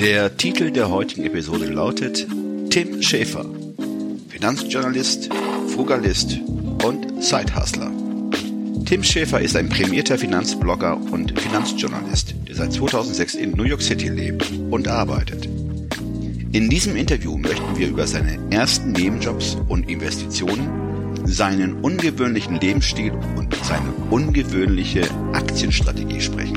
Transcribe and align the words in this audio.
Der 0.00 0.34
Titel 0.34 0.70
der 0.70 0.88
heutigen 0.88 1.26
Episode 1.26 1.66
lautet 1.66 2.26
Tim 2.70 3.02
Schäfer, 3.02 3.44
Finanzjournalist, 4.30 5.28
Frugalist 5.74 6.40
und 6.82 7.22
Sidehustler. 7.22 7.92
Tim 8.86 9.04
Schäfer 9.04 9.42
ist 9.42 9.56
ein 9.56 9.68
prämierter 9.68 10.16
Finanzblogger 10.16 10.96
und 10.96 11.38
Finanzjournalist, 11.38 12.34
der 12.48 12.54
seit 12.54 12.72
2006 12.72 13.34
in 13.34 13.50
New 13.50 13.64
York 13.64 13.82
City 13.82 14.08
lebt 14.08 14.50
und 14.70 14.88
arbeitet. 14.88 15.44
In 16.52 16.70
diesem 16.70 16.96
Interview 16.96 17.36
möchten 17.36 17.76
wir 17.76 17.88
über 17.88 18.06
seine 18.06 18.38
ersten 18.50 18.92
Nebenjobs 18.92 19.58
und 19.68 19.90
Investitionen, 19.90 21.26
seinen 21.26 21.74
ungewöhnlichen 21.74 22.58
Lebensstil 22.58 23.12
und 23.36 23.54
seine 23.64 23.92
ungewöhnliche 24.08 25.02
Aktienstrategie 25.34 26.22
sprechen. 26.22 26.56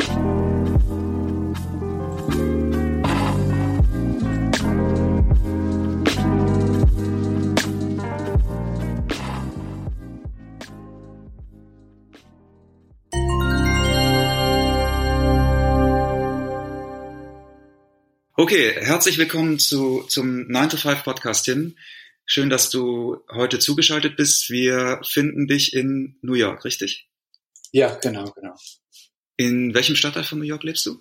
Okay, 18.43 18.73
herzlich 18.77 19.17
willkommen 19.17 19.57
zu, 19.57 20.03
zum 20.09 20.49
9 20.49 20.71
to 20.71 20.75
5 20.75 21.05
Podcast, 21.05 21.45
Tim. 21.45 21.77
Schön, 22.25 22.49
dass 22.49 22.69
du 22.69 23.21
heute 23.31 23.57
zugeschaltet 23.57 24.17
bist. 24.17 24.49
Wir 24.49 24.99
finden 25.05 25.47
dich 25.47 25.73
in 25.73 26.17
New 26.21 26.33
York, 26.33 26.65
richtig? 26.65 27.07
Ja, 27.71 27.95
genau, 27.95 28.29
genau. 28.31 28.53
In 29.37 29.73
welchem 29.73 29.95
Stadtteil 29.95 30.25
von 30.25 30.39
New 30.39 30.43
York 30.43 30.63
lebst 30.63 30.85
du? 30.85 30.99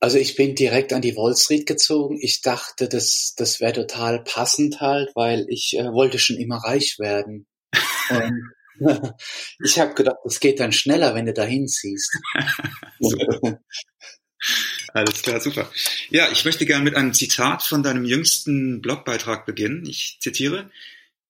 Also 0.00 0.16
ich 0.16 0.36
bin 0.36 0.54
direkt 0.54 0.94
an 0.94 1.02
die 1.02 1.16
Wall 1.16 1.36
Street 1.36 1.66
gezogen. 1.66 2.18
Ich 2.18 2.40
dachte, 2.40 2.88
das, 2.88 3.34
das 3.36 3.60
wäre 3.60 3.74
total 3.74 4.24
passend 4.24 4.80
halt, 4.80 5.10
weil 5.14 5.44
ich 5.50 5.76
äh, 5.76 5.92
wollte 5.92 6.18
schon 6.18 6.38
immer 6.38 6.56
reich 6.64 6.98
werden. 6.98 7.46
Ich 9.62 9.78
habe 9.78 9.94
gedacht, 9.94 10.16
das 10.24 10.40
geht 10.40 10.58
dann 10.58 10.72
schneller, 10.72 11.14
wenn 11.14 11.26
du 11.26 11.32
dahin 11.32 11.68
ziehst. 11.68 12.10
Alles 14.94 15.22
klar, 15.22 15.40
super. 15.40 15.68
Ja, 16.10 16.30
ich 16.30 16.44
möchte 16.44 16.66
gerne 16.66 16.84
mit 16.84 16.94
einem 16.94 17.12
Zitat 17.12 17.64
von 17.64 17.82
deinem 17.82 18.04
jüngsten 18.04 18.80
Blogbeitrag 18.80 19.44
beginnen. 19.44 19.84
Ich 19.86 20.18
zitiere. 20.20 20.70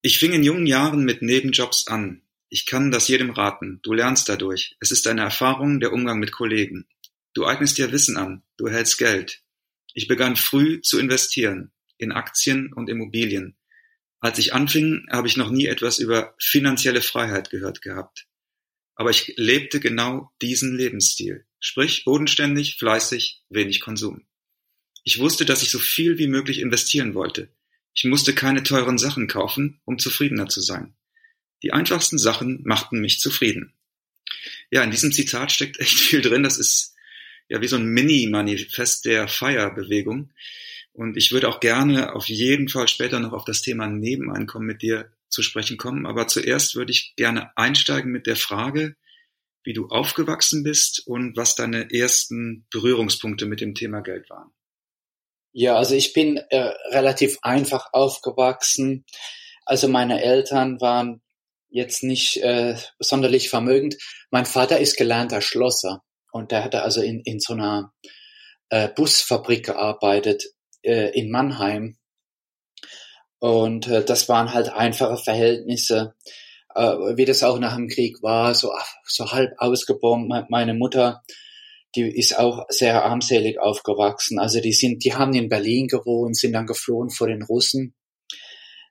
Ich 0.02 0.18
fing 0.18 0.34
in 0.34 0.42
jungen 0.42 0.66
Jahren 0.66 1.02
mit 1.06 1.22
Nebenjobs 1.22 1.86
an. 1.86 2.20
Ich 2.50 2.66
kann 2.66 2.90
das 2.90 3.08
jedem 3.08 3.30
raten. 3.30 3.80
Du 3.82 3.94
lernst 3.94 4.28
dadurch. 4.28 4.76
Es 4.80 4.90
ist 4.90 5.06
eine 5.06 5.22
Erfahrung, 5.22 5.80
der 5.80 5.94
Umgang 5.94 6.18
mit 6.18 6.30
Kollegen. 6.30 6.86
Du 7.32 7.46
eignest 7.46 7.78
dir 7.78 7.90
Wissen 7.90 8.18
an. 8.18 8.42
Du 8.58 8.68
hältst 8.68 8.98
Geld. 8.98 9.40
Ich 9.94 10.08
begann 10.08 10.36
früh 10.36 10.82
zu 10.82 10.98
investieren. 10.98 11.72
In 11.96 12.12
Aktien 12.12 12.70
und 12.70 12.90
Immobilien. 12.90 13.56
Als 14.20 14.38
ich 14.38 14.52
anfing, 14.52 15.06
habe 15.10 15.26
ich 15.26 15.38
noch 15.38 15.48
nie 15.48 15.66
etwas 15.66 15.98
über 15.98 16.34
finanzielle 16.38 17.00
Freiheit 17.00 17.48
gehört 17.48 17.80
gehabt. 17.80 18.26
Aber 18.94 19.08
ich 19.08 19.32
lebte 19.38 19.80
genau 19.80 20.32
diesen 20.42 20.76
Lebensstil. 20.76 21.46
Sprich, 21.66 22.04
bodenständig, 22.04 22.76
fleißig, 22.76 23.40
wenig 23.48 23.80
Konsum. 23.80 24.26
Ich 25.02 25.18
wusste, 25.18 25.46
dass 25.46 25.62
ich 25.62 25.70
so 25.70 25.78
viel 25.78 26.18
wie 26.18 26.26
möglich 26.26 26.60
investieren 26.60 27.14
wollte. 27.14 27.48
Ich 27.94 28.04
musste 28.04 28.34
keine 28.34 28.62
teuren 28.62 28.98
Sachen 28.98 29.28
kaufen, 29.28 29.80
um 29.86 29.98
zufriedener 29.98 30.46
zu 30.46 30.60
sein. 30.60 30.94
Die 31.62 31.72
einfachsten 31.72 32.18
Sachen 32.18 32.60
machten 32.64 33.00
mich 33.00 33.18
zufrieden. 33.18 33.72
Ja, 34.70 34.84
in 34.84 34.90
diesem 34.90 35.10
Zitat 35.10 35.52
steckt 35.52 35.80
echt 35.80 35.98
viel 35.98 36.20
drin. 36.20 36.42
Das 36.42 36.58
ist 36.58 36.96
ja 37.48 37.62
wie 37.62 37.68
so 37.68 37.76
ein 37.76 37.86
Mini-Manifest 37.86 39.06
der 39.06 39.26
Feierbewegung. 39.26 40.34
Und 40.92 41.16
ich 41.16 41.32
würde 41.32 41.48
auch 41.48 41.60
gerne 41.60 42.14
auf 42.14 42.28
jeden 42.28 42.68
Fall 42.68 42.88
später 42.88 43.20
noch 43.20 43.32
auf 43.32 43.46
das 43.46 43.62
Thema 43.62 43.86
Nebeneinkommen 43.86 44.66
mit 44.66 44.82
dir 44.82 45.10
zu 45.30 45.40
sprechen 45.40 45.78
kommen. 45.78 46.04
Aber 46.04 46.28
zuerst 46.28 46.74
würde 46.74 46.92
ich 46.92 47.16
gerne 47.16 47.56
einsteigen 47.56 48.12
mit 48.12 48.26
der 48.26 48.36
Frage, 48.36 48.96
wie 49.64 49.72
du 49.72 49.88
aufgewachsen 49.88 50.62
bist 50.62 51.06
und 51.06 51.36
was 51.36 51.56
deine 51.56 51.92
ersten 51.92 52.66
Berührungspunkte 52.70 53.46
mit 53.46 53.60
dem 53.60 53.74
Thema 53.74 54.00
Geld 54.00 54.28
waren. 54.30 54.52
Ja, 55.52 55.76
also 55.76 55.94
ich 55.94 56.12
bin 56.12 56.36
äh, 56.36 56.72
relativ 56.90 57.38
einfach 57.42 57.88
aufgewachsen. 57.92 59.04
Also 59.64 59.88
meine 59.88 60.22
Eltern 60.22 60.80
waren 60.80 61.22
jetzt 61.68 62.02
nicht 62.02 62.36
äh, 62.42 62.76
sonderlich 62.98 63.50
vermögend. 63.50 63.96
Mein 64.30 64.46
Vater 64.46 64.78
ist 64.78 64.96
gelernter 64.96 65.40
Schlosser 65.40 66.02
und 66.32 66.50
der 66.50 66.64
hatte 66.64 66.82
also 66.82 67.00
in, 67.02 67.20
in 67.20 67.40
so 67.40 67.54
einer 67.54 67.92
äh, 68.68 68.88
Busfabrik 68.88 69.66
gearbeitet 69.66 70.44
äh, 70.82 71.10
in 71.18 71.30
Mannheim. 71.30 71.96
Und 73.38 73.88
äh, 73.88 74.04
das 74.04 74.28
waren 74.28 74.52
halt 74.52 74.70
einfache 74.70 75.18
Verhältnisse 75.18 76.14
äh, 76.74 77.16
wie 77.16 77.24
das 77.24 77.42
auch 77.42 77.58
nach 77.58 77.76
dem 77.76 77.88
Krieg 77.88 78.22
war, 78.22 78.54
so, 78.54 78.72
so 79.06 79.32
halb 79.32 79.52
ausgebombt. 79.58 80.50
Meine 80.50 80.74
Mutter, 80.74 81.22
die 81.94 82.02
ist 82.02 82.38
auch 82.38 82.66
sehr 82.68 83.04
armselig 83.04 83.60
aufgewachsen. 83.60 84.38
Also 84.38 84.60
die 84.60 84.72
sind, 84.72 85.04
die 85.04 85.14
haben 85.14 85.34
in 85.34 85.48
Berlin 85.48 85.86
gewohnt, 85.86 86.36
sind 86.36 86.52
dann 86.52 86.66
geflohen 86.66 87.10
vor 87.10 87.28
den 87.28 87.42
Russen. 87.42 87.94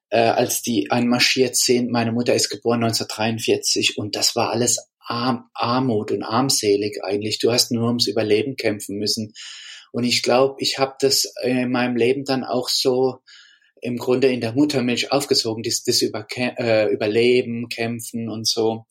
Äh, 0.10 0.20
als 0.20 0.62
die 0.62 0.92
einmarschiert 0.92 1.58
sind, 1.58 1.92
meine 1.92 2.12
Mutter 2.12 2.34
ist 2.34 2.50
geboren 2.50 2.84
1943 2.84 3.98
und 3.98 4.16
das 4.16 4.36
war 4.36 4.52
alles 4.52 4.90
Arm, 5.00 5.50
Armut 5.54 6.12
und 6.12 6.24
armselig 6.24 7.04
eigentlich. 7.04 7.40
Du 7.40 7.52
hast 7.52 7.72
nur 7.72 7.88
ums 7.88 8.08
Überleben 8.08 8.56
kämpfen 8.56 8.98
müssen. 8.98 9.34
Und 9.92 10.06
ich 10.06 10.24
glaube, 10.24 10.56
ich 10.60 10.80
habe 10.80 10.96
das 11.00 11.34
in 11.44 11.72
meinem 11.72 11.96
Leben 11.96 12.24
dann 12.26 12.44
auch 12.44 12.70
so 12.70 13.20
im 13.84 13.98
Grunde 13.98 14.32
in 14.32 14.42
der 14.42 14.54
Muttermilch 14.54 15.12
aufgezogen, 15.12 15.64
das, 15.64 15.84
das 15.84 16.02
über, 16.02 16.26
äh, 16.36 16.92
Überleben, 16.92 17.70
Kämpfen 17.70 18.30
und 18.30 18.48
so. 18.48 18.86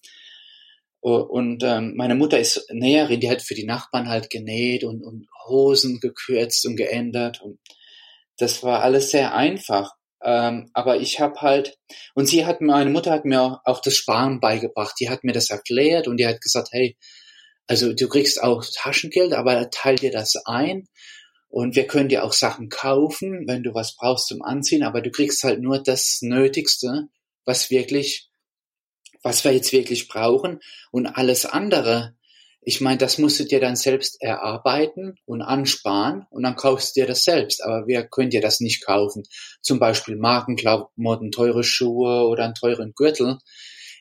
Und 1.00 1.64
ähm, 1.64 1.94
meine 1.97 2.14
Mutter 2.14 2.38
ist 2.38 2.64
Näherin, 2.70 3.19
die 3.19 3.28
hat 3.28 3.42
für 3.42 3.54
die 3.54 3.66
Nachbarn 3.66 4.08
halt 4.08 4.30
genäht 4.30 4.84
und, 4.84 5.03
und 5.03 5.26
Hosen 5.48 5.98
gekürzt 5.98 6.64
und 6.64 6.76
geändert. 6.76 7.42
Und 7.42 7.58
das 8.38 8.62
war 8.62 8.82
alles 8.82 9.10
sehr 9.10 9.34
einfach. 9.34 9.91
Ähm, 10.22 10.70
aber 10.75 11.00
ich 11.00 11.19
habe 11.19 11.41
halt, 11.41 11.76
und 12.14 12.26
sie 12.26 12.47
hat, 12.47 12.60
meine 12.60 12.91
Mutter 12.91 13.10
hat 13.10 13.24
mir 13.24 13.60
auch 13.64 13.80
das 13.80 13.97
Sparen 13.97 14.38
beigebracht. 14.38 14.94
Die 15.00 15.10
hat 15.10 15.24
mir 15.24 15.32
das 15.32 15.50
erklärt 15.50 16.06
und 16.06 16.19
die 16.19 16.26
hat 16.26 16.41
gesagt, 16.41 16.69
hey, 16.70 16.97
also 17.66 17.92
du 17.92 18.09
kriegst 18.09 18.41
auch 18.41 18.64
Taschengeld, 18.72 19.32
aber 19.32 19.70
teil 19.70 19.97
dir 19.97 20.12
das 20.12 20.36
ein 20.44 20.86
und 21.52 21.76
wir 21.76 21.86
können 21.86 22.08
dir 22.08 22.24
auch 22.24 22.32
Sachen 22.32 22.70
kaufen, 22.70 23.46
wenn 23.46 23.62
du 23.62 23.74
was 23.74 23.94
brauchst 23.94 24.28
zum 24.28 24.40
Anziehen, 24.40 24.82
aber 24.82 25.02
du 25.02 25.10
kriegst 25.10 25.44
halt 25.44 25.60
nur 25.60 25.82
das 25.82 26.20
Nötigste, 26.22 27.08
was 27.44 27.70
wirklich, 27.70 28.30
was 29.22 29.44
wir 29.44 29.52
jetzt 29.52 29.70
wirklich 29.70 30.08
brauchen. 30.08 30.60
Und 30.92 31.06
alles 31.06 31.44
andere, 31.44 32.16
ich 32.62 32.80
meine, 32.80 32.97
das 32.97 33.18
musst 33.18 33.38
du 33.38 33.44
dir 33.44 33.60
dann 33.60 33.77
selbst 33.77 34.22
erarbeiten 34.22 35.16
und 35.27 35.42
ansparen 35.42 36.24
und 36.30 36.42
dann 36.42 36.56
kaufst 36.56 36.97
du 36.97 37.03
dir 37.03 37.06
das 37.06 37.22
selbst. 37.22 37.62
Aber 37.62 37.86
wir 37.86 38.09
können 38.09 38.30
dir 38.30 38.41
das 38.41 38.60
nicht 38.60 38.82
kaufen. 38.82 39.24
Zum 39.60 39.78
Beispiel 39.78 40.16
Markenklamotten, 40.16 41.32
teure 41.32 41.65
Schuhe 41.65 42.28
oder 42.28 42.44
einen 42.47 42.54
teuren 42.54 42.94
Gürtel. 42.94 43.36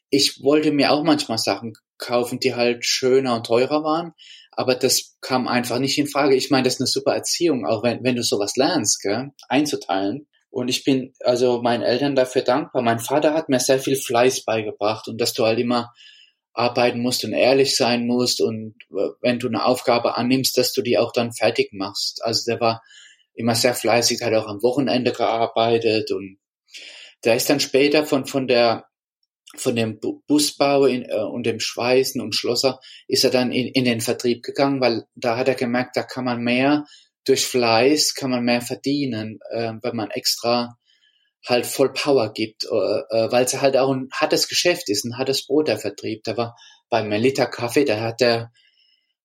Ich 0.09 0.41
wollte 0.41 0.71
mir 0.71 0.91
auch 0.91 1.03
manchmal 1.03 1.37
Sachen 1.37 1.73
kaufen, 1.97 2.39
die 2.39 2.55
halt 2.55 2.85
schöner 2.85 3.35
und 3.35 3.45
teurer 3.45 3.83
waren 3.83 4.13
aber 4.61 4.75
das 4.75 5.17
kam 5.21 5.47
einfach 5.47 5.79
nicht 5.79 5.97
in 5.97 6.05
Frage. 6.05 6.35
Ich 6.35 6.51
meine, 6.51 6.65
das 6.65 6.75
ist 6.75 6.81
eine 6.81 6.87
super 6.87 7.15
Erziehung, 7.15 7.65
auch 7.65 7.81
wenn, 7.81 8.03
wenn 8.03 8.15
du 8.15 8.21
sowas 8.21 8.55
lernst, 8.57 9.01
gell, 9.01 9.31
einzuteilen. 9.49 10.27
Und 10.51 10.67
ich 10.67 10.83
bin 10.83 11.13
also 11.21 11.63
meinen 11.63 11.81
Eltern 11.81 12.15
dafür 12.15 12.43
dankbar. 12.43 12.83
Mein 12.83 12.99
Vater 12.99 13.33
hat 13.33 13.49
mir 13.49 13.59
sehr 13.59 13.79
viel 13.79 13.95
Fleiß 13.95 14.45
beigebracht 14.45 15.07
und 15.07 15.19
dass 15.19 15.33
du 15.33 15.45
halt 15.45 15.57
immer 15.57 15.91
arbeiten 16.53 16.99
musst 16.99 17.25
und 17.25 17.33
ehrlich 17.33 17.75
sein 17.75 18.05
musst 18.05 18.39
und 18.39 18.75
äh, 18.91 19.09
wenn 19.21 19.39
du 19.39 19.47
eine 19.47 19.65
Aufgabe 19.65 20.15
annimmst, 20.15 20.55
dass 20.59 20.73
du 20.73 20.83
die 20.83 20.99
auch 20.99 21.11
dann 21.11 21.33
fertig 21.33 21.73
machst. 21.73 22.23
Also 22.23 22.43
der 22.45 22.59
war 22.59 22.83
immer 23.33 23.55
sehr 23.55 23.73
fleißig, 23.73 24.21
hat 24.21 24.33
auch 24.35 24.47
am 24.47 24.61
Wochenende 24.61 25.11
gearbeitet 25.11 26.11
und 26.11 26.37
der 27.23 27.35
ist 27.35 27.49
dann 27.49 27.59
später 27.59 28.05
von, 28.05 28.27
von 28.27 28.47
der 28.47 28.85
von 29.57 29.75
dem 29.75 29.99
Busbau 30.27 30.85
in, 30.85 31.03
äh, 31.03 31.15
und 31.15 31.45
dem 31.45 31.59
Schweißen 31.59 32.21
und 32.21 32.35
Schlosser 32.35 32.79
ist 33.07 33.23
er 33.23 33.31
dann 33.31 33.51
in, 33.51 33.67
in 33.67 33.85
den 33.85 34.01
Vertrieb 34.01 34.43
gegangen, 34.43 34.81
weil 34.81 35.03
da 35.15 35.37
hat 35.37 35.47
er 35.47 35.55
gemerkt, 35.55 35.97
da 35.97 36.03
kann 36.03 36.25
man 36.25 36.41
mehr 36.41 36.85
durch 37.25 37.45
Fleiß 37.45 38.15
kann 38.15 38.31
man 38.31 38.43
mehr 38.43 38.61
verdienen, 38.61 39.39
äh, 39.51 39.73
wenn 39.81 39.95
man 39.95 40.11
extra 40.11 40.77
halt 41.45 41.65
voll 41.65 41.93
Power 41.93 42.31
gibt, 42.33 42.65
äh, 42.65 42.67
äh, 42.67 43.31
weil 43.31 43.45
es 43.45 43.59
halt 43.59 43.77
auch 43.77 43.91
ein 43.91 44.09
hartes 44.13 44.47
Geschäft 44.47 44.89
ist, 44.89 45.05
ein 45.05 45.17
hartes 45.17 45.45
Brot 45.45 45.67
der 45.67 45.79
Vertrieb. 45.79 46.23
Da 46.23 46.37
war 46.37 46.55
bei 46.89 47.03
Melita 47.03 47.45
Kaffee, 47.45 47.85
da 47.85 47.99
hat 47.99 48.21
er 48.21 48.51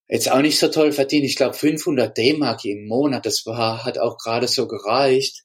jetzt 0.09 0.31
auch 0.31 0.41
nicht 0.41 0.59
so 0.59 0.69
toll 0.69 0.93
verdient. 0.93 1.25
Ich 1.25 1.37
glaube 1.37 1.55
500 1.55 2.17
D-Mark 2.17 2.65
im 2.65 2.87
Monat, 2.87 3.27
das 3.27 3.43
war, 3.45 3.85
hat 3.85 3.99
auch 3.99 4.17
gerade 4.19 4.49
so 4.49 4.67
gereicht. 4.67 5.43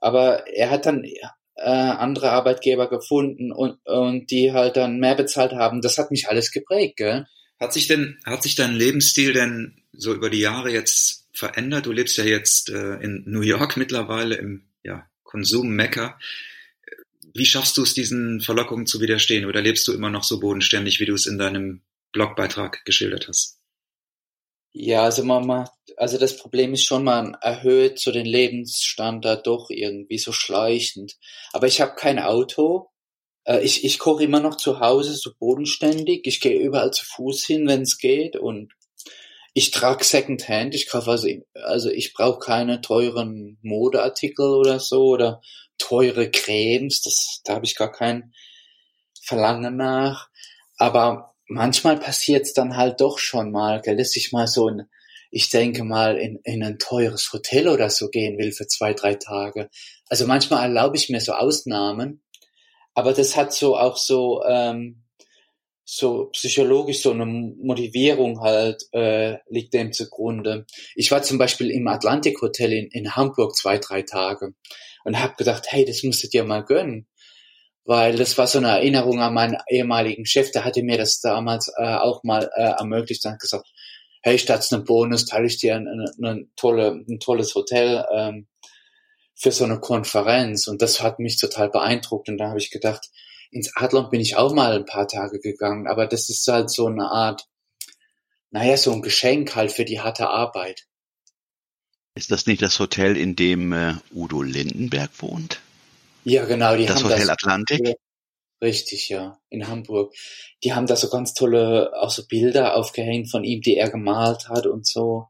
Aber 0.00 0.46
er 0.48 0.70
hat 0.70 0.86
dann 0.86 1.02
äh, 1.64 1.68
andere 1.68 2.30
Arbeitgeber 2.30 2.90
gefunden 2.90 3.50
und, 3.50 3.78
und 3.86 4.30
die 4.30 4.52
halt 4.52 4.76
dann 4.76 4.98
mehr 4.98 5.14
bezahlt 5.14 5.52
haben. 5.52 5.80
Das 5.80 5.96
hat 5.96 6.10
mich 6.10 6.28
alles 6.28 6.50
geprägt, 6.50 6.96
gell? 6.98 7.26
Hat 7.58 7.72
sich 7.72 7.86
denn, 7.86 8.18
hat 8.26 8.42
sich 8.42 8.54
dein 8.54 8.74
Lebensstil 8.74 9.32
denn 9.32 9.82
so 9.92 10.12
über 10.12 10.28
die 10.28 10.40
Jahre 10.40 10.70
jetzt 10.70 11.26
verändert? 11.32 11.86
Du 11.86 11.92
lebst 11.92 12.18
ja 12.18 12.24
jetzt 12.24 12.68
äh, 12.68 12.96
in 12.96 13.22
New 13.26 13.40
York 13.40 13.78
mittlerweile 13.78 14.34
im 14.34 14.66
ja, 14.82 15.08
Konsum-Mekka. 15.22 16.18
Wie 17.32 17.46
schaffst 17.46 17.78
du 17.78 17.82
es, 17.82 17.94
diesen 17.94 18.40
Verlockungen 18.40 18.86
zu 18.86 19.00
widerstehen? 19.00 19.46
Oder 19.46 19.62
lebst 19.62 19.88
du 19.88 19.92
immer 19.92 20.10
noch 20.10 20.24
so 20.24 20.40
bodenständig, 20.40 21.00
wie 21.00 21.06
du 21.06 21.14
es 21.14 21.26
in 21.26 21.38
deinem 21.38 21.80
Blogbeitrag 22.12 22.84
geschildert 22.84 23.26
hast? 23.28 23.58
Ja, 24.76 25.04
also 25.04 25.22
man 25.24 25.46
macht, 25.46 25.70
also 25.96 26.18
das 26.18 26.36
Problem 26.36 26.74
ist 26.74 26.84
schon, 26.84 27.04
man 27.04 27.34
erhöht 27.40 28.00
so 28.00 28.10
den 28.10 28.26
Lebensstandard 28.26 29.46
doch 29.46 29.70
irgendwie 29.70 30.18
so 30.18 30.32
schleichend. 30.32 31.16
Aber 31.52 31.68
ich 31.68 31.80
habe 31.80 31.94
kein 31.94 32.18
Auto. 32.18 32.90
Äh, 33.44 33.62
ich, 33.64 33.84
ich 33.84 34.00
koche 34.00 34.24
immer 34.24 34.40
noch 34.40 34.56
zu 34.56 34.80
Hause 34.80 35.14
so 35.14 35.30
bodenständig. 35.38 36.26
Ich 36.26 36.40
gehe 36.40 36.58
überall 36.58 36.90
zu 36.90 37.04
Fuß 37.04 37.46
hin, 37.46 37.68
wenn 37.68 37.82
es 37.82 37.98
geht. 37.98 38.34
Und 38.36 38.72
ich 39.54 39.70
trage 39.70 40.04
Secondhand. 40.04 40.74
Ich 40.74 40.88
kaufe 40.88 41.10
also, 41.12 41.28
also 41.54 41.90
ich 41.90 42.12
brauche 42.12 42.40
keine 42.40 42.80
teuren 42.80 43.58
Modeartikel 43.62 44.46
oder 44.46 44.80
so 44.80 45.04
oder 45.04 45.40
teure 45.78 46.30
Cremes. 46.32 47.00
Das, 47.00 47.42
da 47.44 47.54
habe 47.54 47.64
ich 47.64 47.76
gar 47.76 47.92
kein 47.92 48.34
Verlangen 49.22 49.76
nach. 49.76 50.28
Aber 50.78 51.33
manchmal 51.46 51.98
passiert's 51.98 52.52
dann 52.52 52.76
halt 52.76 53.00
doch 53.00 53.18
schon 53.18 53.50
mal, 53.50 53.80
gell, 53.80 53.96
dass 53.96 54.16
ich 54.16 54.32
mal 54.32 54.46
so 54.46 54.68
ein, 54.68 54.88
ich 55.30 55.50
denke 55.50 55.84
mal, 55.84 56.16
in, 56.16 56.38
in 56.44 56.62
ein 56.62 56.78
teures 56.78 57.32
Hotel 57.32 57.68
oder 57.68 57.90
so 57.90 58.08
gehen 58.08 58.38
will 58.38 58.52
für 58.52 58.66
zwei, 58.66 58.94
drei 58.94 59.14
Tage. 59.14 59.68
Also 60.08 60.26
manchmal 60.26 60.62
erlaube 60.62 60.96
ich 60.96 61.08
mir 61.08 61.20
so 61.20 61.32
Ausnahmen, 61.32 62.22
aber 62.94 63.12
das 63.12 63.36
hat 63.36 63.52
so 63.52 63.76
auch 63.76 63.96
so, 63.96 64.42
ähm, 64.44 65.02
so 65.84 66.26
psychologisch 66.32 67.02
so 67.02 67.10
eine 67.10 67.26
Motivierung 67.26 68.40
halt 68.40 68.84
äh, 68.92 69.36
liegt 69.48 69.74
dem 69.74 69.92
zugrunde. 69.92 70.64
Ich 70.94 71.10
war 71.10 71.22
zum 71.22 71.36
Beispiel 71.36 71.70
im 71.70 71.86
Atlantik 71.88 72.40
Hotel 72.40 72.72
in, 72.72 72.86
in 72.86 73.16
Hamburg 73.16 73.54
zwei, 73.54 73.76
drei 73.78 74.02
Tage 74.02 74.54
und 75.04 75.20
habe 75.20 75.34
gedacht, 75.36 75.66
hey, 75.68 75.84
das 75.84 76.02
musst 76.02 76.24
du 76.24 76.28
dir 76.28 76.44
mal 76.44 76.64
gönnen 76.64 77.06
weil 77.84 78.16
das 78.16 78.38
war 78.38 78.46
so 78.46 78.58
eine 78.58 78.68
Erinnerung 78.68 79.20
an 79.20 79.34
meinen 79.34 79.58
ehemaligen 79.68 80.26
Chef, 80.26 80.50
der 80.50 80.64
hatte 80.64 80.82
mir 80.82 80.96
das 80.96 81.20
damals 81.20 81.70
äh, 81.76 81.94
auch 81.96 82.22
mal 82.24 82.50
äh, 82.54 82.62
ermöglicht 82.62 83.24
und 83.26 83.38
gesagt, 83.38 83.66
hey, 84.22 84.38
statt 84.38 84.66
einem 84.72 84.84
Bonus 84.84 85.26
teile 85.26 85.46
ich 85.46 85.58
dir 85.58 85.76
ein, 85.76 85.86
ein, 85.86 86.24
ein, 86.24 86.50
tolle, 86.56 87.04
ein 87.08 87.20
tolles 87.20 87.54
Hotel 87.54 88.04
ähm, 88.10 88.46
für 89.34 89.52
so 89.52 89.64
eine 89.64 89.80
Konferenz 89.80 90.66
und 90.66 90.80
das 90.80 91.02
hat 91.02 91.18
mich 91.18 91.38
total 91.38 91.68
beeindruckt 91.68 92.28
und 92.28 92.38
da 92.38 92.48
habe 92.48 92.58
ich 92.58 92.70
gedacht, 92.70 93.10
ins 93.50 93.76
Adlon 93.76 94.10
bin 94.10 94.20
ich 94.20 94.36
auch 94.36 94.54
mal 94.54 94.74
ein 94.74 94.86
paar 94.86 95.06
Tage 95.06 95.38
gegangen, 95.40 95.86
aber 95.86 96.06
das 96.06 96.30
ist 96.30 96.46
halt 96.48 96.70
so 96.70 96.86
eine 96.86 97.10
Art, 97.10 97.46
naja, 98.50 98.76
so 98.76 98.92
ein 98.92 99.02
Geschenk 99.02 99.54
halt 99.54 99.72
für 99.72 99.84
die 99.84 100.00
harte 100.00 100.28
Arbeit. 100.28 100.86
Ist 102.16 102.30
das 102.30 102.46
nicht 102.46 102.62
das 102.62 102.78
Hotel, 102.78 103.16
in 103.16 103.36
dem 103.36 103.72
äh, 103.72 103.94
Udo 104.14 104.42
Lindenberg 104.42 105.10
wohnt? 105.18 105.60
Ja, 106.24 106.44
genau, 106.44 106.76
die 106.76 106.86
das 106.86 106.96
haben 106.96 107.04
Hotel 107.04 107.20
das. 107.20 107.28
Atlantik? 107.28 107.96
Richtig, 108.62 109.08
ja, 109.08 109.38
in 109.50 109.68
Hamburg. 109.68 110.14
Die 110.62 110.72
haben 110.72 110.86
da 110.86 110.96
so 110.96 111.10
ganz 111.10 111.34
tolle, 111.34 111.92
auch 111.94 112.10
so 112.10 112.26
Bilder 112.26 112.76
aufgehängt 112.76 113.30
von 113.30 113.44
ihm, 113.44 113.60
die 113.60 113.76
er 113.76 113.90
gemalt 113.90 114.48
hat 114.48 114.66
und 114.66 114.86
so. 114.86 115.28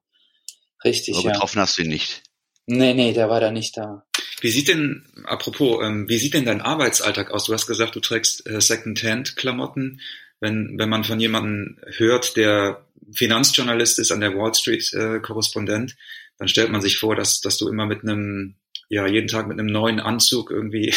Richtig, 0.85 1.17
Aber 1.17 1.27
ja. 1.27 1.33
getroffen 1.33 1.61
hast 1.61 1.79
du 1.79 1.83
ihn 1.83 1.89
nicht. 1.89 2.23
Nee, 2.67 2.95
nee, 2.95 3.13
der 3.13 3.29
war 3.29 3.41
da 3.41 3.51
nicht 3.51 3.77
da. 3.77 4.07
Wie 4.41 4.51
sieht 4.51 4.69
denn, 4.69 5.07
apropos, 5.25 5.83
ähm, 5.83 6.09
wie 6.09 6.19
sieht 6.19 6.35
denn 6.35 6.45
dein 6.45 6.61
Arbeitsalltag 6.61 7.31
aus? 7.31 7.45
Du 7.45 7.53
hast 7.53 7.67
gesagt, 7.67 7.97
du 7.97 8.01
trägst 8.01 8.47
äh, 8.47 8.61
Second-Hand-Klamotten. 8.61 10.01
Wenn, 10.41 10.79
wenn 10.79 10.89
man 10.89 11.05
von 11.05 11.19
jemandem 11.19 11.79
hört, 11.97 12.37
der 12.37 12.85
Finanzjournalist 13.13 13.99
ist, 13.99 14.13
an 14.13 14.21
der 14.21 14.35
Wall 14.35 14.55
Street 14.55 14.93
äh, 14.93 15.21
Korrespondent, 15.21 15.97
dann 16.39 16.49
stellt 16.49 16.71
man 16.71 16.83
sich 16.83 16.99
vor, 16.99 17.17
dass, 17.17 17.41
dass 17.41 17.57
du 17.57 17.69
immer 17.69 17.87
mit 17.87 18.03
einem 18.03 18.57
ja 18.89 19.07
jeden 19.07 19.29
Tag 19.29 19.47
mit 19.47 19.59
einem 19.59 19.69
neuen 19.69 20.01
Anzug 20.01 20.51
irgendwie 20.51 20.95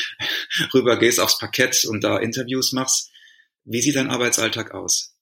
rüber 0.74 0.98
gehst 0.98 1.20
aufs 1.20 1.38
Parkett 1.38 1.84
und 1.84 2.02
da 2.04 2.18
Interviews 2.18 2.72
machst. 2.72 3.10
Wie 3.64 3.80
sieht 3.80 3.96
dein 3.96 4.10
Arbeitsalltag 4.10 4.72
aus? 4.72 5.14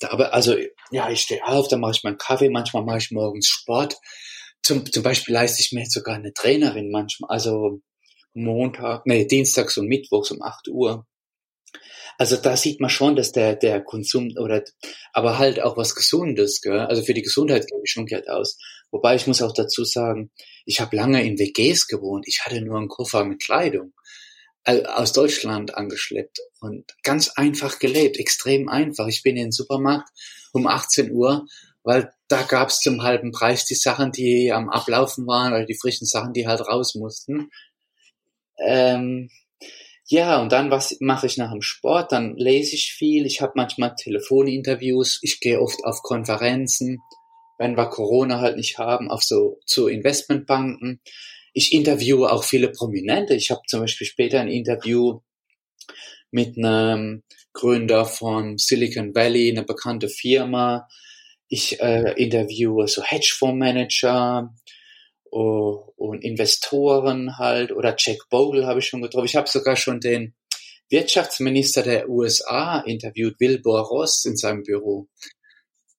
Da, 0.00 0.10
aber 0.10 0.34
also 0.34 0.56
ja, 0.90 1.10
ich 1.10 1.20
stehe 1.20 1.44
auf, 1.46 1.68
dann 1.68 1.80
mache 1.80 1.92
ich 1.92 2.04
meinen 2.04 2.18
Kaffee, 2.18 2.48
manchmal 2.48 2.84
mache 2.84 2.98
ich 2.98 3.10
morgens 3.10 3.48
Sport. 3.48 3.96
Zum, 4.62 4.90
zum 4.90 5.02
Beispiel 5.02 5.34
leiste 5.34 5.60
ich 5.60 5.72
mir 5.72 5.80
jetzt 5.80 5.92
sogar 5.92 6.14
eine 6.14 6.32
Trainerin 6.32 6.90
manchmal, 6.90 7.30
also 7.30 7.80
Montag, 8.32 9.06
nee, 9.06 9.26
Dienstags 9.26 9.76
und 9.76 9.86
Mittwochs 9.88 10.30
um 10.30 10.42
8 10.42 10.68
Uhr. 10.68 11.06
Also 12.16 12.36
da 12.36 12.56
sieht 12.56 12.80
man 12.80 12.90
schon, 12.90 13.16
dass 13.16 13.32
der, 13.32 13.56
der 13.56 13.82
Konsum 13.82 14.32
oder 14.38 14.62
aber 15.12 15.38
halt 15.38 15.60
auch 15.60 15.76
was 15.76 15.94
Gesundes, 15.94 16.60
gell? 16.60 16.78
Also 16.80 17.02
für 17.02 17.14
die 17.14 17.22
Gesundheit 17.22 17.66
gebe 17.66 17.80
ich 17.84 17.90
schon 17.90 18.06
Geld 18.06 18.28
aus. 18.28 18.58
Wobei 18.94 19.16
ich 19.16 19.26
muss 19.26 19.42
auch 19.42 19.52
dazu 19.52 19.82
sagen, 19.84 20.30
ich 20.66 20.78
habe 20.78 20.94
lange 20.94 21.20
in 21.24 21.36
WGs 21.36 21.88
gewohnt. 21.88 22.28
Ich 22.28 22.42
hatte 22.44 22.60
nur 22.60 22.78
einen 22.78 22.86
Koffer 22.86 23.24
mit 23.24 23.42
Kleidung 23.42 23.92
aus 24.64 25.12
Deutschland 25.12 25.74
angeschleppt 25.74 26.38
und 26.60 26.84
ganz 27.02 27.30
einfach 27.30 27.80
gelebt, 27.80 28.18
extrem 28.18 28.68
einfach. 28.68 29.08
Ich 29.08 29.24
bin 29.24 29.36
in 29.36 29.46
den 29.46 29.52
Supermarkt 29.52 30.10
um 30.52 30.68
18 30.68 31.10
Uhr, 31.10 31.44
weil 31.82 32.12
da 32.28 32.42
gab's 32.42 32.78
zum 32.78 33.02
halben 33.02 33.32
Preis 33.32 33.64
die 33.64 33.74
Sachen, 33.74 34.12
die 34.12 34.52
am 34.52 34.70
Ablaufen 34.70 35.26
waren 35.26 35.52
oder 35.52 35.66
die 35.66 35.76
frischen 35.76 36.06
Sachen, 36.06 36.32
die 36.32 36.46
halt 36.46 36.60
raus 36.60 36.94
mussten. 36.94 37.50
Ähm, 38.64 39.28
ja, 40.06 40.40
und 40.40 40.52
dann 40.52 40.70
was 40.70 40.98
mache 41.00 41.26
ich 41.26 41.36
nach 41.36 41.50
dem 41.50 41.62
Sport? 41.62 42.12
Dann 42.12 42.36
lese 42.36 42.76
ich 42.76 42.92
viel. 42.92 43.26
Ich 43.26 43.40
habe 43.40 43.54
manchmal 43.56 43.96
Telefoninterviews. 43.96 45.18
Ich 45.22 45.40
gehe 45.40 45.60
oft 45.60 45.84
auf 45.84 46.00
Konferenzen, 46.02 47.00
wenn 47.58 47.76
wir 47.76 47.86
Corona 47.86 48.40
halt 48.40 48.56
nicht 48.56 48.78
haben, 48.78 49.10
auf 49.10 49.22
so 49.22 49.60
zu 49.66 49.88
Investmentbanken. 49.88 51.00
Ich 51.52 51.72
interviewe 51.72 52.32
auch 52.32 52.44
viele 52.44 52.70
Prominente. 52.70 53.34
Ich 53.34 53.50
habe 53.50 53.62
zum 53.66 53.80
Beispiel 53.80 54.06
später 54.06 54.40
ein 54.40 54.48
Interview 54.48 55.20
mit 56.30 56.58
einem 56.58 57.22
Gründer 57.52 58.04
von 58.04 58.58
Silicon 58.58 59.14
Valley, 59.14 59.50
eine 59.50 59.62
bekannte 59.62 60.08
Firma. 60.08 60.88
Ich 61.48 61.80
äh, 61.80 62.14
interviewe 62.16 62.88
so 62.88 63.02
Hedgefondsmanager, 63.04 64.52
und 65.34 66.22
Investoren 66.22 67.38
halt 67.38 67.72
oder 67.72 67.96
Jack 67.98 68.28
Bogle 68.30 68.66
habe 68.66 68.78
ich 68.78 68.86
schon 68.86 69.02
getroffen. 69.02 69.26
Ich 69.26 69.34
habe 69.34 69.48
sogar 69.48 69.74
schon 69.74 69.98
den 69.98 70.34
Wirtschaftsminister 70.90 71.82
der 71.82 72.08
USA 72.08 72.80
interviewt, 72.80 73.40
Wilbur 73.40 73.80
Ross 73.80 74.24
in 74.26 74.36
seinem 74.36 74.62
Büro. 74.62 75.08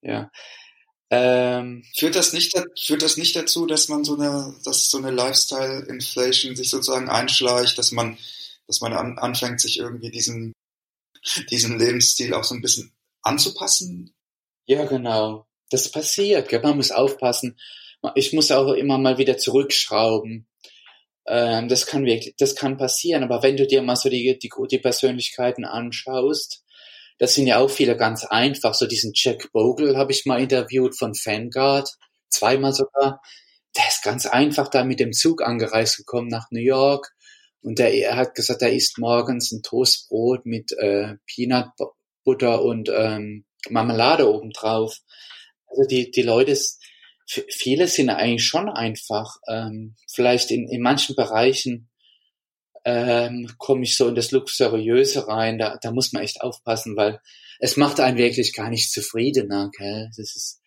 Ja. 0.01 0.31
Ähm, 1.11 1.83
führt 1.95 2.15
das 2.15 2.33
nicht 2.33 2.53
führt 2.77 3.03
das 3.03 3.17
nicht 3.17 3.35
dazu, 3.35 3.67
dass 3.67 3.89
man 3.89 4.03
so 4.03 4.15
eine 4.15 4.55
dass 4.63 4.89
so 4.89 4.97
eine 4.97 5.11
Lifestyle 5.11 5.85
Inflation 5.87 6.55
sich 6.55 6.69
sozusagen 6.69 7.09
einschleicht, 7.09 7.77
dass 7.77 7.91
man 7.91 8.17
dass 8.67 8.81
man 8.81 8.93
an, 8.93 9.19
anfängt 9.19 9.61
sich 9.61 9.77
irgendwie 9.79 10.09
diesen 10.09 10.53
diesen 11.51 11.77
Lebensstil 11.77 12.33
auch 12.33 12.43
so 12.43 12.55
ein 12.55 12.61
bisschen 12.61 12.91
anzupassen? 13.21 14.13
Ja, 14.65 14.85
genau. 14.85 15.47
Das 15.69 15.91
passiert. 15.91 16.49
Gell? 16.49 16.61
Man 16.61 16.77
muss 16.77 16.91
aufpassen 16.91 17.55
ich 18.13 18.33
muss 18.33 18.51
auch 18.51 18.73
immer 18.73 18.97
mal 18.97 19.17
wieder 19.17 19.37
zurückschrauben. 19.37 20.47
Ähm, 21.27 21.67
das 21.67 21.87
kann 21.87 22.05
wirklich, 22.05 22.35
das 22.37 22.55
kann 22.55 22.77
passieren. 22.77 23.23
Aber 23.23 23.41
wenn 23.41 23.57
du 23.57 23.65
dir 23.65 23.81
mal 23.81 23.95
so 23.95 24.09
die, 24.09 24.37
die, 24.37 24.51
die 24.69 24.79
Persönlichkeiten 24.79 25.65
anschaust, 25.65 26.63
das 27.17 27.35
sind 27.35 27.47
ja 27.47 27.59
auch 27.59 27.69
viele 27.69 27.95
ganz 27.95 28.25
einfach. 28.25 28.73
So 28.73 28.87
diesen 28.87 29.11
Jack 29.15 29.51
Bogle 29.51 29.97
habe 29.97 30.11
ich 30.11 30.25
mal 30.25 30.41
interviewt 30.41 30.97
von 30.97 31.13
Vanguard, 31.13 31.89
zweimal 32.29 32.73
sogar. 32.73 33.21
Der 33.75 33.87
ist 33.87 34.03
ganz 34.03 34.25
einfach 34.25 34.69
da 34.69 34.83
mit 34.83 34.99
dem 34.99 35.13
Zug 35.13 35.41
angereist 35.41 35.97
gekommen 35.97 36.27
nach 36.27 36.47
New 36.51 36.61
York. 36.61 37.11
Und 37.61 37.79
der, 37.79 37.93
er 37.93 38.15
hat 38.15 38.35
gesagt, 38.35 38.61
er 38.61 38.73
isst 38.73 38.99
morgens 38.99 39.51
ein 39.51 39.63
Toastbrot 39.63 40.45
mit 40.45 40.71
äh, 40.77 41.15
Peanut 41.25 41.69
Butter 42.23 42.61
und 42.61 42.89
ähm, 42.93 43.45
Marmelade 43.69 44.31
obendrauf. 44.31 44.97
Also 45.67 45.87
die, 45.89 46.11
die 46.11 46.21
Leute, 46.21 46.57
viele 47.25 47.87
sind 47.87 48.09
eigentlich 48.09 48.45
schon 48.45 48.69
einfach, 48.69 49.37
ähm, 49.47 49.95
vielleicht 50.11 50.51
in, 50.51 50.69
in 50.69 50.81
manchen 50.81 51.15
Bereichen 51.15 51.89
ähm, 52.85 53.51
komme 53.57 53.83
ich 53.83 53.97
so 53.97 54.07
in 54.07 54.15
das 54.15 54.31
Luxuriöse 54.31 55.27
rein. 55.27 55.57
Da, 55.57 55.77
da 55.81 55.91
muss 55.91 56.13
man 56.13 56.23
echt 56.23 56.41
aufpassen, 56.41 56.95
weil 56.95 57.19
es 57.59 57.77
macht 57.77 57.99
einen 57.99 58.17
wirklich 58.17 58.53
gar 58.53 58.69
nicht 58.69 58.91
zufriedener. 58.91 59.71
Gell? 59.75 60.09
Das 60.15 60.35
ist 60.35 60.61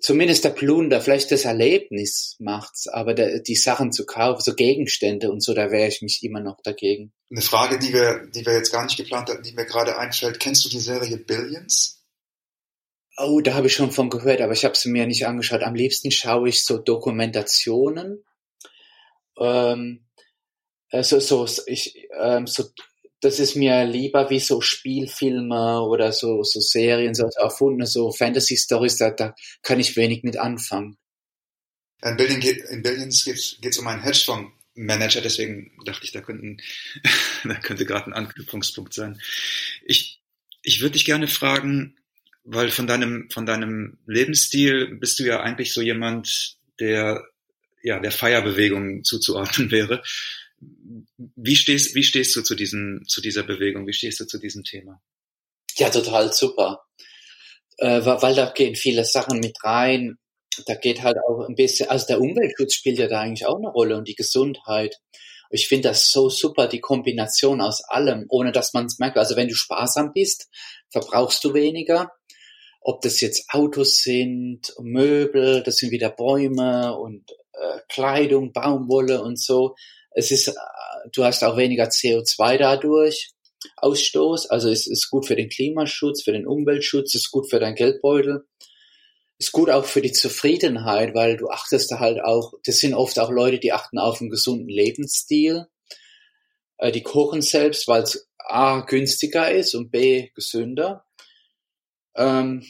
zumindest 0.00 0.44
der 0.44 0.50
Plunder, 0.50 1.00
vielleicht 1.00 1.30
das 1.32 1.44
Erlebnis 1.44 2.36
macht's, 2.38 2.86
aber 2.86 3.14
der, 3.14 3.40
die 3.40 3.56
Sachen 3.56 3.92
zu 3.92 4.06
kaufen, 4.06 4.40
so 4.40 4.54
Gegenstände 4.54 5.30
und 5.30 5.42
so, 5.42 5.54
da 5.54 5.70
wäre 5.70 5.88
ich 5.88 6.02
mich 6.02 6.22
immer 6.22 6.40
noch 6.40 6.60
dagegen. 6.62 7.12
Eine 7.30 7.42
Frage, 7.42 7.78
die 7.78 7.92
wir, 7.92 8.26
die 8.32 8.46
wir 8.46 8.54
jetzt 8.54 8.72
gar 8.72 8.84
nicht 8.84 8.96
geplant 8.96 9.28
hatten, 9.28 9.42
die 9.42 9.52
mir 9.52 9.66
gerade 9.66 9.98
einfällt, 9.98 10.38
kennst 10.38 10.64
du 10.64 10.68
die 10.68 10.78
Serie 10.78 11.16
Billions? 11.16 12.00
Oh, 13.18 13.40
da 13.40 13.54
habe 13.54 13.66
ich 13.66 13.74
schon 13.74 13.90
von 13.90 14.08
gehört, 14.08 14.40
aber 14.40 14.52
ich 14.52 14.64
habe 14.64 14.76
sie 14.76 14.88
mir 14.88 15.06
nicht 15.06 15.26
angeschaut. 15.26 15.62
Am 15.62 15.74
liebsten 15.74 16.10
schaue 16.10 16.48
ich 16.48 16.64
so 16.64 16.78
Dokumentationen. 16.78 18.24
Ähm, 19.38 20.06
also 20.92 21.18
so, 21.20 21.48
ich, 21.66 22.06
ähm, 22.18 22.46
so 22.46 22.64
das 23.22 23.38
ist 23.38 23.54
mir 23.54 23.84
lieber 23.84 24.30
wie 24.30 24.40
so 24.40 24.60
Spielfilme 24.60 25.80
oder 25.82 26.12
so, 26.12 26.42
so 26.42 26.60
Serien, 26.60 27.14
so 27.14 27.30
erfundene, 27.36 27.86
so 27.86 28.10
Fantasy-Stories, 28.10 28.96
da, 28.96 29.10
da 29.12 29.34
kann 29.62 29.78
ich 29.78 29.96
wenig 29.96 30.24
mit 30.24 30.36
anfangen. 30.36 30.98
In, 32.02 32.16
Billion 32.16 32.40
geht, 32.40 32.58
in 32.64 32.82
Billions 32.82 33.24
geht 33.24 33.64
es 33.64 33.78
um 33.78 33.86
einen 33.86 34.02
Hedgefonds-Manager, 34.02 35.20
deswegen 35.20 35.70
dachte 35.84 36.04
ich, 36.04 36.10
da, 36.10 36.20
könnten, 36.20 36.56
da 37.44 37.54
könnte 37.54 37.86
gerade 37.86 38.06
ein 38.06 38.12
Anknüpfungspunkt 38.12 38.92
sein. 38.92 39.20
Ich, 39.86 40.20
ich 40.62 40.80
würde 40.80 40.94
dich 40.94 41.04
gerne 41.04 41.28
fragen, 41.28 41.96
weil 42.42 42.70
von 42.70 42.88
deinem, 42.88 43.30
von 43.30 43.46
deinem 43.46 43.98
Lebensstil 44.06 44.96
bist 44.96 45.20
du 45.20 45.24
ja 45.24 45.40
eigentlich 45.40 45.72
so 45.72 45.80
jemand, 45.80 46.56
der 46.80 47.24
ja 47.84 48.00
der 48.00 48.10
Feierbewegung 48.10 49.04
zuzuordnen 49.04 49.70
wäre. 49.70 50.02
Wie 51.16 51.56
stehst, 51.56 51.94
wie 51.94 52.02
stehst 52.02 52.34
du 52.36 52.42
zu, 52.42 52.54
diesen, 52.54 53.04
zu 53.06 53.20
dieser 53.20 53.42
Bewegung? 53.42 53.86
Wie 53.86 53.92
stehst 53.92 54.20
du 54.20 54.26
zu 54.26 54.38
diesem 54.38 54.64
Thema? 54.64 55.00
Ja, 55.76 55.90
total 55.90 56.32
super. 56.32 56.84
Äh, 57.78 58.04
weil 58.04 58.34
da 58.34 58.50
gehen 58.50 58.74
viele 58.74 59.04
Sachen 59.04 59.40
mit 59.40 59.56
rein. 59.64 60.18
Da 60.66 60.74
geht 60.74 61.02
halt 61.02 61.16
auch 61.26 61.48
ein 61.48 61.54
bisschen, 61.54 61.88
also 61.88 62.06
der 62.06 62.20
Umweltschutz 62.20 62.74
spielt 62.74 62.98
ja 62.98 63.08
da 63.08 63.20
eigentlich 63.20 63.46
auch 63.46 63.56
eine 63.56 63.68
Rolle 63.68 63.96
und 63.96 64.06
die 64.06 64.14
Gesundheit. 64.14 64.98
Ich 65.50 65.68
finde 65.68 65.88
das 65.88 66.10
so 66.10 66.28
super, 66.28 66.66
die 66.66 66.80
Kombination 66.80 67.60
aus 67.60 67.82
allem, 67.84 68.26
ohne 68.28 68.52
dass 68.52 68.72
man 68.72 68.86
es 68.86 68.98
merkt. 68.98 69.18
Also 69.18 69.36
wenn 69.36 69.48
du 69.48 69.54
sparsam 69.54 70.12
bist, 70.12 70.48
verbrauchst 70.90 71.42
du 71.44 71.54
weniger. 71.54 72.10
Ob 72.80 73.00
das 73.00 73.20
jetzt 73.20 73.50
Autos 73.50 73.98
sind, 73.98 74.74
Möbel, 74.80 75.62
das 75.62 75.76
sind 75.76 75.90
wieder 75.90 76.10
Bäume 76.10 76.96
und 76.96 77.30
äh, 77.52 77.78
Kleidung, 77.88 78.52
Baumwolle 78.52 79.22
und 79.22 79.40
so 79.40 79.74
es 80.14 80.30
ist, 80.30 80.48
äh, 80.48 80.52
du 81.12 81.24
hast 81.24 81.42
auch 81.44 81.56
weniger 81.56 81.84
CO2 81.84 82.58
dadurch. 82.58 83.30
Ausstoß, 83.76 84.50
also 84.50 84.68
es 84.70 84.88
ist 84.88 85.08
gut 85.08 85.26
für 85.26 85.36
den 85.36 85.48
Klimaschutz, 85.48 86.24
für 86.24 86.32
den 86.32 86.48
Umweltschutz, 86.48 87.14
ist 87.14 87.30
gut 87.30 87.48
für 87.48 87.60
dein 87.60 87.76
Geldbeutel, 87.76 88.44
ist 89.38 89.52
gut 89.52 89.70
auch 89.70 89.84
für 89.84 90.02
die 90.02 90.10
Zufriedenheit, 90.10 91.14
weil 91.14 91.36
du 91.36 91.48
achtest 91.48 91.92
da 91.92 92.00
halt 92.00 92.20
auch, 92.24 92.54
das 92.64 92.78
sind 92.78 92.94
oft 92.94 93.20
auch 93.20 93.30
Leute, 93.30 93.60
die 93.60 93.72
achten 93.72 93.98
auf 93.98 94.20
einen 94.20 94.30
gesunden 94.30 94.68
Lebensstil, 94.68 95.66
äh, 96.78 96.90
die 96.90 97.02
kochen 97.02 97.40
selbst, 97.40 97.86
weil 97.86 98.02
es 98.02 98.28
A 98.38 98.80
günstiger 98.80 99.52
ist 99.52 99.74
und 99.76 99.92
B 99.92 100.30
gesünder. 100.34 101.04
Ähm, 102.16 102.66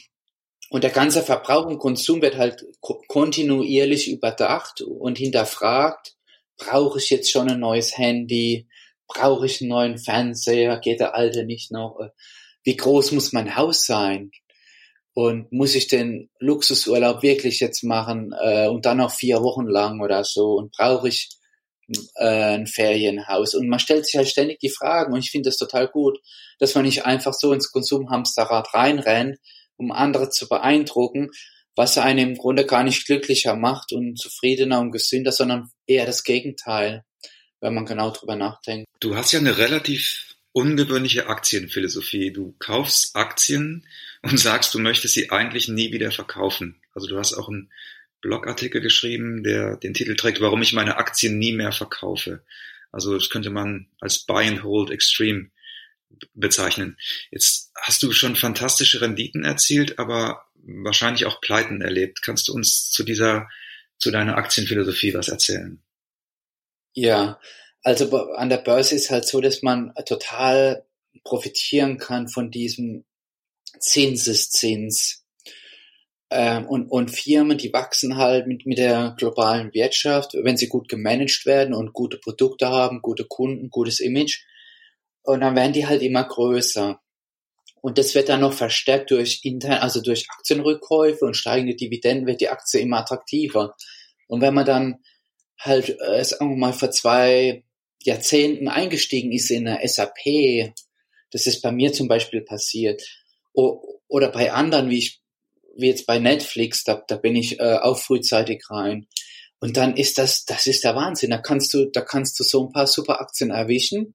und 0.69 0.83
der 0.83 0.91
ganze 0.91 1.21
Verbrauch 1.21 1.65
und 1.65 1.79
Konsum 1.79 2.21
wird 2.21 2.37
halt 2.37 2.65
kontinuierlich 2.81 4.09
überdacht 4.11 4.81
und 4.81 5.17
hinterfragt 5.17 6.15
brauche 6.65 6.99
ich 6.99 7.09
jetzt 7.09 7.31
schon 7.31 7.49
ein 7.49 7.59
neues 7.59 7.97
Handy? 7.97 8.67
Brauche 9.07 9.45
ich 9.45 9.61
einen 9.61 9.69
neuen 9.69 9.97
Fernseher? 9.97 10.79
Geht 10.79 10.99
der 10.99 11.15
alte 11.15 11.45
nicht 11.45 11.71
noch? 11.71 11.99
Wie 12.63 12.75
groß 12.75 13.11
muss 13.11 13.33
mein 13.33 13.55
Haus 13.55 13.85
sein? 13.85 14.31
Und 15.13 15.51
muss 15.51 15.75
ich 15.75 15.87
den 15.87 16.29
Luxusurlaub 16.39 17.21
wirklich 17.21 17.59
jetzt 17.59 17.83
machen 17.83 18.33
äh, 18.41 18.67
und 18.67 18.85
dann 18.85 18.97
noch 18.97 19.11
vier 19.11 19.43
Wochen 19.43 19.67
lang 19.67 20.01
oder 20.01 20.23
so? 20.23 20.53
Und 20.53 20.71
brauche 20.71 21.07
ich 21.07 21.29
äh, 22.15 22.55
ein 22.55 22.65
Ferienhaus? 22.65 23.53
Und 23.53 23.67
man 23.67 23.79
stellt 23.79 24.05
sich 24.05 24.15
halt 24.15 24.27
ständig 24.27 24.59
die 24.59 24.71
Fragen 24.71 25.13
und 25.13 25.19
ich 25.19 25.29
finde 25.29 25.49
das 25.49 25.57
total 25.57 25.87
gut, 25.87 26.17
dass 26.57 26.73
man 26.73 26.85
nicht 26.85 27.05
einfach 27.05 27.33
so 27.33 27.53
ins 27.53 27.71
Konsumhamsterrad 27.71 28.73
reinrennt, 28.73 29.37
um 29.77 29.91
andere 29.91 30.29
zu 30.29 30.47
beeindrucken, 30.47 31.29
was 31.75 31.97
einen 31.97 32.31
im 32.31 32.37
Grunde 32.37 32.65
gar 32.65 32.83
nicht 32.83 33.05
glücklicher 33.05 33.55
macht 33.55 33.91
und 33.93 34.17
zufriedener 34.19 34.79
und 34.79 34.91
gesünder, 34.91 35.31
sondern 35.31 35.69
eher 35.87 36.05
das 36.05 36.23
Gegenteil, 36.23 37.03
wenn 37.61 37.73
man 37.73 37.85
genau 37.85 38.11
drüber 38.11 38.35
nachdenkt. 38.35 38.87
Du 38.99 39.15
hast 39.15 39.31
ja 39.31 39.39
eine 39.39 39.57
relativ 39.57 40.35
ungewöhnliche 40.51 41.27
Aktienphilosophie. 41.27 42.31
Du 42.31 42.55
kaufst 42.59 43.15
Aktien 43.15 43.85
und 44.21 44.39
sagst, 44.39 44.73
du 44.73 44.79
möchtest 44.79 45.15
sie 45.15 45.31
eigentlich 45.31 45.67
nie 45.67 45.91
wieder 45.91 46.11
verkaufen. 46.11 46.81
Also 46.93 47.07
du 47.07 47.17
hast 47.17 47.33
auch 47.33 47.49
einen 47.49 47.71
Blogartikel 48.21 48.79
geschrieben, 48.79 49.43
der 49.43 49.75
den 49.77 49.93
Titel 49.93 50.15
trägt, 50.15 50.39
warum 50.39 50.61
ich 50.61 50.73
meine 50.73 50.97
Aktien 50.97 51.39
nie 51.39 51.53
mehr 51.53 51.71
verkaufe. 51.71 52.43
Also 52.91 53.15
das 53.15 53.29
könnte 53.29 53.49
man 53.49 53.87
als 53.99 54.19
Buy 54.19 54.47
and 54.47 54.63
Hold 54.63 54.91
Extreme 54.91 55.49
bezeichnen. 56.33 56.97
Jetzt 57.31 57.71
hast 57.75 58.03
du 58.03 58.11
schon 58.11 58.35
fantastische 58.35 59.01
Renditen 59.01 59.43
erzielt, 59.43 59.99
aber 59.99 60.45
wahrscheinlich 60.55 61.25
auch 61.25 61.41
Pleiten 61.41 61.81
erlebt. 61.81 62.21
Kannst 62.21 62.47
du 62.47 62.53
uns 62.53 62.89
zu 62.91 63.03
dieser, 63.03 63.49
zu 63.97 64.11
deiner 64.11 64.37
Aktienphilosophie 64.37 65.13
was 65.13 65.29
erzählen? 65.29 65.81
Ja, 66.93 67.39
also 67.81 68.33
an 68.33 68.49
der 68.49 68.57
Börse 68.57 68.95
ist 68.95 69.09
halt 69.09 69.27
so, 69.27 69.41
dass 69.41 69.61
man 69.61 69.93
total 70.05 70.85
profitieren 71.23 71.97
kann 71.97 72.27
von 72.27 72.51
diesem 72.51 73.03
Zinseszins. 73.79 75.25
Ähm, 76.29 76.65
und, 76.65 76.87
und 76.87 77.11
Firmen, 77.11 77.57
die 77.57 77.73
wachsen 77.73 78.17
halt 78.17 78.47
mit, 78.47 78.65
mit 78.65 78.77
der 78.77 79.15
globalen 79.17 79.73
Wirtschaft, 79.73 80.33
wenn 80.33 80.57
sie 80.57 80.67
gut 80.67 80.87
gemanagt 80.89 81.45
werden 81.45 81.73
und 81.73 81.93
gute 81.93 82.17
Produkte 82.17 82.69
haben, 82.69 83.01
gute 83.01 83.25
Kunden, 83.25 83.69
gutes 83.69 83.99
Image. 83.99 84.43
Und 85.23 85.39
dann 85.39 85.55
werden 85.55 85.73
die 85.73 85.87
halt 85.87 86.01
immer 86.01 86.23
größer. 86.23 86.99
Und 87.81 87.97
das 87.97 88.15
wird 88.15 88.29
dann 88.29 88.41
noch 88.41 88.53
verstärkt 88.53 89.11
durch 89.11 89.41
intern, 89.43 89.79
also 89.79 90.01
durch 90.01 90.29
Aktienrückkäufe 90.29 91.25
und 91.25 91.35
steigende 91.35 91.75
Dividenden 91.75 92.27
wird 92.27 92.41
die 92.41 92.49
Aktie 92.49 92.79
immer 92.79 92.99
attraktiver. 92.99 93.75
Und 94.27 94.41
wenn 94.41 94.53
man 94.53 94.65
dann 94.65 94.99
halt, 95.59 95.97
äh, 95.99 96.23
sagen 96.23 96.51
wir 96.51 96.57
mal, 96.57 96.73
vor 96.73 96.91
zwei 96.91 97.63
Jahrzehnten 98.01 98.67
eingestiegen 98.67 99.31
ist 99.31 99.49
in 99.49 99.67
eine 99.67 99.85
SAP, 99.87 100.73
das 101.31 101.47
ist 101.47 101.61
bei 101.61 101.71
mir 101.71 101.91
zum 101.93 102.07
Beispiel 102.07 102.41
passiert, 102.41 103.01
oder 103.53 104.29
bei 104.29 104.51
anderen, 104.51 104.89
wie 104.89 104.99
ich, 104.99 105.21
wie 105.75 105.87
jetzt 105.87 106.05
bei 106.05 106.19
Netflix, 106.19 106.83
da, 106.83 107.03
da 107.07 107.17
bin 107.17 107.35
ich 107.35 107.59
äh, 107.59 107.77
auch 107.81 107.97
frühzeitig 107.97 108.63
rein. 108.69 109.07
Und 109.59 109.77
dann 109.77 109.95
ist 109.95 110.17
das, 110.17 110.45
das 110.45 110.67
ist 110.67 110.83
der 110.83 110.95
Wahnsinn. 110.95 111.31
Da 111.31 111.37
kannst 111.37 111.73
du, 111.73 111.85
da 111.85 112.01
kannst 112.01 112.39
du 112.39 112.43
so 112.43 112.65
ein 112.65 112.71
paar 112.71 112.87
super 112.87 113.21
Aktien 113.21 113.49
erwischen 113.49 114.13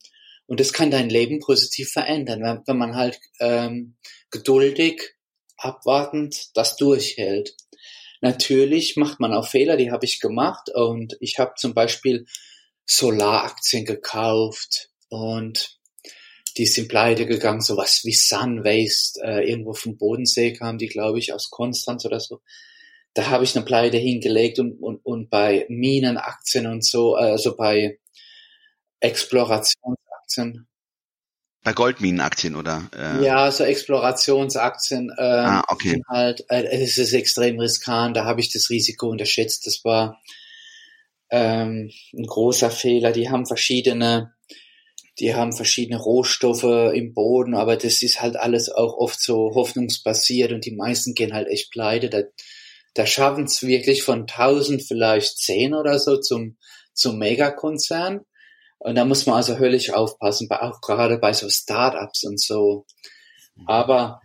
und 0.48 0.60
das 0.60 0.72
kann 0.72 0.90
dein 0.90 1.10
Leben 1.10 1.40
positiv 1.40 1.90
verändern, 1.90 2.42
wenn, 2.42 2.62
wenn 2.66 2.78
man 2.78 2.96
halt 2.96 3.20
ähm, 3.38 3.96
geduldig, 4.30 5.14
abwartend 5.58 6.56
das 6.56 6.76
durchhält. 6.76 7.54
Natürlich 8.22 8.96
macht 8.96 9.20
man 9.20 9.34
auch 9.34 9.46
Fehler, 9.46 9.76
die 9.76 9.90
habe 9.90 10.06
ich 10.06 10.20
gemacht 10.20 10.70
und 10.74 11.16
ich 11.20 11.38
habe 11.38 11.52
zum 11.56 11.74
Beispiel 11.74 12.24
Solaraktien 12.86 13.84
gekauft 13.84 14.88
und 15.10 15.78
die 16.56 16.66
sind 16.66 16.88
pleite 16.88 17.26
gegangen, 17.26 17.60
sowas 17.60 18.00
wie 18.04 18.14
Sunwaste, 18.14 19.20
äh, 19.22 19.48
irgendwo 19.48 19.74
vom 19.74 19.98
Bodensee 19.98 20.54
kam 20.54 20.78
die, 20.78 20.88
glaube 20.88 21.18
ich, 21.18 21.34
aus 21.34 21.50
Konstanz 21.50 22.06
oder 22.06 22.20
so. 22.20 22.40
Da 23.12 23.28
habe 23.28 23.44
ich 23.44 23.54
eine 23.54 23.66
Pleite 23.66 23.98
hingelegt 23.98 24.58
und, 24.58 24.82
und, 24.82 25.04
und 25.04 25.28
bei 25.28 25.66
Minenaktien 25.68 26.66
und 26.66 26.84
so, 26.84 27.14
also 27.14 27.54
bei 27.54 27.98
Exploration 29.00 29.96
Aktien. 30.28 30.66
Bei 31.64 31.72
Goldminenaktien 31.72 32.54
oder? 32.54 32.88
Äh? 32.94 33.24
Ja, 33.24 33.50
so 33.50 33.64
Explorationsaktien. 33.64 35.10
Äh, 35.16 35.22
ah, 35.22 35.64
okay. 35.68 36.02
Halt, 36.06 36.44
äh, 36.50 36.64
es 36.64 36.98
ist 36.98 37.14
extrem 37.14 37.58
riskant. 37.58 38.14
Da 38.16 38.24
habe 38.24 38.40
ich 38.40 38.52
das 38.52 38.68
Risiko 38.68 39.08
unterschätzt. 39.08 39.66
Das 39.66 39.84
war 39.84 40.20
ähm, 41.30 41.90
ein 42.12 42.26
großer 42.26 42.70
Fehler. 42.70 43.12
Die 43.12 43.30
haben 43.30 43.46
verschiedene, 43.46 44.34
die 45.18 45.34
haben 45.34 45.56
verschiedene 45.56 45.98
Rohstoffe 45.98 46.92
im 46.92 47.14
Boden, 47.14 47.54
aber 47.54 47.76
das 47.76 48.02
ist 48.02 48.20
halt 48.20 48.36
alles 48.36 48.68
auch 48.70 48.98
oft 48.98 49.20
so 49.20 49.54
hoffnungsbasiert 49.54 50.52
und 50.52 50.66
die 50.66 50.76
meisten 50.76 51.14
gehen 51.14 51.32
halt 51.32 51.48
echt 51.48 51.70
pleite. 51.70 52.10
Da, 52.10 52.22
da 52.94 53.06
schaffen 53.06 53.44
es 53.44 53.62
wirklich 53.62 54.02
von 54.02 54.20
1000 54.20 54.82
vielleicht 54.82 55.38
10 55.38 55.74
oder 55.74 55.98
so 55.98 56.18
zum 56.18 56.58
zum 56.98 57.18
Megakonzern. 57.18 58.20
Und 58.78 58.94
da 58.94 59.04
muss 59.04 59.26
man 59.26 59.36
also 59.36 59.58
höllisch 59.58 59.90
aufpassen, 59.90 60.48
auch 60.50 60.80
gerade 60.80 61.18
bei 61.18 61.32
so 61.32 61.48
Startups 61.48 62.24
und 62.24 62.40
so. 62.40 62.86
Aber 63.66 64.20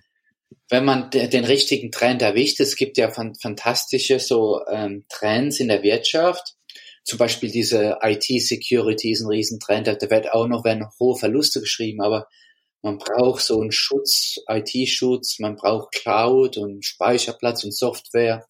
wenn 0.70 0.86
man 0.86 1.10
den 1.10 1.46
richtigen 1.46 1.92
Trend 1.92 2.22
erwischt, 2.22 2.60
es 2.60 2.76
gibt 2.76 2.98
ja 2.98 3.12
fantastische 3.12 4.20
so 4.20 4.62
ähm, 4.70 5.06
Trends 5.10 5.60
in 5.60 5.68
der 5.68 5.84
Wirtschaft, 5.84 6.56
zum 7.04 7.20
Beispiel 7.20 7.52
diese 7.52 7.98
IT-Security 8.02 9.12
ist 9.12 9.22
ein 9.22 9.28
Riesentrend, 9.28 9.88
da 9.88 10.10
wird 10.10 10.32
auch 10.32 10.48
noch 10.48 10.64
werden 10.64 10.88
hohe 11.00 11.18
Verluste 11.18 11.60
geschrieben, 11.60 12.02
aber 12.02 12.28
man 12.82 12.98
braucht 12.98 13.42
so 13.42 13.60
einen 13.60 13.72
Schutz, 13.72 14.36
IT-Schutz, 14.48 15.40
man 15.40 15.56
braucht 15.56 15.94
Cloud 15.94 16.58
und 16.58 16.86
Speicherplatz 16.86 17.64
und 17.64 17.76
Software. 17.76 18.46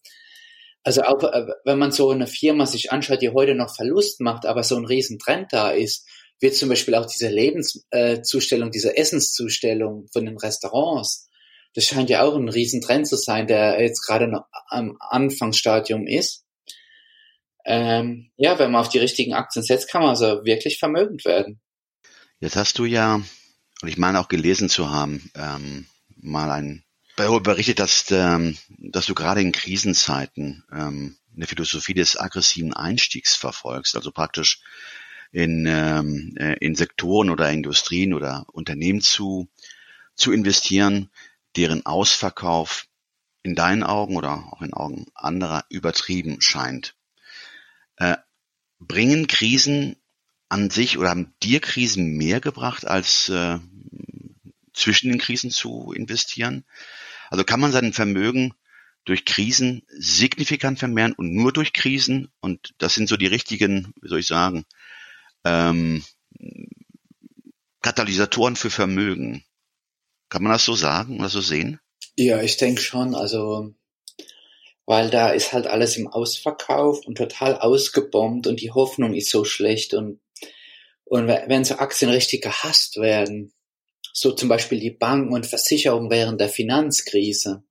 Also 0.84 1.02
auch 1.02 1.22
äh, 1.24 1.46
wenn 1.64 1.78
man 1.78 1.92
so 1.92 2.10
eine 2.10 2.26
Firma 2.26 2.66
sich 2.66 2.92
anschaut, 2.92 3.22
die 3.22 3.30
heute 3.30 3.54
noch 3.54 3.74
Verlust 3.74 4.20
macht, 4.20 4.46
aber 4.46 4.62
so 4.62 4.76
ein 4.76 4.84
Riesentrend 4.84 5.52
da 5.52 5.70
ist, 5.70 6.06
wird 6.40 6.54
zum 6.54 6.68
Beispiel 6.68 6.94
auch 6.94 7.06
diese 7.06 7.28
Lebenszustellung, 7.28 8.70
diese 8.70 8.96
Essenszustellung 8.96 10.08
von 10.12 10.26
den 10.26 10.36
Restaurants, 10.36 11.28
das 11.74 11.86
scheint 11.86 12.08
ja 12.08 12.22
auch 12.22 12.36
ein 12.36 12.48
Riesentrend 12.48 13.08
zu 13.08 13.16
sein, 13.16 13.46
der 13.46 13.80
jetzt 13.82 14.06
gerade 14.06 14.28
noch 14.28 14.44
am 14.68 14.96
Anfangsstadium 15.00 16.06
ist. 16.06 16.44
Ähm, 17.64 18.30
ja, 18.36 18.58
wenn 18.58 18.70
man 18.70 18.82
auf 18.82 18.88
die 18.88 18.98
richtigen 18.98 19.34
Aktien 19.34 19.64
setzt, 19.64 19.90
kann 19.90 20.02
man 20.02 20.10
also 20.10 20.44
wirklich 20.44 20.78
vermögend 20.78 21.24
werden. 21.24 21.60
Jetzt 22.38 22.56
hast 22.56 22.78
du 22.78 22.84
ja, 22.84 23.22
und 23.82 23.88
ich 23.88 23.96
meine 23.96 24.20
auch 24.20 24.28
gelesen 24.28 24.68
zu 24.68 24.90
haben, 24.90 25.30
ähm, 25.34 25.86
mal 26.16 26.50
ein 26.50 26.83
berichtet, 27.16 27.78
dass, 27.78 28.10
ähm, 28.10 28.56
dass 28.78 29.06
du 29.06 29.14
gerade 29.14 29.40
in 29.40 29.52
Krisenzeiten 29.52 30.64
ähm, 30.72 31.16
eine 31.36 31.46
Philosophie 31.46 31.94
des 31.94 32.18
aggressiven 32.18 32.74
Einstiegs 32.74 33.36
verfolgst, 33.36 33.96
also 33.96 34.10
praktisch 34.10 34.60
in, 35.32 35.66
ähm, 35.66 36.34
äh, 36.38 36.56
in 36.60 36.74
Sektoren 36.74 37.30
oder 37.30 37.50
Industrien 37.50 38.14
oder 38.14 38.46
Unternehmen 38.52 39.00
zu, 39.00 39.48
zu 40.14 40.32
investieren, 40.32 41.10
deren 41.56 41.86
Ausverkauf 41.86 42.86
in 43.42 43.54
deinen 43.54 43.82
Augen 43.82 44.16
oder 44.16 44.48
auch 44.52 44.62
in 44.62 44.72
Augen 44.72 45.06
anderer 45.14 45.64
übertrieben 45.68 46.40
scheint. 46.40 46.94
Äh, 47.96 48.16
bringen 48.78 49.26
Krisen 49.26 49.96
an 50.48 50.70
sich 50.70 50.98
oder 50.98 51.10
haben 51.10 51.34
dir 51.42 51.60
Krisen 51.60 52.16
mehr 52.16 52.40
gebracht, 52.40 52.86
als 52.86 53.28
äh, 53.28 53.58
zwischen 54.72 55.10
den 55.10 55.18
Krisen 55.18 55.50
zu 55.50 55.92
investieren? 55.92 56.64
Also 57.30 57.44
kann 57.44 57.60
man 57.60 57.72
sein 57.72 57.92
Vermögen 57.92 58.54
durch 59.04 59.24
Krisen 59.24 59.82
signifikant 59.88 60.78
vermehren 60.78 61.12
und 61.12 61.34
nur 61.34 61.52
durch 61.52 61.72
Krisen? 61.72 62.32
Und 62.40 62.74
das 62.78 62.94
sind 62.94 63.08
so 63.08 63.16
die 63.16 63.26
richtigen, 63.26 63.92
wie 64.00 64.08
soll 64.08 64.20
ich 64.20 64.26
sagen, 64.26 64.64
ähm, 65.44 66.04
Katalysatoren 67.82 68.56
für 68.56 68.70
Vermögen. 68.70 69.44
Kann 70.30 70.42
man 70.42 70.52
das 70.52 70.64
so 70.64 70.74
sagen 70.74 71.20
oder 71.20 71.28
so 71.28 71.40
sehen? 71.40 71.80
Ja, 72.16 72.40
ich 72.40 72.56
denke 72.56 72.80
schon. 72.80 73.14
Also, 73.14 73.74
weil 74.86 75.10
da 75.10 75.30
ist 75.30 75.52
halt 75.52 75.66
alles 75.66 75.96
im 75.96 76.08
Ausverkauf 76.08 77.06
und 77.06 77.16
total 77.16 77.58
ausgebombt 77.58 78.46
und 78.46 78.60
die 78.60 78.70
Hoffnung 78.70 79.14
ist 79.14 79.30
so 79.30 79.44
schlecht 79.44 79.94
und 79.94 80.20
und 81.06 81.28
wenn 81.28 81.64
so 81.64 81.76
Aktien 81.76 82.10
richtig 82.10 82.42
gehasst 82.42 82.96
werden, 82.96 83.52
so 84.16 84.30
zum 84.30 84.48
Beispiel 84.48 84.78
die 84.78 84.92
Banken 84.92 85.34
und 85.34 85.44
Versicherungen 85.44 86.08
während 86.08 86.40
der 86.40 86.48
Finanzkrise, 86.48 87.64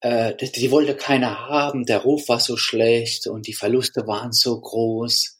äh, 0.00 0.36
die, 0.36 0.52
die 0.52 0.70
wollte 0.70 0.96
keiner 0.96 1.48
haben, 1.48 1.84
der 1.84 1.98
Ruf 1.98 2.28
war 2.28 2.38
so 2.38 2.56
schlecht 2.56 3.26
und 3.26 3.48
die 3.48 3.52
Verluste 3.52 4.06
waren 4.06 4.32
so 4.32 4.58
groß. 4.60 5.36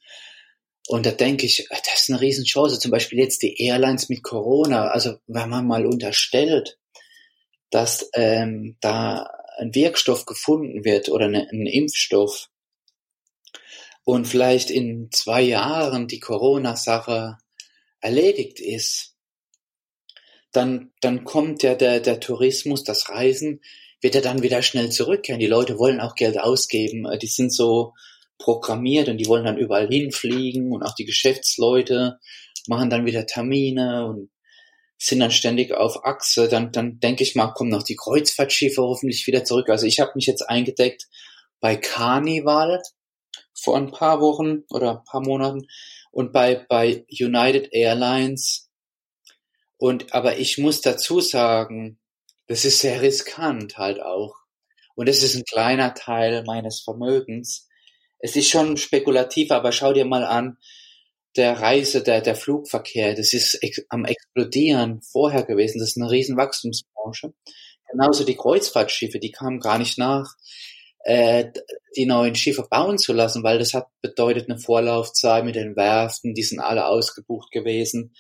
Und 0.89 1.07
da 1.07 1.13
denke 1.13 1.47
ich, 1.47 1.69
das 1.71 2.03
ist 2.03 2.11
eine 2.11 2.21
Riesenchance. 2.21 2.81
Zum 2.81 2.91
Beispiel 2.91 3.19
jetzt 3.19 3.43
die 3.43 3.61
Airlines 3.63 4.09
mit 4.09 4.23
Corona. 4.23 4.89
Also 4.89 5.19
wenn 5.27 5.49
man 5.49 5.67
mal 5.67 5.87
unterstellt, 5.87 6.79
dass 7.71 8.09
ähm, 8.15 8.77
da 8.81 9.29
ein 9.59 9.75
Wirkstoff 9.75 10.27
gefunden 10.27 10.85
wird 10.85 11.09
oder 11.09 11.27
eine, 11.27 11.49
ein 11.51 11.67
Impfstoff 11.67 12.49
und 14.05 14.27
vielleicht 14.27 14.71
in 14.71 15.11
zwei 15.13 15.43
Jahren 15.43 16.09
die 16.09 16.21
Corona-Sache 16.21 17.39
erledigt 18.01 18.61
ist, 18.61 19.16
dann, 20.57 20.91
dann 21.01 21.25
kommt 21.25 21.63
ja 21.63 21.75
der, 21.75 22.01
der 22.01 22.21
Tourismus, 22.21 22.85
das 22.85 23.09
Reisen, 23.09 23.61
wird 24.01 24.15
er 24.15 24.23
dann 24.23 24.43
wieder 24.43 24.63
schnell 24.63 24.91
zurückkehren. 24.91 25.41
Die 25.41 25.47
Leute 25.47 25.79
wollen 25.79 26.01
auch 26.01 26.15
Geld 26.15 26.39
ausgeben. 26.39 27.07
Die 27.21 27.27
sind 27.27 27.53
so, 27.53 27.93
programmiert 28.39 29.09
und 29.09 29.19
die 29.19 29.27
wollen 29.27 29.45
dann 29.45 29.59
überall 29.59 29.89
hinfliegen 29.89 30.73
und 30.73 30.83
auch 30.83 30.95
die 30.95 31.05
Geschäftsleute 31.05 32.19
machen 32.69 32.91
dann 32.91 33.07
wieder 33.07 33.27
Termine 33.27 34.07
und 34.07 34.31
sind 34.99 35.21
dann 35.21 35.31
ständig 35.31 35.73
auf 35.73 36.05
Achse. 36.05 36.49
Dann, 36.49 36.73
dann 36.73 36.99
denke 37.01 37.23
ich 37.23 37.35
mal, 37.35 37.53
kommen 37.53 37.71
noch 37.71 37.83
die 37.83 37.97
Kreuzfahrtschiffe 37.97 38.83
hoffentlich 38.83 39.27
wieder 39.27 39.45
zurück. 39.45 39.69
Also 39.69 39.87
ich 39.87 40.01
habe 40.01 40.13
mich 40.15 40.27
jetzt 40.27 40.49
eingedeckt 40.49 41.07
bei 41.61 41.77
Carnival 41.77 42.81
vor 43.55 43.77
ein 43.77 43.91
paar 43.91 44.21
Wochen 44.21 44.65
oder 44.71 44.99
ein 44.99 45.05
paar 45.05 45.23
Monaten 45.23 45.67
und 46.11 46.33
bei, 46.33 46.67
bei 46.69 47.05
United 47.11 47.69
Airlines. 47.73 48.66
Und, 49.79 50.15
aber 50.15 50.39
ich 50.39 50.59
muss 50.59 50.81
dazu 50.81 51.21
sagen, 51.21 51.99
das 52.47 52.65
ist 52.65 52.81
sehr 52.81 53.03
riskant 53.03 53.77
halt 53.79 54.01
auch. 54.01 54.35
Und 54.95 55.09
es 55.09 55.23
ist 55.23 55.35
ein 55.35 55.45
kleiner 55.45 55.95
Teil 55.95 56.45
meines 56.45 56.81
Vermögens 56.81 57.67
es 58.19 58.37
ist 58.37 58.49
schon 58.49 58.77
spekulativ, 58.77 59.51
aber 59.51 59.73
schau 59.73 59.93
dir 59.93 60.05
mal 60.05 60.25
an, 60.25 60.59
der 61.37 61.61
Reise, 61.61 62.03
der, 62.03 62.23
der 62.23 62.35
Flugverkehr, 62.35 63.15
das 63.15 63.33
ist 63.33 63.63
ex 63.63 63.85
am 63.91 64.07
explodieren 64.07 65.03
vorher 65.03 65.45
gewesen. 65.45 65.79
Das 65.79 65.91
ist 65.91 65.99
eine 65.99 66.11
riesen 66.11 66.37
Wachstumsbranche. 66.37 67.35
Genauso 67.91 68.25
die 68.25 68.37
Kreuzfahrtschiffe, 68.37 69.21
die 69.21 69.33
kamen 69.33 69.61
gar 69.61 69.79
nicht 69.79 69.99
nach, 69.99 70.35
äh, 71.01 71.53
die 71.95 72.07
neuen 72.07 72.35
Schiffe 72.35 72.67
bauen 72.69 72.99
zu 72.99 73.13
lassen, 73.13 73.45
weil 73.45 73.59
das 73.59 73.75
hat 73.75 73.87
bedeutet 74.01 74.49
eine 74.49 74.59
Vorlaufzeit 74.59 75.45
mit 75.45 75.57
den 75.57 75.77
Werften, 75.77 76.35
die 76.35 76.43
sind 76.43 76.59
alle 76.59 76.87
ausgebucht 76.87 77.53
gewesen. 77.53 78.15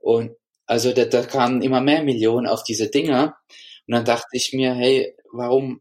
Und 0.00 0.32
also 0.68 0.92
da, 0.92 1.06
da 1.06 1.22
kamen 1.22 1.62
immer 1.62 1.80
mehr 1.80 2.02
Millionen 2.02 2.46
auf 2.46 2.62
diese 2.62 2.88
Dinger. 2.88 3.38
Und 3.86 3.94
dann 3.94 4.04
dachte 4.04 4.28
ich 4.32 4.52
mir, 4.52 4.74
hey, 4.74 5.14
warum 5.32 5.80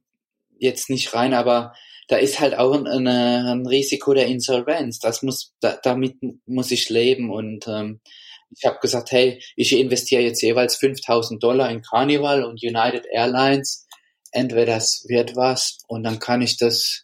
jetzt 0.57 0.89
nicht 0.89 1.13
rein, 1.13 1.33
aber 1.33 1.73
da 2.07 2.15
ist 2.15 2.39
halt 2.39 2.57
auch 2.57 2.73
ein, 2.73 2.87
eine, 2.87 3.51
ein 3.51 3.67
Risiko 3.67 4.13
der 4.13 4.27
Insolvenz. 4.27 4.99
Das 4.99 5.21
muss, 5.23 5.53
da, 5.59 5.77
damit 5.83 6.15
muss 6.45 6.71
ich 6.71 6.89
leben 6.89 7.29
und 7.29 7.67
ähm, 7.67 7.99
ich 8.55 8.63
habe 8.63 8.79
gesagt, 8.79 9.11
hey, 9.11 9.43
ich 9.57 9.73
investiere 9.73 10.21
jetzt 10.21 10.41
jeweils 10.41 10.77
5000 10.77 11.43
Dollar 11.43 11.69
in 11.69 11.81
Carnival 11.81 12.45
und 12.45 12.63
United 12.63 13.05
Airlines. 13.11 13.85
Entweder 14.31 14.75
das 14.75 15.03
wird 15.09 15.35
was 15.35 15.79
und 15.87 16.03
dann 16.03 16.19
kann 16.19 16.41
ich 16.41 16.55
das 16.55 17.03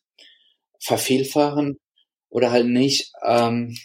vervielfachen 0.80 1.80
oder 2.30 2.52
halt 2.52 2.68
nicht. 2.68 3.12
Ähm, 3.26 3.78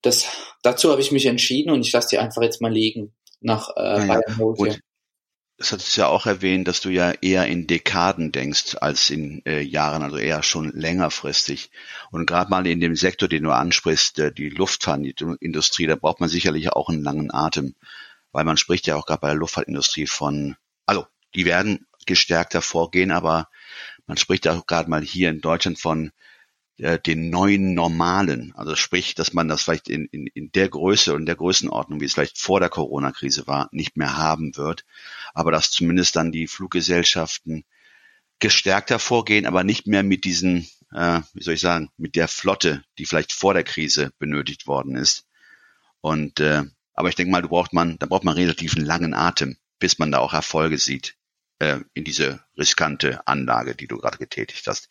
das, 0.00 0.26
dazu 0.62 0.90
habe 0.90 1.02
ich 1.02 1.12
mich 1.12 1.26
entschieden 1.26 1.70
und 1.70 1.84
ich 1.84 1.92
lasse 1.92 2.08
die 2.12 2.18
einfach 2.18 2.40
jetzt 2.40 2.62
mal 2.62 2.72
liegen 2.72 3.12
nach 3.40 3.70
äh, 3.76 4.06
ja, 4.06 4.20
Bayern 4.38 4.80
das 5.58 5.72
hat 5.72 5.80
es 5.80 5.96
ja 5.96 6.06
auch 6.06 6.26
erwähnt, 6.26 6.68
dass 6.68 6.80
du 6.82 6.90
ja 6.90 7.12
eher 7.12 7.46
in 7.46 7.66
Dekaden 7.66 8.30
denkst 8.30 8.76
als 8.80 9.08
in 9.08 9.44
äh, 9.46 9.62
Jahren, 9.62 10.02
also 10.02 10.18
eher 10.18 10.42
schon 10.42 10.70
längerfristig. 10.72 11.70
Und 12.10 12.26
gerade 12.26 12.50
mal 12.50 12.66
in 12.66 12.80
dem 12.80 12.94
Sektor, 12.94 13.28
den 13.28 13.44
du 13.44 13.52
ansprichst, 13.52 14.18
äh, 14.18 14.32
die 14.32 14.50
Luftfahrtindustrie, 14.50 15.86
da 15.86 15.96
braucht 15.96 16.20
man 16.20 16.28
sicherlich 16.28 16.70
auch 16.72 16.90
einen 16.90 17.02
langen 17.02 17.32
Atem, 17.32 17.74
weil 18.32 18.44
man 18.44 18.58
spricht 18.58 18.86
ja 18.86 18.96
auch 18.96 19.06
gerade 19.06 19.20
bei 19.20 19.28
der 19.28 19.36
Luftfahrtindustrie 19.36 20.06
von, 20.06 20.56
also 20.84 21.06
die 21.34 21.46
werden 21.46 21.86
gestärkt 22.04 22.52
hervorgehen, 22.52 23.10
aber 23.10 23.48
man 24.06 24.18
spricht 24.18 24.44
ja 24.44 24.52
auch 24.52 24.66
gerade 24.66 24.90
mal 24.90 25.02
hier 25.02 25.30
in 25.30 25.40
Deutschland 25.40 25.78
von 25.78 26.12
äh, 26.78 26.98
den 26.98 27.30
neuen 27.30 27.74
Normalen. 27.74 28.52
Also 28.56 28.74
sprich, 28.76 29.14
dass 29.14 29.32
man 29.32 29.48
das 29.48 29.62
vielleicht 29.62 29.88
in, 29.88 30.06
in, 30.06 30.26
in 30.26 30.52
der 30.52 30.68
Größe 30.68 31.14
und 31.14 31.26
der 31.26 31.36
Größenordnung, 31.36 32.00
wie 32.00 32.04
es 32.04 32.14
vielleicht 32.14 32.38
vor 32.38 32.60
der 32.60 32.68
Corona-Krise 32.68 33.46
war, 33.46 33.68
nicht 33.72 33.96
mehr 33.96 34.16
haben 34.16 34.56
wird. 34.56 34.84
Aber 35.34 35.52
dass 35.52 35.70
zumindest 35.70 36.16
dann 36.16 36.32
die 36.32 36.46
Fluggesellschaften 36.46 37.64
gestärkt 38.38 38.90
hervorgehen, 38.90 39.46
aber 39.46 39.64
nicht 39.64 39.86
mehr 39.86 40.02
mit 40.02 40.24
diesen, 40.24 40.68
äh, 40.92 41.20
wie 41.32 41.42
soll 41.42 41.54
ich 41.54 41.60
sagen, 41.60 41.90
mit 41.96 42.16
der 42.16 42.28
Flotte, 42.28 42.84
die 42.98 43.06
vielleicht 43.06 43.32
vor 43.32 43.54
der 43.54 43.64
Krise 43.64 44.12
benötigt 44.18 44.66
worden 44.66 44.96
ist. 44.96 45.26
Und 46.00 46.40
äh, 46.40 46.64
aber 46.96 47.10
ich 47.10 47.14
denke 47.14 47.30
mal, 47.30 47.42
du 47.42 47.48
braucht 47.48 47.72
man, 47.72 47.98
da 47.98 48.06
braucht 48.06 48.24
man 48.24 48.34
relativ 48.34 48.74
einen 48.74 48.86
langen 48.86 49.14
Atem, 49.14 49.56
bis 49.78 49.98
man 49.98 50.10
da 50.10 50.18
auch 50.18 50.32
Erfolge 50.32 50.78
sieht 50.78 51.14
äh, 51.58 51.80
in 51.92 52.04
diese 52.04 52.40
riskante 52.56 53.26
Anlage, 53.26 53.74
die 53.74 53.86
du 53.86 53.98
gerade 53.98 54.18
getätigt 54.18 54.66
hast. 54.66 54.88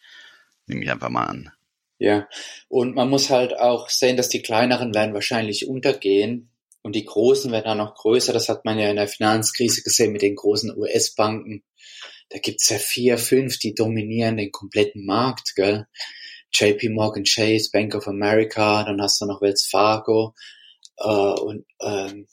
Nehme 0.68 0.84
ich 0.84 0.92
einfach 0.92 1.10
mal 1.10 1.26
an. 1.26 1.52
Ja, 1.98 2.28
und 2.68 2.96
man 2.96 3.10
muss 3.10 3.30
halt 3.30 3.58
auch 3.58 3.90
sehen, 3.90 4.18
dass 4.18 4.30
die 4.30 4.42
kleineren 4.42 4.94
werden 4.94 5.14
wahrscheinlich 5.14 5.68
untergehen 5.68 6.50
und 6.82 6.96
die 6.96 7.06
großen 7.06 7.52
werden 7.52 7.66
dann 7.66 7.78
noch 7.78 7.96
größer. 7.96 8.34
Das 8.34 8.50
hat 8.50 8.66
man 8.66 8.78
ja 8.78 8.90
in 8.90 8.98
der 8.98 9.08
Finanzkrise 9.08 9.82
gesehen 9.82 10.12
mit 10.12 10.22
den 10.22 10.36
großen 10.36 10.78
US-Banken. 10.78 11.64
Da 12.30 12.40
gibt's 12.40 12.70
ja 12.70 12.78
vier, 12.78 13.18
fünf, 13.18 13.60
die 13.60 13.74
dominieren 13.74 14.38
den 14.38 14.52
kompletten 14.52 15.06
Markt, 15.06 15.54
gell? 15.56 15.88
JP 16.52 16.90
Morgan 16.90 17.24
Chase, 17.24 17.70
Bank 17.72 17.96
of 17.96 18.08
America, 18.08 18.84
dann 18.84 19.02
hast 19.02 19.20
du 19.22 19.26
noch 19.26 19.42
Wells 19.42 19.66
Fargo 19.66 20.34
äh, 20.98 21.08
und 21.08 21.66
ähm, 21.82 22.28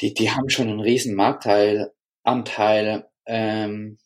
die, 0.00 0.14
die 0.14 0.30
haben 0.30 0.50
schon 0.50 0.68
einen 0.68 0.80
riesen 0.80 1.14
Marktteil, 1.14 1.92
Anteil. 2.24 3.08
Ähm, 3.26 3.98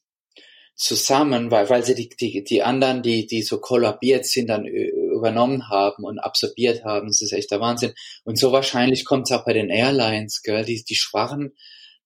zusammen, 0.76 1.50
weil, 1.50 1.68
weil 1.70 1.84
sie 1.84 1.94
die, 1.94 2.10
die, 2.10 2.44
die 2.44 2.62
anderen, 2.62 3.02
die, 3.02 3.26
die 3.26 3.42
so 3.42 3.58
kollabiert 3.58 4.26
sind, 4.26 4.48
dann 4.48 4.66
übernommen 4.66 5.70
haben 5.70 6.04
und 6.04 6.18
absorbiert 6.18 6.84
haben. 6.84 7.08
Das 7.08 7.22
ist 7.22 7.32
echt 7.32 7.50
der 7.50 7.60
Wahnsinn. 7.60 7.94
Und 8.24 8.38
so 8.38 8.52
wahrscheinlich 8.52 9.06
kommt 9.06 9.28
es 9.28 9.36
auch 9.36 9.44
bei 9.44 9.54
den 9.54 9.70
Airlines, 9.70 10.42
gell? 10.42 10.64
Die, 10.64 10.84
die 10.84 10.94
Schwachen 10.94 11.56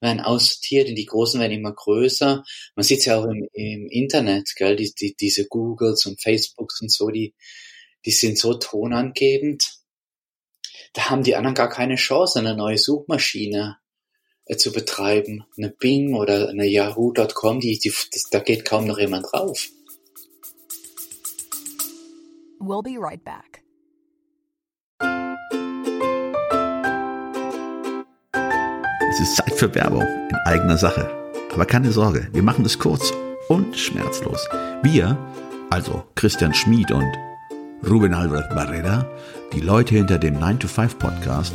werden 0.00 0.20
aussortiert 0.20 0.88
und 0.88 0.94
die 0.94 1.04
Großen 1.04 1.40
werden 1.40 1.52
immer 1.52 1.74
größer. 1.74 2.44
Man 2.76 2.84
sieht 2.84 3.00
es 3.00 3.06
ja 3.06 3.18
auch 3.18 3.24
im, 3.24 3.48
im 3.52 3.88
Internet, 3.88 4.54
gell? 4.54 4.76
Die, 4.76 4.94
die, 4.94 5.16
diese 5.16 5.48
Googles 5.48 6.06
und 6.06 6.22
Facebooks 6.22 6.80
und 6.80 6.92
so, 6.92 7.08
die, 7.08 7.34
die 8.06 8.12
sind 8.12 8.38
so 8.38 8.54
tonangebend. 8.54 9.64
Da 10.92 11.10
haben 11.10 11.24
die 11.24 11.34
anderen 11.34 11.56
gar 11.56 11.68
keine 11.68 11.96
Chance, 11.96 12.38
eine 12.38 12.56
neue 12.56 12.78
Suchmaschine 12.78 13.79
zu 14.58 14.72
betreiben. 14.72 15.44
Eine 15.56 15.70
Bing 15.70 16.14
oder 16.14 16.48
eine 16.48 16.66
Yahoo.com, 16.66 17.60
die, 17.60 17.78
die, 17.78 17.92
das, 18.12 18.24
da 18.30 18.40
geht 18.40 18.64
kaum 18.64 18.86
noch 18.86 18.98
jemand 18.98 19.26
drauf. 19.30 19.68
We'll 22.58 22.82
be 22.82 22.98
right 23.00 23.22
back. 23.24 23.62
Es 29.10 29.20
ist 29.20 29.36
Zeit 29.36 29.54
für 29.54 29.74
Werbung 29.74 30.02
in 30.02 30.36
eigener 30.44 30.76
Sache. 30.76 31.10
Aber 31.52 31.66
keine 31.66 31.90
Sorge, 31.90 32.28
wir 32.32 32.42
machen 32.42 32.64
es 32.64 32.78
kurz 32.78 33.12
und 33.48 33.76
schmerzlos. 33.76 34.48
Wir, 34.82 35.18
also 35.68 36.04
Christian 36.14 36.54
Schmid 36.54 36.92
und 36.92 37.12
Ruben 37.88 38.14
Albert 38.14 38.54
Barrera, 38.54 39.06
die 39.52 39.60
Leute 39.60 39.94
hinter 39.96 40.18
dem 40.18 40.38
9to5 40.38 40.96
Podcast, 40.98 41.54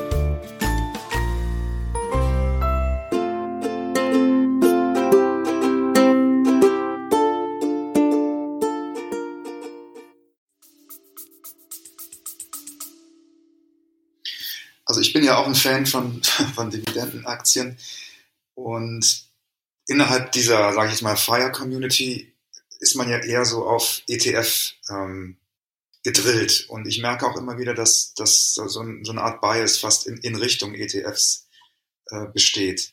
Ein 15.51 15.55
Fan 15.55 15.85
von, 15.85 16.23
von 16.55 16.69
Dividendenaktien 16.69 17.77
und 18.55 19.25
innerhalb 19.87 20.31
dieser, 20.31 20.73
sage 20.73 20.87
ich 20.87 20.93
jetzt 20.93 21.01
mal, 21.01 21.15
Fire-Community 21.15 22.33
ist 22.79 22.95
man 22.95 23.09
ja 23.09 23.19
eher 23.19 23.45
so 23.45 23.67
auf 23.67 24.01
ETF 24.07 24.73
ähm, 24.89 25.37
gedrillt. 26.03 26.65
Und 26.69 26.87
ich 26.87 27.01
merke 27.01 27.27
auch 27.27 27.37
immer 27.37 27.57
wieder, 27.57 27.73
dass, 27.73 28.13
dass 28.15 28.53
so, 28.53 28.67
so 28.67 28.81
eine 28.81 29.21
Art 29.21 29.41
Bias 29.41 29.77
fast 29.77 30.07
in, 30.07 30.17
in 30.17 30.35
Richtung 30.35 30.73
ETFs 30.73 31.47
äh, 32.09 32.25
besteht. 32.27 32.91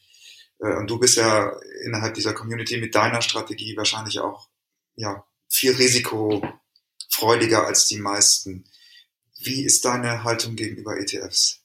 Äh, 0.61 0.75
und 0.77 0.89
du 0.91 0.99
bist 0.99 1.17
ja 1.17 1.53
innerhalb 1.85 2.15
dieser 2.15 2.35
Community 2.35 2.77
mit 2.77 2.95
deiner 2.95 3.23
Strategie 3.23 3.77
wahrscheinlich 3.77 4.21
auch 4.21 4.49
ja, 4.97 5.25
viel 5.49 5.75
risikofreudiger 5.75 7.67
als 7.67 7.87
die 7.87 7.99
meisten. 7.99 8.65
Wie 9.41 9.63
ist 9.63 9.85
deine 9.85 10.25
Haltung 10.25 10.57
gegenüber 10.57 10.99
ETFs? 10.99 11.58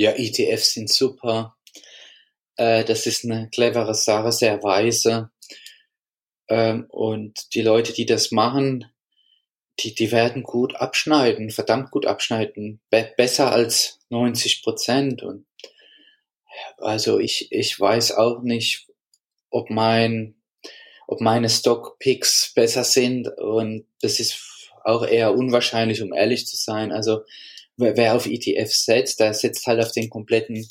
Ja, 0.00 0.12
ETFs 0.12 0.72
sind 0.72 0.88
super. 0.88 1.58
Äh, 2.56 2.84
das 2.84 3.06
ist 3.06 3.26
eine 3.26 3.50
clevere 3.50 3.92
Sache, 3.94 4.32
sehr 4.32 4.62
weise. 4.62 5.30
Ähm, 6.48 6.86
und 6.88 7.54
die 7.54 7.60
Leute, 7.60 7.92
die 7.92 8.06
das 8.06 8.30
machen, 8.30 8.86
die, 9.80 9.94
die 9.94 10.10
werden 10.10 10.42
gut 10.42 10.74
abschneiden, 10.74 11.50
verdammt 11.50 11.90
gut 11.90 12.06
abschneiden. 12.06 12.80
Be 12.88 13.12
besser 13.14 13.52
als 13.52 13.98
90 14.08 14.62
Prozent. 14.62 15.22
Und 15.22 15.44
also 16.78 17.18
ich, 17.18 17.52
ich 17.52 17.78
weiß 17.78 18.12
auch 18.12 18.40
nicht, 18.40 18.86
ob 19.50 19.68
mein, 19.68 20.34
ob 21.08 21.20
meine 21.20 21.50
Stockpicks 21.50 22.52
besser 22.54 22.84
sind. 22.84 23.28
Und 23.36 23.86
das 24.00 24.18
ist 24.18 24.72
auch 24.82 25.06
eher 25.06 25.34
unwahrscheinlich, 25.34 26.00
um 26.00 26.14
ehrlich 26.14 26.46
zu 26.46 26.56
sein. 26.56 26.90
Also 26.90 27.20
wer, 27.80 28.14
auf 28.14 28.26
ETF 28.26 28.72
setzt, 28.72 29.20
der 29.20 29.34
setzt 29.34 29.66
halt 29.66 29.80
auf 29.80 29.92
den 29.92 30.10
kompletten 30.10 30.68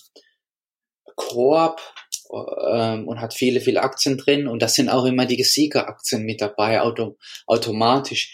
Korb 1.15 1.81
ähm, 2.31 3.07
und 3.07 3.19
hat 3.19 3.33
viele, 3.33 3.61
viele 3.61 3.81
Aktien 3.81 4.17
drin. 4.17 4.47
Und 4.47 4.61
das 4.61 4.75
sind 4.75 4.89
auch 4.89 5.05
immer 5.05 5.25
die 5.25 5.43
Siegeraktien 5.43 6.23
mit 6.23 6.41
dabei, 6.41 6.81
auto, 6.81 7.17
automatisch. 7.45 8.33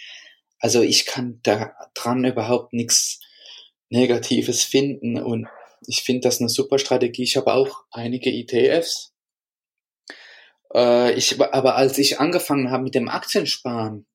Also 0.59 0.81
ich 0.81 1.05
kann 1.05 1.39
da 1.43 1.73
dran 1.93 2.23
überhaupt 2.23 2.73
nichts 2.73 3.19
Negatives 3.89 4.63
finden 4.63 5.21
und 5.21 5.47
ich 5.87 6.01
finde 6.01 6.21
das 6.21 6.39
eine 6.39 6.49
super 6.49 6.79
Strategie. 6.79 7.23
Ich 7.23 7.37
habe 7.37 7.53
auch 7.53 7.83
einige 7.91 8.31
ETFs. 8.31 9.13
Äh, 10.73 11.13
ich, 11.13 11.39
aber 11.41 11.75
als 11.75 11.97
ich 11.97 12.19
angefangen 12.19 12.71
habe 12.71 12.83
mit 12.83 12.95
dem 12.95 13.09
Aktiensparen, 13.09 14.07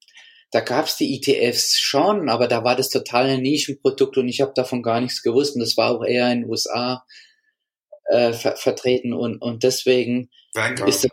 da 0.50 0.60
gab's 0.60 0.96
die 0.96 1.16
ETFs 1.16 1.78
schon, 1.78 2.28
aber 2.28 2.48
da 2.48 2.64
war 2.64 2.76
das 2.76 2.88
total 2.88 3.28
ein 3.28 3.42
Nischenprodukt 3.42 4.16
und 4.18 4.28
ich 4.28 4.40
habe 4.40 4.52
davon 4.54 4.82
gar 4.82 5.00
nichts 5.00 5.22
gewusst 5.22 5.54
und 5.54 5.60
das 5.60 5.76
war 5.76 5.90
auch 5.90 6.04
eher 6.04 6.30
in 6.32 6.42
den 6.42 6.50
USA 6.50 7.04
äh, 8.06 8.32
ver 8.32 8.56
vertreten 8.56 9.12
und, 9.12 9.38
und 9.38 9.62
deswegen 9.62 10.30
Vanguard 10.54 10.88
ist 10.88 11.04
das 11.04 11.10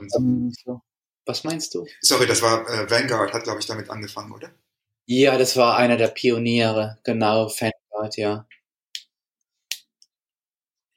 so. 0.65 0.81
Was 1.25 1.43
meinst 1.43 1.75
du? 1.75 1.85
Sorry, 2.01 2.25
das 2.25 2.41
war 2.41 2.67
äh, 2.69 2.89
Vanguard, 2.89 3.33
hat 3.33 3.43
glaube 3.43 3.59
ich 3.59 3.65
damit 3.65 3.89
angefangen, 3.89 4.31
oder? 4.31 4.49
Ja, 5.05 5.37
das 5.37 5.55
war 5.55 5.77
einer 5.77 5.97
der 5.97 6.07
Pioniere, 6.07 6.97
genau, 7.03 7.47
Vanguard, 7.47 8.17
ja. 8.17 8.47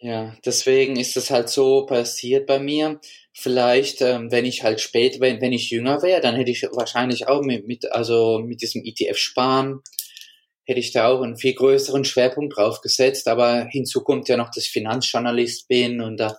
Ja, 0.03 0.35
deswegen 0.47 0.97
ist 0.97 1.17
es 1.17 1.31
halt 1.31 1.51
so 1.51 1.85
passiert 1.85 2.47
bei 2.47 2.59
mir. 2.59 3.01
Vielleicht, 3.35 4.01
ähm, 4.01 4.31
wenn 4.33 4.47
ich 4.47 4.63
halt 4.63 4.81
spät, 4.81 5.21
wenn, 5.21 5.41
wenn 5.43 5.53
ich 5.53 5.71
jünger 5.71 6.03
wäre, 6.03 6.21
dann 6.23 6.37
hätte 6.37 6.51
ich 6.51 6.63
wahrscheinlich 6.73 7.29
auch 7.29 7.43
mit, 7.43 7.67
mit 7.67 7.93
also 7.93 8.39
mit 8.39 8.63
diesem 8.63 8.83
ETF 8.85 9.17
sparen, 9.19 9.81
hätte 10.65 10.81
ich 10.81 10.93
da 10.93 11.09
auch 11.09 11.21
einen 11.23 11.37
viel 11.37 11.55
größeren 11.55 12.05
Schwerpunkt 12.05 12.57
drauf 12.57 12.81
gesetzt. 12.81 13.29
Aber 13.29 13.67
hinzu 13.71 14.03
kommt 14.03 14.29
ja 14.29 14.37
noch, 14.39 14.51
dass 14.51 14.65
ich 14.65 14.71
Finanzjournalist 14.71 15.69
bin 15.69 16.01
und 16.01 16.17
da, 16.19 16.37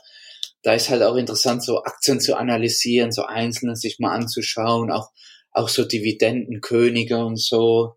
da 0.63 0.73
ist 0.73 0.89
halt 0.89 1.03
auch 1.03 1.15
interessant, 1.15 1.63
so 1.63 1.83
Aktien 1.83 2.19
zu 2.21 2.37
analysieren, 2.37 3.11
so 3.11 3.23
einzelne 3.25 3.75
sich 3.75 3.99
mal 3.99 4.13
anzuschauen, 4.15 4.91
auch 4.91 5.09
auch 5.53 5.69
so 5.69 5.83
Dividendenkönige 5.85 7.17
und 7.25 7.37
so 7.39 7.95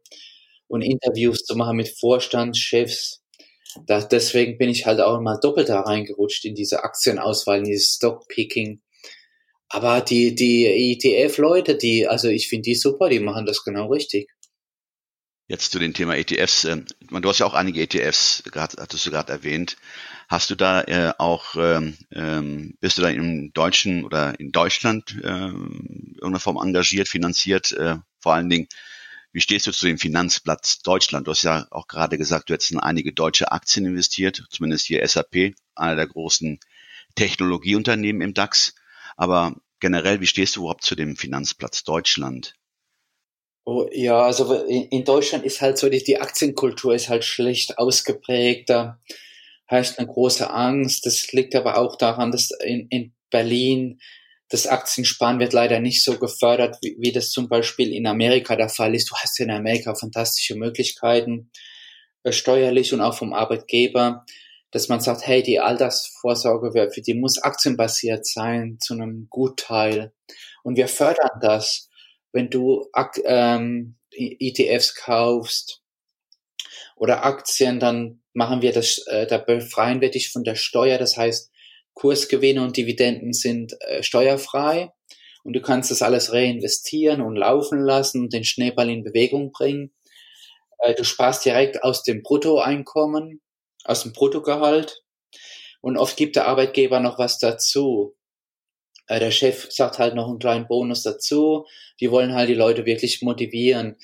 und 0.68 0.82
Interviews 0.82 1.44
zu 1.44 1.56
machen 1.56 1.76
mit 1.78 1.88
Vorstandschefs. 2.00 3.23
Da, 3.86 4.00
deswegen 4.00 4.58
bin 4.58 4.70
ich 4.70 4.86
halt 4.86 5.00
auch 5.00 5.20
mal 5.20 5.38
doppelt 5.40 5.68
da 5.68 5.80
reingerutscht 5.80 6.44
in 6.44 6.54
diese 6.54 6.84
Aktienauswahl, 6.84 7.58
in 7.58 7.64
dieses 7.64 7.94
Stockpicking. 7.94 8.80
Aber 9.68 10.00
die, 10.00 10.34
die 10.34 10.66
ETF-Leute, 10.66 11.76
die, 11.76 12.06
also 12.06 12.28
ich 12.28 12.48
finde 12.48 12.62
die 12.62 12.74
super, 12.74 13.08
die 13.08 13.20
machen 13.20 13.46
das 13.46 13.64
genau 13.64 13.88
richtig. 13.88 14.28
Jetzt 15.46 15.72
zu 15.72 15.78
dem 15.78 15.92
Thema 15.92 16.16
ETFs. 16.16 16.64
Ähm, 16.64 16.86
du 17.10 17.28
hast 17.28 17.38
ja 17.38 17.46
auch 17.46 17.54
einige 17.54 17.82
ETFs, 17.82 18.42
hattest 18.54 19.04
du 19.04 19.10
gerade 19.10 19.32
erwähnt. 19.32 19.76
Hast 20.28 20.48
du 20.48 20.54
da 20.54 20.82
äh, 20.82 21.12
auch, 21.18 21.54
ähm, 21.56 21.98
ähm, 22.12 22.78
bist 22.80 22.96
du 22.96 23.02
da 23.02 23.10
im 23.10 23.52
Deutschen 23.52 24.04
oder 24.04 24.38
in 24.40 24.52
Deutschland 24.52 25.14
äh, 25.22 25.28
irgendeiner 25.28 26.40
Form 26.40 26.56
engagiert, 26.56 27.08
finanziert? 27.08 27.72
Äh, 27.72 27.96
vor 28.20 28.34
allen 28.34 28.48
Dingen, 28.48 28.68
wie 29.34 29.40
stehst 29.40 29.66
du 29.66 29.72
zu 29.72 29.86
dem 29.86 29.98
Finanzplatz 29.98 30.78
Deutschland? 30.78 31.26
Du 31.26 31.32
hast 31.32 31.42
ja 31.42 31.66
auch 31.72 31.88
gerade 31.88 32.16
gesagt, 32.18 32.48
du 32.48 32.54
hättest 32.54 32.70
in 32.70 32.78
einige 32.78 33.12
deutsche 33.12 33.50
Aktien 33.50 33.84
investiert, 33.84 34.44
zumindest 34.48 34.86
hier 34.86 35.06
SAP, 35.06 35.54
einer 35.74 35.96
der 35.96 36.06
großen 36.06 36.60
Technologieunternehmen 37.16 38.22
im 38.22 38.32
DAX. 38.32 38.76
Aber 39.16 39.56
generell, 39.80 40.20
wie 40.20 40.28
stehst 40.28 40.54
du 40.54 40.60
überhaupt 40.60 40.84
zu 40.84 40.94
dem 40.94 41.16
Finanzplatz 41.16 41.82
Deutschland? 41.82 42.54
Oh, 43.64 43.88
ja, 43.92 44.22
also 44.22 44.54
in, 44.54 44.84
in 44.84 45.04
Deutschland 45.04 45.44
ist 45.44 45.60
halt 45.60 45.78
so, 45.78 45.88
die, 45.88 46.04
die 46.04 46.20
Aktienkultur 46.20 46.94
ist 46.94 47.08
halt 47.08 47.24
schlecht 47.24 47.76
ausgeprägt. 47.76 48.70
Da 48.70 49.00
herrscht 49.66 49.98
eine 49.98 50.06
große 50.06 50.48
Angst. 50.48 51.06
Das 51.06 51.32
liegt 51.32 51.56
aber 51.56 51.76
auch 51.78 51.96
daran, 51.96 52.30
dass 52.30 52.52
in, 52.64 52.86
in 52.88 53.12
Berlin 53.30 54.00
das 54.48 54.66
Aktiensparen 54.66 55.40
wird 55.40 55.52
leider 55.52 55.80
nicht 55.80 56.04
so 56.04 56.18
gefördert, 56.18 56.76
wie, 56.82 56.96
wie 56.98 57.12
das 57.12 57.30
zum 57.30 57.48
Beispiel 57.48 57.92
in 57.92 58.06
Amerika 58.06 58.56
der 58.56 58.68
Fall 58.68 58.94
ist. 58.94 59.10
Du 59.10 59.16
hast 59.16 59.40
in 59.40 59.50
Amerika 59.50 59.94
fantastische 59.94 60.54
Möglichkeiten. 60.56 61.50
äh, 62.24 62.32
steuerlich 62.32 62.92
und 62.92 63.00
auch 63.00 63.14
vom 63.16 63.32
Arbeitgeber, 63.32 64.24
dass 64.70 64.88
man 64.88 65.00
sagt, 65.00 65.26
hey, 65.26 65.42
die 65.42 65.60
Altersvorsorge, 65.60 66.90
für 66.92 67.02
die 67.02 67.14
muss 67.14 67.38
aktienbasiert 67.38 68.26
sein 68.26 68.78
zu 68.80 68.94
einem 68.94 69.28
Gutteil. 69.30 70.12
Und 70.64 70.76
wir 70.76 70.88
fördern 70.88 71.38
das. 71.40 71.88
Wenn 72.32 72.50
du 72.50 72.90
ähm, 73.24 73.96
ETFs 74.10 74.96
kaufst 74.96 75.82
oder 76.96 77.24
Aktien, 77.24 77.78
dann 77.78 78.22
machen 78.32 78.62
wir 78.62 78.72
das, 78.72 78.98
äh, 79.06 79.26
da 79.26 79.38
befreien 79.38 80.00
wir 80.00 80.10
dich 80.10 80.32
von 80.32 80.42
der 80.42 80.56
Steuer. 80.56 80.98
Das 80.98 81.16
heißt, 81.16 81.52
Kursgewinne 81.94 82.62
und 82.62 82.76
Dividenden 82.76 83.32
sind 83.32 83.74
äh, 83.80 84.02
steuerfrei 84.02 84.90
und 85.44 85.54
du 85.54 85.60
kannst 85.60 85.90
das 85.90 86.02
alles 86.02 86.32
reinvestieren 86.32 87.20
und 87.20 87.36
laufen 87.36 87.80
lassen 87.80 88.22
und 88.22 88.32
den 88.32 88.44
Schneeball 88.44 88.90
in 88.90 89.04
Bewegung 89.04 89.52
bringen. 89.52 89.94
Äh, 90.78 90.94
du 90.94 91.04
sparst 91.04 91.44
direkt 91.44 91.82
aus 91.82 92.02
dem 92.02 92.22
Bruttoeinkommen, 92.22 93.40
aus 93.84 94.02
dem 94.02 94.12
Bruttogehalt 94.12 95.02
und 95.80 95.96
oft 95.96 96.16
gibt 96.16 96.36
der 96.36 96.46
Arbeitgeber 96.46 97.00
noch 97.00 97.18
was 97.18 97.38
dazu. 97.38 98.16
Äh, 99.06 99.20
der 99.20 99.30
Chef 99.30 99.70
sagt 99.70 99.98
halt 99.98 100.14
noch 100.14 100.28
einen 100.28 100.38
kleinen 100.38 100.66
Bonus 100.66 101.02
dazu. 101.02 101.66
Die 102.00 102.10
wollen 102.10 102.34
halt 102.34 102.48
die 102.48 102.54
Leute 102.54 102.86
wirklich 102.86 103.22
motivieren. 103.22 103.96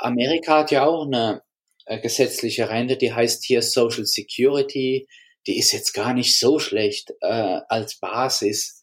Amerika 0.00 0.58
hat 0.58 0.70
ja 0.70 0.84
auch 0.84 1.06
eine 1.06 1.42
äh, 1.86 2.00
gesetzliche 2.00 2.68
Rente, 2.68 2.96
die 2.96 3.12
heißt 3.12 3.44
hier 3.44 3.62
Social 3.62 4.04
Security. 4.04 5.06
Die 5.46 5.58
ist 5.58 5.72
jetzt 5.72 5.92
gar 5.92 6.14
nicht 6.14 6.38
so 6.38 6.58
schlecht 6.58 7.12
äh, 7.20 7.60
als 7.68 7.96
Basis. 7.96 8.82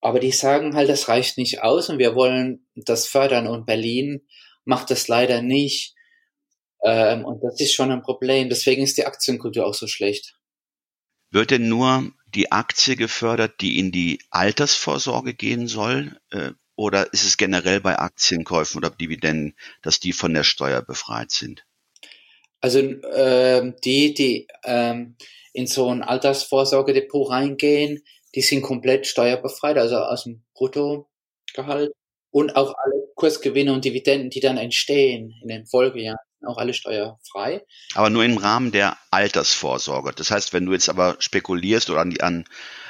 Aber 0.00 0.20
die 0.20 0.32
sagen 0.32 0.74
halt, 0.74 0.88
das 0.88 1.08
reicht 1.08 1.38
nicht 1.38 1.62
aus 1.62 1.88
und 1.88 1.98
wir 1.98 2.14
wollen 2.14 2.66
das 2.74 3.06
fördern 3.06 3.46
und 3.46 3.66
Berlin 3.66 4.26
macht 4.64 4.90
das 4.90 5.08
leider 5.08 5.42
nicht. 5.42 5.94
Ähm, 6.82 7.24
und 7.24 7.42
das 7.42 7.60
ist 7.60 7.74
schon 7.74 7.90
ein 7.90 8.02
Problem. 8.02 8.48
Deswegen 8.48 8.82
ist 8.82 8.98
die 8.98 9.06
Aktienkultur 9.06 9.66
auch 9.66 9.74
so 9.74 9.86
schlecht. 9.86 10.38
Wird 11.30 11.50
denn 11.50 11.68
nur 11.68 12.12
die 12.26 12.52
Aktie 12.52 12.96
gefördert, 12.96 13.60
die 13.60 13.78
in 13.78 13.92
die 13.92 14.20
Altersvorsorge 14.30 15.34
gehen 15.34 15.68
soll? 15.68 16.18
Äh, 16.30 16.52
oder 16.76 17.12
ist 17.12 17.24
es 17.24 17.36
generell 17.36 17.80
bei 17.80 17.98
Aktienkäufen 17.98 18.78
oder 18.78 18.90
Dividenden, 18.90 19.56
dass 19.82 20.00
die 20.00 20.12
von 20.12 20.34
der 20.34 20.44
Steuer 20.44 20.82
befreit 20.82 21.30
sind? 21.30 21.64
Also 22.60 22.80
äh, 22.80 23.72
die, 23.84 24.14
die 24.14 24.48
ähm, 24.64 25.16
in 25.54 25.66
so 25.66 25.88
ein 25.88 26.02
Altersvorsorgedepot 26.02 27.30
reingehen, 27.30 28.02
die 28.34 28.42
sind 28.42 28.62
komplett 28.62 29.06
steuerbefreit, 29.06 29.78
also 29.78 29.96
aus 29.96 30.24
dem 30.24 30.42
Bruttogehalt. 30.52 31.92
Und 32.30 32.56
auch 32.56 32.74
alle 32.76 33.04
Kursgewinne 33.14 33.72
und 33.72 33.84
Dividenden, 33.84 34.28
die 34.28 34.40
dann 34.40 34.56
entstehen 34.56 35.32
in 35.40 35.48
den 35.48 35.66
Folgejahren, 35.66 36.18
auch 36.44 36.58
alle 36.58 36.74
steuerfrei. 36.74 37.64
Aber 37.94 38.10
nur 38.10 38.24
im 38.24 38.36
Rahmen 38.36 38.72
der 38.72 38.98
Altersvorsorge. 39.12 40.10
Das 40.16 40.32
heißt, 40.32 40.52
wenn 40.52 40.66
du 40.66 40.72
jetzt 40.72 40.88
aber 40.88 41.14
spekulierst 41.20 41.90
oder 41.90 42.00
an 42.00 42.10
die 42.10 42.20
an 42.20 42.44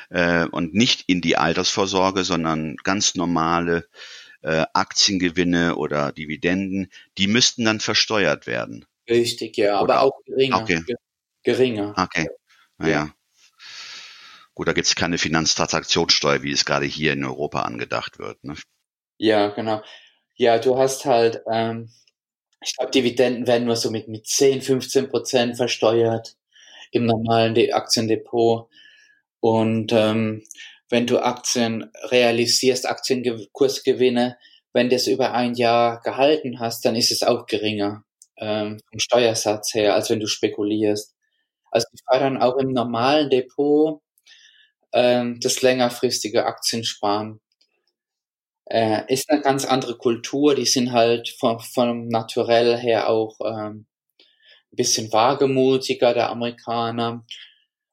äh, 0.09 0.46
und 0.46 0.72
nicht 0.72 1.05
in 1.09 1.20
die 1.20 1.37
Altersvorsorge, 1.37 2.24
sondern 2.24 2.77
ganz 2.83 3.14
normale 3.14 3.87
äh, 4.40 4.64
Aktiengewinne 4.72 5.77
oder 5.77 6.12
Dividenden, 6.12 6.90
die 7.18 7.27
müssten 7.27 7.66
dann 7.66 7.81
versteuert 7.81 8.46
werden. 8.46 8.87
Richtig, 9.11 9.59
ja, 9.59 9.83
oder 9.83 9.96
aber 9.96 10.07
auch 10.07 10.24
geringer. 10.24 10.62
Okay. 10.62 10.83
Geringer. 11.42 11.94
Okay. 11.98 12.27
Naja. 12.85 13.05
Ja. 13.07 13.14
Gut, 14.55 14.68
da 14.68 14.73
gibt 14.73 14.87
es 14.87 14.94
keine 14.94 15.18
Finanztransaktionssteuer, 15.18 16.42
wie 16.42 16.53
es 16.53 16.64
gerade 16.64 16.87
hier 16.87 17.12
in 17.12 17.25
Europa 17.25 17.62
angedacht 17.62 18.18
wird. 18.18 18.42
Ne? 18.44 18.55
Ja, 19.18 19.49
genau. 19.49 19.83
Ja, 20.37 20.59
du 20.59 20.79
hast 20.79 21.05
halt, 21.05 21.42
ähm, 21.51 21.90
ich 22.61 22.77
glaube, 22.77 22.92
Dividenden 22.92 23.47
werden 23.47 23.66
nur 23.66 23.77
so 23.77 23.90
mit, 23.90 24.09
mit 24.09 24.27
10, 24.27 24.62
15 24.62 25.09
Prozent 25.09 25.57
versteuert 25.57 26.37
im 26.92 27.07
normalen 27.07 27.57
Aktiendepot. 27.73 28.68
Und 29.40 29.92
ähm, 29.92 30.44
wenn 30.88 31.07
du 31.07 31.18
Aktien 31.18 31.90
realisierst, 32.11 32.88
Aktienkursgewinne, 32.88 34.38
wenn 34.73 34.88
du 34.88 34.97
es 34.97 35.07
über 35.07 35.35
ein 35.35 35.55
Jahr 35.55 36.01
gehalten 36.01 36.61
hast, 36.61 36.85
dann 36.85 36.97
ist 36.97 37.11
es 37.11 37.23
auch 37.23 37.47
geringer 37.47 38.05
ähm, 38.38 38.81
vom 38.90 38.99
Steuersatz 38.99 39.75
her, 39.75 39.94
als 39.94 40.11
wenn 40.11 40.20
du 40.20 40.27
spekulierst. 40.27 41.13
Also 41.74 41.88
die 41.92 41.98
fördern 42.08 42.40
auch 42.40 42.56
im 42.56 42.72
normalen 42.72 43.28
Depot 43.30 44.00
ähm, 44.92 45.40
das 45.40 45.60
längerfristige 45.60 46.46
Aktiensparen. 46.46 47.40
Äh, 48.66 49.12
ist 49.12 49.28
eine 49.28 49.42
ganz 49.42 49.66
andere 49.66 49.98
Kultur, 49.98 50.54
die 50.54 50.66
sind 50.66 50.92
halt 50.92 51.28
vom, 51.38 51.58
vom 51.60 52.08
Naturell 52.08 52.78
her 52.78 53.10
auch 53.10 53.37
ähm, 53.44 53.87
ein 54.72 54.76
bisschen 54.76 55.12
wagemutiger, 55.12 56.14
der 56.14 56.30
Amerikaner, 56.30 57.24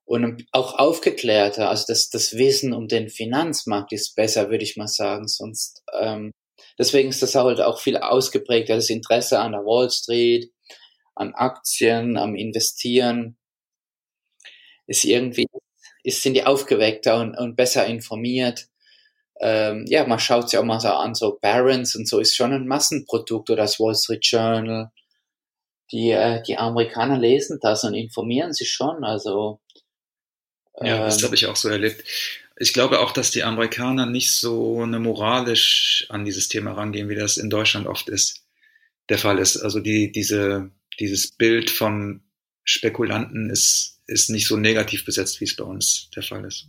und 0.05 0.45
auch 0.51 0.77
aufgeklärter. 0.77 1.69
Also 1.69 1.85
das, 1.87 2.09
das 2.09 2.33
Wissen 2.37 2.73
um 2.73 2.87
den 2.87 3.09
Finanzmarkt 3.09 3.93
ist 3.93 4.15
besser, 4.15 4.49
würde 4.49 4.63
ich 4.63 4.77
mal 4.77 4.87
sagen. 4.87 5.27
Sonst 5.27 5.83
ähm, 5.99 6.31
deswegen 6.77 7.09
ist 7.09 7.21
das 7.21 7.35
halt 7.35 7.61
auch 7.61 7.79
viel 7.79 7.97
ausgeprägter, 7.97 8.75
das 8.75 8.89
Interesse 8.89 9.39
an 9.39 9.53
der 9.53 9.61
Wall 9.61 9.89
Street, 9.89 10.51
an 11.15 11.33
Aktien, 11.33 12.17
am 12.17 12.35
Investieren 12.35 13.37
ist 14.91 15.05
irgendwie 15.05 15.47
ist, 16.03 16.21
sind 16.21 16.33
die 16.33 16.45
aufgeweckter 16.45 17.19
und, 17.19 17.35
und 17.35 17.55
besser 17.55 17.85
informiert. 17.85 18.67
Ähm, 19.39 19.85
ja, 19.87 20.05
man 20.05 20.19
schaut 20.19 20.49
sich 20.49 20.59
auch 20.59 20.65
mal 20.65 20.79
so 20.79 20.89
an, 20.89 21.15
so 21.15 21.39
Barons 21.41 21.95
und 21.95 22.07
so 22.07 22.19
ist 22.19 22.35
schon 22.35 22.53
ein 22.53 22.67
Massenprodukt 22.67 23.49
oder 23.49 23.63
das 23.63 23.79
Wall 23.79 23.95
Street 23.95 24.25
Journal. 24.25 24.91
Die, 25.91 26.11
äh, 26.11 26.43
die 26.43 26.57
Amerikaner 26.57 27.17
lesen 27.17 27.59
das 27.61 27.83
und 27.83 27.93
informieren 27.93 28.53
sich 28.53 28.71
schon, 28.71 29.03
also. 29.03 29.59
Ja, 30.79 31.05
das 31.05 31.19
ähm, 31.19 31.25
habe 31.25 31.35
ich 31.35 31.47
auch 31.47 31.55
so 31.55 31.69
erlebt. 31.69 32.03
Ich 32.57 32.73
glaube 32.73 32.99
auch, 32.99 33.11
dass 33.11 33.31
die 33.31 33.43
Amerikaner 33.43 34.05
nicht 34.05 34.35
so 34.35 34.81
eine 34.81 34.99
moralisch 34.99 36.05
an 36.09 36.25
dieses 36.25 36.47
Thema 36.47 36.73
rangehen, 36.73 37.09
wie 37.09 37.15
das 37.15 37.37
in 37.37 37.49
Deutschland 37.49 37.87
oft 37.87 38.09
ist, 38.09 38.45
der 39.09 39.17
Fall 39.17 39.39
ist. 39.39 39.57
Also 39.57 39.79
die, 39.79 40.11
diese, 40.11 40.69
dieses 40.99 41.31
Bild 41.31 41.71
von 41.71 42.21
Spekulanten 42.63 43.49
ist 43.49 44.00
ist 44.11 44.29
nicht 44.29 44.47
so 44.47 44.57
negativ 44.57 45.05
besetzt, 45.05 45.39
wie 45.39 45.45
es 45.45 45.55
bei 45.55 45.63
uns 45.63 46.09
der 46.15 46.23
Fall 46.23 46.45
ist. 46.45 46.67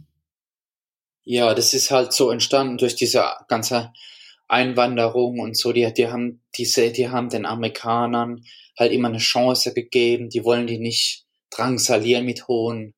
Ja, 1.25 1.55
das 1.55 1.75
ist 1.75 1.91
halt 1.91 2.13
so 2.13 2.31
entstanden 2.31 2.79
durch 2.79 2.97
diese 2.97 3.25
ganze 3.49 3.93
Einwanderung 4.49 5.39
und 5.41 5.57
so. 5.57 5.73
Die, 5.73 5.93
die 5.93 6.09
haben 6.09 6.43
diese, 6.57 6.91
die 6.91 7.09
haben 7.09 7.29
den 7.29 7.47
Amerikanern 7.47 8.45
halt 8.79 8.93
immer 8.93 9.09
eine 9.09 9.19
Chance 9.19 9.73
gegeben. 9.73 10.29
Die 10.31 10.45
wollen 10.45 10.67
die 10.67 10.79
nicht 10.79 11.25
drangsalieren 11.51 12.25
mit 12.25 12.49
hohen 12.49 12.95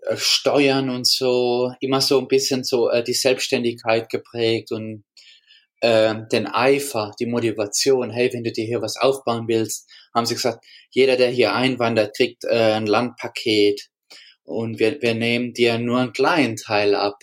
äh, 0.00 0.16
Steuern 0.16 0.88
und 0.90 1.06
so. 1.06 1.72
Immer 1.80 2.00
so 2.00 2.18
ein 2.18 2.28
bisschen 2.28 2.64
so 2.64 2.88
äh, 2.88 3.04
die 3.04 3.14
Selbstständigkeit 3.14 4.08
geprägt 4.08 4.72
und 4.72 5.04
äh, 5.80 6.14
den 6.32 6.46
Eifer, 6.46 7.12
die 7.20 7.26
Motivation. 7.26 8.10
Hey, 8.10 8.32
wenn 8.32 8.44
du 8.44 8.52
dir 8.52 8.64
hier 8.64 8.82
was 8.82 8.96
aufbauen 8.96 9.46
willst, 9.48 9.88
haben 10.14 10.26
sie 10.26 10.34
gesagt, 10.34 10.64
jeder, 10.90 11.16
der 11.16 11.30
hier 11.30 11.54
einwandert, 11.54 12.16
kriegt 12.16 12.44
äh, 12.44 12.72
ein 12.72 12.86
Landpaket 12.86 13.88
und 14.44 14.78
wir, 14.78 15.00
wir 15.02 15.14
nehmen 15.14 15.52
dir 15.52 15.78
nur 15.78 15.98
einen 15.98 16.12
kleinen 16.12 16.56
Teil 16.56 16.94
ab 16.94 17.18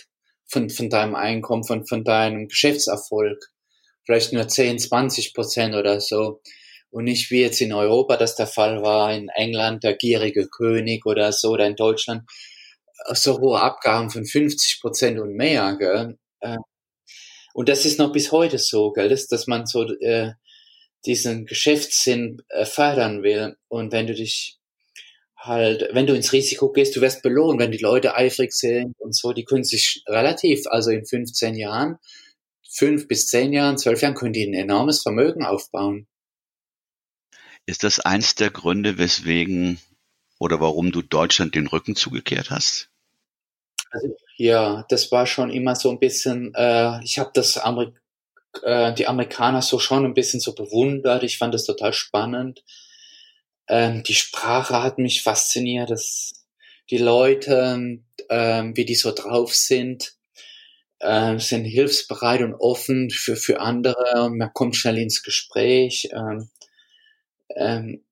von, 0.48 0.70
von 0.70 0.90
deinem 0.90 1.16
Einkommen, 1.16 1.64
von, 1.64 1.86
von 1.88 2.04
deinem 2.04 2.48
Geschäftserfolg. 2.48 3.40
Vielleicht 4.06 4.34
nur 4.34 4.48
10, 4.48 4.80
20 4.80 5.34
Prozent 5.34 5.76
oder 5.76 6.00
so. 6.02 6.42
Und 6.92 7.06
nicht 7.06 7.32
wie 7.32 7.42
jetzt 7.42 7.62
in 7.62 7.74
Europa 7.74 8.18
das 8.18 8.36
der 8.36 8.46
Fall 8.46 8.84
war, 8.84 9.14
in 9.14 9.30
England 9.30 9.84
der 9.84 9.96
gierige 9.96 10.48
König 10.48 11.06
oder 11.06 11.32
so, 11.32 11.52
oder 11.52 11.66
in 11.66 11.76
Deutschland 11.76 12.24
so 13.14 13.40
hohe 13.40 13.60
Abgaben 13.60 14.10
von 14.10 14.26
50 14.26 14.80
Prozent 14.82 15.20
und 15.20 15.34
mehr. 15.34 15.76
Gell? 15.80 16.18
Und 17.54 17.70
das 17.70 17.86
ist 17.86 18.00
noch 18.00 18.12
bis 18.12 18.32
heute 18.32 18.58
so, 18.58 18.92
gell? 18.92 19.10
Dass, 19.10 19.28
dass 19.28 19.48
man 19.48 19.66
so 19.66 19.84
äh, 19.84 20.34
diesen 21.06 21.46
Geschäftssinn 21.46 22.42
äh, 22.50 22.66
fördern 22.66 23.24
will. 23.24 23.56
Und 23.68 23.92
wenn 23.92 24.08
du 24.08 24.14
dich 24.14 24.60
halt, 25.38 25.88
wenn 25.92 26.08
du 26.08 26.16
ins 26.16 26.34
Risiko 26.34 26.72
gehst, 26.72 26.96
du 26.96 27.02
wirst 27.02 27.22
belohnt, 27.22 27.60
wenn 27.60 27.72
die 27.72 27.78
Leute 27.78 28.16
eifrig 28.16 28.54
sind 28.54 28.96
und 29.00 29.16
so, 29.16 29.34
die 29.34 29.44
können 29.44 29.64
sich 29.64 30.04
relativ, 30.08 30.66
also 30.68 30.92
in 30.92 31.06
15 31.06 31.56
Jahren, 31.56 31.98
fünf 32.74 33.08
bis 33.08 33.28
zehn 33.28 33.54
Jahren, 33.54 33.78
zwölf 33.78 34.02
Jahren, 34.02 34.16
können 34.16 34.34
die 34.34 34.46
ein 34.46 34.54
enormes 34.54 35.02
Vermögen 35.02 35.46
aufbauen. 35.46 36.08
Ist 37.66 37.84
das 37.84 38.00
eins 38.00 38.36
der 38.36 38.50
Gründe, 38.50 38.98
weswegen 38.98 39.80
oder 40.40 40.60
warum 40.60 40.92
du 40.92 41.02
Deutschland 41.02 41.56
den 41.56 41.68
Rücken 41.68 41.96
zugekehrt 41.96 42.50
hast? 42.50 42.90
Also, 43.92 44.16
ja, 44.36 44.86
das 44.90 45.12
war 45.12 45.26
schon 45.26 45.52
immer 45.52 45.76
so 45.76 45.90
ein 45.92 46.00
bisschen, 46.00 46.54
äh, 46.56 47.04
ich 47.04 47.20
habe 47.20 47.32
das 47.34 47.58
Amerik 47.58 47.96
äh, 48.62 48.94
die 48.94 49.08
Amerikaner 49.08 49.62
so 49.62 49.80
schon 49.80 50.06
ein 50.06 50.14
bisschen 50.14 50.40
so 50.40 50.54
bewundert. 50.54 51.24
Ich 51.24 51.38
fand 51.38 51.54
das 51.54 51.66
total 51.66 51.94
spannend. 51.94 52.64
Ähm, 53.68 54.04
die 54.04 54.14
Sprache 54.14 54.84
hat 54.84 55.00
mich 55.00 55.24
fasziniert, 55.24 55.90
dass 55.90 56.46
die 56.90 56.98
Leute, 56.98 58.00
ähm, 58.30 58.76
wie 58.76 58.86
die 58.86 58.96
so 58.96 59.12
drauf 59.12 59.56
sind, 59.56 60.14
äh, 61.00 61.40
sind 61.40 61.66
hilfsbereit 61.66 62.42
und 62.42 62.56
offen 62.56 63.10
für, 63.10 63.36
für 63.36 63.60
andere 63.60 64.30
man 64.30 64.54
kommt 64.54 64.76
schnell 64.76 64.98
ins 64.98 65.24
Gespräch. 65.24 66.10
Ähm, 66.14 66.50
ähm, 67.56 68.04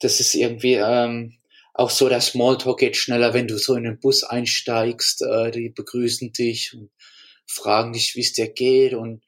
das 0.00 0.20
ist 0.20 0.34
irgendwie 0.34 0.74
ähm, 0.74 1.39
auch 1.80 1.88
so, 1.88 2.10
der 2.10 2.20
Smalltalk 2.20 2.78
geht 2.78 2.96
schneller, 2.96 3.32
wenn 3.32 3.48
du 3.48 3.56
so 3.56 3.74
in 3.74 3.84
den 3.84 3.98
Bus 3.98 4.22
einsteigst. 4.22 5.22
Äh, 5.22 5.50
die 5.50 5.70
begrüßen 5.70 6.30
dich 6.30 6.74
und 6.74 6.90
fragen 7.46 7.94
dich, 7.94 8.14
wie 8.16 8.20
es 8.20 8.34
dir 8.34 8.50
geht. 8.52 8.92
Und 8.92 9.24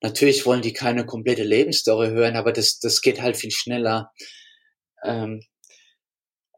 natürlich 0.00 0.46
wollen 0.46 0.62
die 0.62 0.72
keine 0.72 1.04
komplette 1.04 1.42
Lebensstory 1.42 2.10
hören, 2.10 2.36
aber 2.36 2.52
das, 2.52 2.78
das 2.78 3.02
geht 3.02 3.20
halt 3.20 3.36
viel 3.36 3.50
schneller. 3.50 4.12
Ähm, 5.02 5.42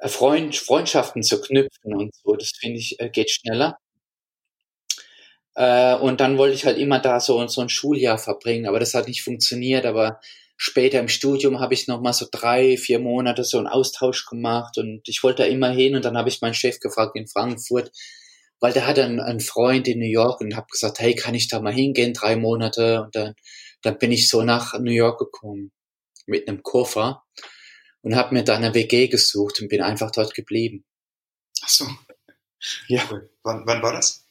Freund, 0.02 0.54
Freundschaften 0.54 1.22
zu 1.22 1.40
knüpfen 1.40 1.94
und 1.94 2.14
so, 2.14 2.36
das 2.36 2.52
finde 2.60 2.78
ich, 2.78 3.00
äh, 3.00 3.08
geht 3.08 3.30
schneller. 3.30 3.78
Äh, 5.54 5.94
und 5.96 6.20
dann 6.20 6.36
wollte 6.36 6.56
ich 6.56 6.66
halt 6.66 6.76
immer 6.76 7.00
da 7.00 7.20
so, 7.20 7.44
so 7.48 7.62
ein 7.62 7.70
Schuljahr 7.70 8.18
verbringen, 8.18 8.66
aber 8.66 8.80
das 8.80 8.92
hat 8.92 9.08
nicht 9.08 9.22
funktioniert. 9.22 9.86
Aber 9.86 10.20
später 10.58 10.98
im 10.98 11.08
Studium 11.08 11.60
habe 11.60 11.72
ich 11.72 11.86
noch 11.86 12.02
mal 12.02 12.12
so 12.12 12.26
drei, 12.30 12.76
vier 12.76 12.98
Monate 12.98 13.44
so 13.44 13.58
einen 13.58 13.68
Austausch 13.68 14.26
gemacht 14.26 14.76
und 14.76 15.08
ich 15.08 15.22
wollte 15.22 15.44
da 15.44 15.48
immer 15.48 15.70
hin 15.70 15.94
und 15.94 16.04
dann 16.04 16.18
habe 16.18 16.28
ich 16.28 16.42
meinen 16.42 16.52
Chef 16.52 16.80
gefragt 16.80 17.12
in 17.14 17.28
Frankfurt, 17.28 17.92
weil 18.58 18.72
der 18.72 18.86
hatte 18.86 19.04
einen, 19.04 19.20
einen 19.20 19.38
Freund 19.38 19.86
in 19.86 20.00
New 20.00 20.10
York 20.10 20.40
und 20.40 20.56
habe 20.56 20.66
gesagt, 20.70 20.98
hey, 20.98 21.14
kann 21.14 21.36
ich 21.36 21.48
da 21.48 21.60
mal 21.60 21.72
hingehen, 21.72 22.12
drei 22.12 22.34
Monate 22.34 23.02
und 23.02 23.14
dann, 23.14 23.34
dann 23.82 23.98
bin 23.98 24.10
ich 24.10 24.28
so 24.28 24.42
nach 24.42 24.76
New 24.80 24.90
York 24.90 25.20
gekommen 25.20 25.70
mit 26.26 26.48
einem 26.48 26.64
Koffer 26.64 27.22
und 28.02 28.16
habe 28.16 28.34
mir 28.34 28.42
da 28.42 28.56
eine 28.56 28.74
WG 28.74 29.06
gesucht 29.06 29.60
und 29.62 29.68
bin 29.68 29.80
einfach 29.80 30.10
dort 30.10 30.34
geblieben. 30.34 30.84
Ach 31.62 31.68
so. 31.68 31.86
Ja. 32.88 33.06
Cool. 33.08 33.30
Wann, 33.44 33.62
wann 33.64 33.80
war 33.80 33.92
das? 33.92 34.27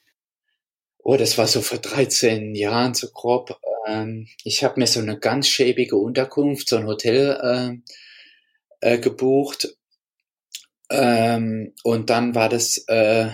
Oh, 1.10 1.16
das 1.16 1.38
war 1.38 1.48
so 1.48 1.62
vor 1.62 1.78
13 1.78 2.54
Jahren 2.54 2.94
so 2.94 3.08
grob. 3.08 3.58
Ähm, 3.88 4.28
ich 4.44 4.66
habe 4.66 4.78
mir 4.78 4.88
so 4.88 5.00
eine 5.00 5.18
ganz 5.18 5.48
schäbige 5.48 5.96
Unterkunft, 5.96 6.68
so 6.68 6.76
ein 6.76 6.86
Hotel 6.86 7.82
äh, 8.82 8.96
äh, 8.96 9.00
gebucht. 9.00 9.70
Ähm, 10.90 11.74
und 11.86 12.10
dann 12.10 12.36
war 12.36 12.50
das 12.50 12.84
äh, 12.90 13.30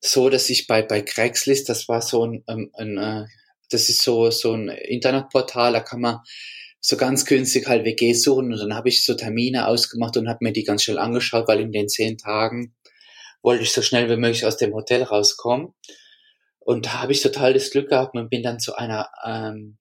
so, 0.00 0.30
dass 0.30 0.50
ich 0.50 0.66
bei, 0.66 0.82
bei 0.82 1.00
Craigslist, 1.00 1.68
das 1.68 1.86
war 1.86 2.02
so 2.02 2.26
ein, 2.26 2.42
ein, 2.48 2.72
ein 2.74 2.98
äh, 2.98 3.26
das 3.70 3.88
ist 3.88 4.02
so, 4.02 4.32
so 4.32 4.54
ein 4.54 4.68
Internetportal, 4.68 5.74
da 5.74 5.80
kann 5.80 6.00
man 6.00 6.18
so 6.80 6.96
ganz 6.96 7.24
günstig 7.24 7.68
halt 7.68 7.84
WG 7.84 8.14
suchen 8.14 8.52
und 8.52 8.58
dann 8.58 8.74
habe 8.74 8.88
ich 8.88 9.04
so 9.04 9.14
Termine 9.14 9.68
ausgemacht 9.68 10.16
und 10.16 10.28
habe 10.28 10.40
mir 10.40 10.52
die 10.52 10.64
ganz 10.64 10.82
schnell 10.82 10.98
angeschaut, 10.98 11.46
weil 11.46 11.60
in 11.60 11.70
den 11.70 11.88
zehn 11.88 12.18
Tagen 12.18 12.74
wollte 13.42 13.62
ich 13.62 13.70
so 13.70 13.82
schnell 13.82 14.10
wie 14.10 14.16
möglich 14.16 14.44
aus 14.44 14.56
dem 14.56 14.74
Hotel 14.74 15.04
rauskommen. 15.04 15.72
Und 16.66 16.86
da 16.86 17.02
habe 17.02 17.12
ich 17.12 17.22
total 17.22 17.54
das 17.54 17.70
Glück 17.70 17.90
gehabt 17.90 18.16
und 18.16 18.28
bin 18.28 18.42
dann 18.42 18.58
zu 18.58 18.74
einer 18.74 19.08
ähm, 19.24 19.78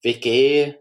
WG 0.00 0.74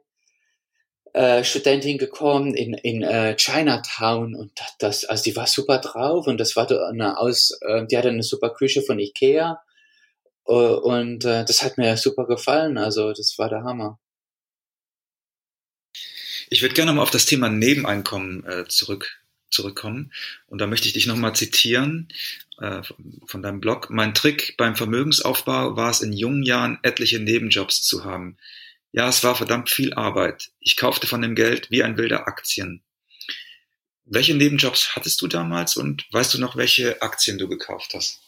äh, 1.14 1.44
Studentin 1.44 1.98
gekommen 1.98 2.54
in, 2.54 2.76
in 2.76 3.02
äh, 3.02 3.36
Chinatown 3.36 4.36
und 4.36 4.52
das, 4.78 5.06
also 5.06 5.24
die 5.24 5.36
war 5.36 5.48
super 5.48 5.80
drauf 5.80 6.28
und 6.28 6.38
das 6.38 6.56
war 6.56 6.70
eine 6.88 7.18
aus, 7.18 7.58
äh, 7.62 7.84
die 7.88 7.98
hatte 7.98 8.10
eine 8.10 8.22
super 8.22 8.52
Küche 8.52 8.84
von 8.84 9.00
Ikea 9.00 9.60
äh, 10.46 10.54
und 10.54 11.26
äh, 11.26 11.44
das 11.46 11.64
hat 11.64 11.80
mir 11.80 11.98
super 11.98 12.28
gefallen, 12.28 12.78
also 12.78 13.12
das 13.12 13.34
war 13.40 13.50
der 13.50 13.64
Hammer. 13.64 14.00
Ich 16.52 16.62
würde 16.62 16.76
gerne 16.76 16.94
mal 16.94 17.02
auf 17.02 17.10
das 17.10 17.26
Thema 17.26 17.50
Nebeneinkommen 17.50 18.46
äh, 18.46 18.68
zurück, 18.68 19.23
zurückkommen 19.54 20.12
und 20.48 20.60
da 20.60 20.68
möchte 20.68 20.88
ich 20.88 20.94
dich 20.94 21.08
nochmal 21.08 21.36
zitieren 21.36 22.10
äh, 22.60 22.82
von 23.26 23.42
deinem 23.42 23.62
Blog. 23.62 23.90
Mein 23.90 24.14
Trick 24.14 24.56
beim 24.58 24.76
Vermögensaufbau 24.76 25.76
war 25.76 25.90
es 25.90 26.02
in 26.02 26.14
jungen 26.14 26.44
Jahren 26.44 26.80
etliche 26.84 27.20
Nebenjobs 27.20 27.84
zu 27.84 28.04
haben. 28.04 28.38
Ja, 28.92 29.08
es 29.08 29.24
war 29.24 29.36
verdammt 29.36 29.70
viel 29.70 29.94
Arbeit. 29.94 30.52
Ich 30.60 30.78
kaufte 30.78 31.08
von 31.08 31.22
dem 31.22 31.36
Geld 31.36 31.72
wie 31.72 31.84
ein 31.84 31.98
wilder 31.98 32.28
Aktien. 32.28 32.84
Welche 34.06 34.36
Nebenjobs 34.36 34.96
hattest 34.96 35.22
du 35.22 35.28
damals 35.28 35.78
und 35.78 36.06
weißt 36.12 36.34
du 36.34 36.40
noch, 36.40 36.58
welche 36.58 37.02
Aktien 37.02 37.38
du 37.38 37.48
gekauft 37.48 37.94
hast? 37.94 38.22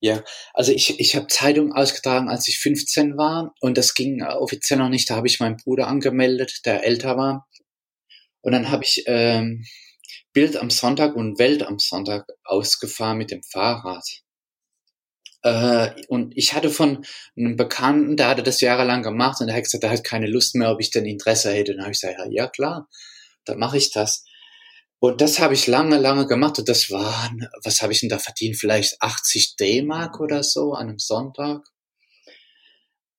Ja, 0.00 0.24
also 0.52 0.72
ich, 0.72 0.98
ich 0.98 1.14
habe 1.14 1.28
Zeitung 1.28 1.72
ausgetragen, 1.72 2.28
als 2.28 2.48
ich 2.48 2.58
15 2.58 3.16
war 3.16 3.54
und 3.60 3.78
das 3.78 3.94
ging 3.94 4.22
offiziell 4.22 4.78
noch 4.78 4.88
nicht. 4.88 5.08
Da 5.08 5.14
habe 5.14 5.28
ich 5.28 5.38
meinen 5.38 5.56
Bruder 5.56 5.86
angemeldet, 5.86 6.66
der 6.66 6.84
älter 6.84 7.16
war. 7.16 7.48
Und 8.40 8.52
dann 8.52 8.70
habe 8.70 8.82
ich 8.82 9.04
ähm, 9.06 9.64
Bild 10.32 10.56
am 10.56 10.70
Sonntag 10.70 11.14
und 11.16 11.38
Welt 11.38 11.62
am 11.62 11.78
Sonntag 11.78 12.26
ausgefahren 12.44 13.18
mit 13.18 13.30
dem 13.30 13.42
Fahrrad. 13.42 14.04
Äh, 15.42 15.90
und 16.08 16.36
ich 16.36 16.54
hatte 16.54 16.70
von 16.70 17.04
einem 17.36 17.56
Bekannten, 17.56 18.16
der 18.16 18.28
hatte 18.28 18.42
das 18.42 18.60
jahrelang 18.60 19.02
gemacht 19.02 19.40
und 19.40 19.48
der 19.48 19.56
hat 19.56 19.64
gesagt, 19.64 19.82
der 19.82 19.90
hat 19.90 20.04
keine 20.04 20.26
Lust 20.26 20.54
mehr, 20.54 20.70
ob 20.70 20.80
ich 20.80 20.90
denn 20.90 21.04
Interesse 21.04 21.52
hätte. 21.52 21.72
Und 21.72 21.78
dann 21.78 21.86
habe 21.86 21.92
ich 21.92 22.00
gesagt, 22.00 22.20
ja 22.30 22.46
klar, 22.46 22.88
dann 23.44 23.58
mache 23.58 23.76
ich 23.76 23.90
das. 23.92 24.24
Und 25.00 25.20
das 25.20 25.40
habe 25.40 25.54
ich 25.54 25.66
lange, 25.66 25.98
lange 25.98 26.28
gemacht 26.28 26.60
und 26.60 26.68
das 26.68 26.88
waren, 26.90 27.48
was 27.64 27.82
habe 27.82 27.92
ich 27.92 28.00
denn 28.00 28.08
da 28.08 28.20
verdient? 28.20 28.56
Vielleicht 28.56 29.02
80 29.02 29.56
D-Mark 29.56 30.20
oder 30.20 30.44
so 30.44 30.74
an 30.74 30.90
einem 30.90 31.00
Sonntag. 31.00 31.66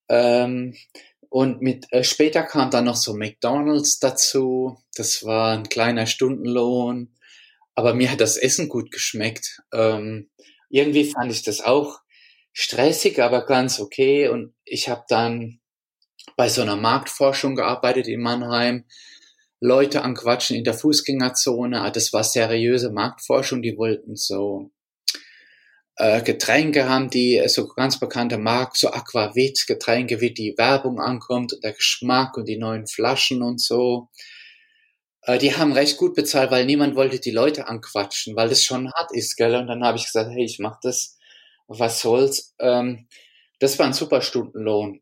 Ähm, 0.08 0.76
und 1.34 1.64
mit 1.64 1.92
äh, 1.92 2.04
später 2.04 2.44
kam 2.44 2.70
dann 2.70 2.86
noch 2.86 2.96
so 2.96 3.16
McDonald's 3.16 3.98
dazu. 3.98 4.78
Das 4.96 5.26
war 5.26 5.58
ein 5.58 5.68
kleiner 5.68 6.06
Stundenlohn. 6.06 7.10
Aber 7.74 7.96
mir 7.96 8.12
hat 8.12 8.22
das 8.22 8.38
Essen 8.38 8.70
gut 8.70 8.92
geschmeckt. 8.92 9.64
Ähm, 9.74 10.30
irgendwie 10.70 11.06
fand 11.06 11.32
ich 11.32 11.42
das 11.42 11.62
auch 11.62 12.02
stressig, 12.52 13.20
aber 13.20 13.48
ganz 13.48 13.80
okay. 13.80 14.28
Und 14.28 14.54
ich 14.64 14.90
habe 14.90 15.06
dann 15.08 15.60
bei 16.38 16.50
so 16.50 16.62
einer 16.62 16.76
Marktforschung 16.76 17.56
gearbeitet 17.56 18.08
in 18.08 18.22
Mannheim. 18.22 18.86
Leute 19.60 20.04
anquatschen 20.04 20.56
in 20.56 20.64
der 20.64 20.76
Fußgängerzone. 20.76 21.82
Ah, 21.82 21.90
das 21.90 22.14
war 22.14 22.24
seriöse 22.24 22.92
Marktforschung. 22.92 23.64
Die 23.64 23.76
wollten 23.76 24.16
so 24.16 24.70
Getränke 25.96 26.90
haben, 26.90 27.10
die 27.10 27.38
äh, 27.38 27.48
so 27.50 27.68
ganz 27.68 28.00
bekannte 28.00 28.38
Marken, 28.38 28.76
so 28.76 28.92
Aquavit, 28.92 29.66
Getränke, 29.68 30.22
wie 30.22 30.34
die 30.34 30.56
Werbung 30.58 31.00
ankommt 31.00 31.54
und 31.54 31.64
der 31.64 31.74
Geschmack 31.74 32.36
und 32.38 32.48
die 32.48 32.58
neuen 32.58 32.88
Flaschen 32.88 33.44
und 33.44 33.62
so. 33.62 34.10
Äh, 35.24 35.38
die 35.38 35.56
haben 35.56 35.72
recht 35.74 35.98
gut 35.98 36.16
bezahlt, 36.16 36.52
weil 36.52 36.66
niemand 36.66 36.96
wollte 36.96 37.20
die 37.20 37.32
Leute 37.32 37.68
anquatschen, 37.68 38.36
weil 38.36 38.50
das 38.50 38.64
schon 38.64 38.92
hart 38.92 39.12
ist, 39.14 39.36
gell? 39.38 39.56
Und 39.56 39.68
dann 39.68 39.84
habe 39.84 39.98
ich 39.98 40.06
gesagt, 40.06 40.32
hey, 40.32 40.44
ich 40.44 40.60
mach 40.60 40.80
das, 40.82 41.18
was 41.68 42.00
soll's. 42.00 42.56
Ähm, 42.60 43.08
das 43.60 43.80
war 43.80 43.86
ein 43.86 43.94
super 43.94 44.22
Stundenlohn. 44.22 45.02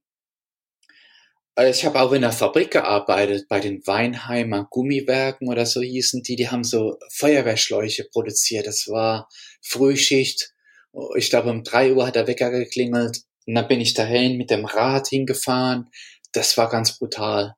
Äh, 1.55 1.71
ich 1.71 1.85
habe 1.85 2.01
auch 2.01 2.11
in 2.11 2.21
der 2.21 2.31
Fabrik 2.31 2.71
gearbeitet, 2.71 3.47
bei 3.49 3.59
den 3.59 3.81
Weinheimer 3.85 4.67
Gummiwerken 4.69 5.47
oder 5.49 5.65
so 5.65 5.81
hießen 5.81 6.23
die. 6.23 6.35
Die 6.35 6.49
haben 6.49 6.63
so 6.63 6.97
Feuerwehrschläuche 7.13 8.05
produziert. 8.11 8.67
Das 8.67 8.87
war 8.87 9.27
Frühschicht 9.61 10.50
ich 11.15 11.29
glaube, 11.29 11.49
um 11.49 11.63
drei 11.63 11.93
Uhr 11.93 12.05
hat 12.05 12.15
der 12.15 12.27
Wecker 12.27 12.51
geklingelt. 12.51 13.21
Und 13.45 13.55
dann 13.55 13.67
bin 13.67 13.81
ich 13.81 13.93
dahin 13.93 14.37
mit 14.37 14.49
dem 14.49 14.65
Rad 14.65 15.07
hingefahren. 15.07 15.89
Das 16.33 16.57
war 16.57 16.69
ganz 16.69 16.97
brutal. 16.97 17.55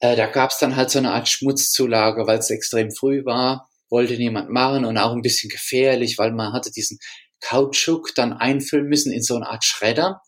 Äh, 0.00 0.16
da 0.16 0.26
gab 0.26 0.50
es 0.50 0.58
dann 0.58 0.76
halt 0.76 0.90
so 0.90 0.98
eine 0.98 1.12
Art 1.12 1.28
Schmutzzulage, 1.28 2.26
weil 2.26 2.38
es 2.38 2.50
extrem 2.50 2.90
früh 2.90 3.24
war. 3.24 3.68
Wollte 3.90 4.16
niemand 4.16 4.50
machen 4.50 4.84
und 4.84 4.98
auch 4.98 5.12
ein 5.12 5.22
bisschen 5.22 5.50
gefährlich, 5.50 6.18
weil 6.18 6.32
man 6.32 6.52
hatte 6.52 6.70
diesen 6.70 6.98
Kautschuk 7.40 8.14
dann 8.14 8.32
einfüllen 8.32 8.86
müssen 8.86 9.12
in 9.12 9.22
so 9.22 9.36
eine 9.36 9.48
Art 9.48 9.64
Schredder. 9.64 10.22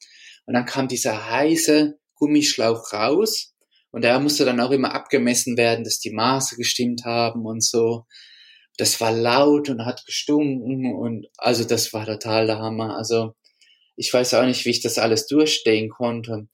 Und 0.45 0.55
dann 0.55 0.67
kam 0.67 0.89
dieser 0.89 1.31
heiße 1.31 1.99
Gummischlauch 2.15 2.93
raus. 2.93 3.55
Und 3.91 4.03
der 4.03 4.21
musste 4.21 4.45
dann 4.45 4.61
auch 4.61 4.71
immer 4.73 4.95
abgemessen 4.95 5.57
werden, 5.57 5.85
dass 5.85 5.99
die 5.99 6.11
Maße 6.13 6.57
gestimmt 6.57 7.05
haben 7.05 7.47
und 7.47 7.65
so 7.65 8.05
das 8.77 9.01
war 9.01 9.13
laut 9.13 9.69
und 9.71 9.85
hat 9.85 10.05
gestunken 10.07 10.95
und 10.95 11.27
also 11.39 11.65
das 11.65 11.93
war 11.93 12.07
total 12.07 12.47
der 12.47 12.59
Hammer. 12.59 12.97
Also 12.97 13.35
ich 13.97 14.13
weiß 14.13 14.35
auch 14.35 14.45
nicht, 14.45 14.65
wie 14.65 14.71
ich 14.71 14.83
das 14.83 14.99
alles 14.99 15.27
durchstehen 15.27 15.89
konnte. 15.89 16.49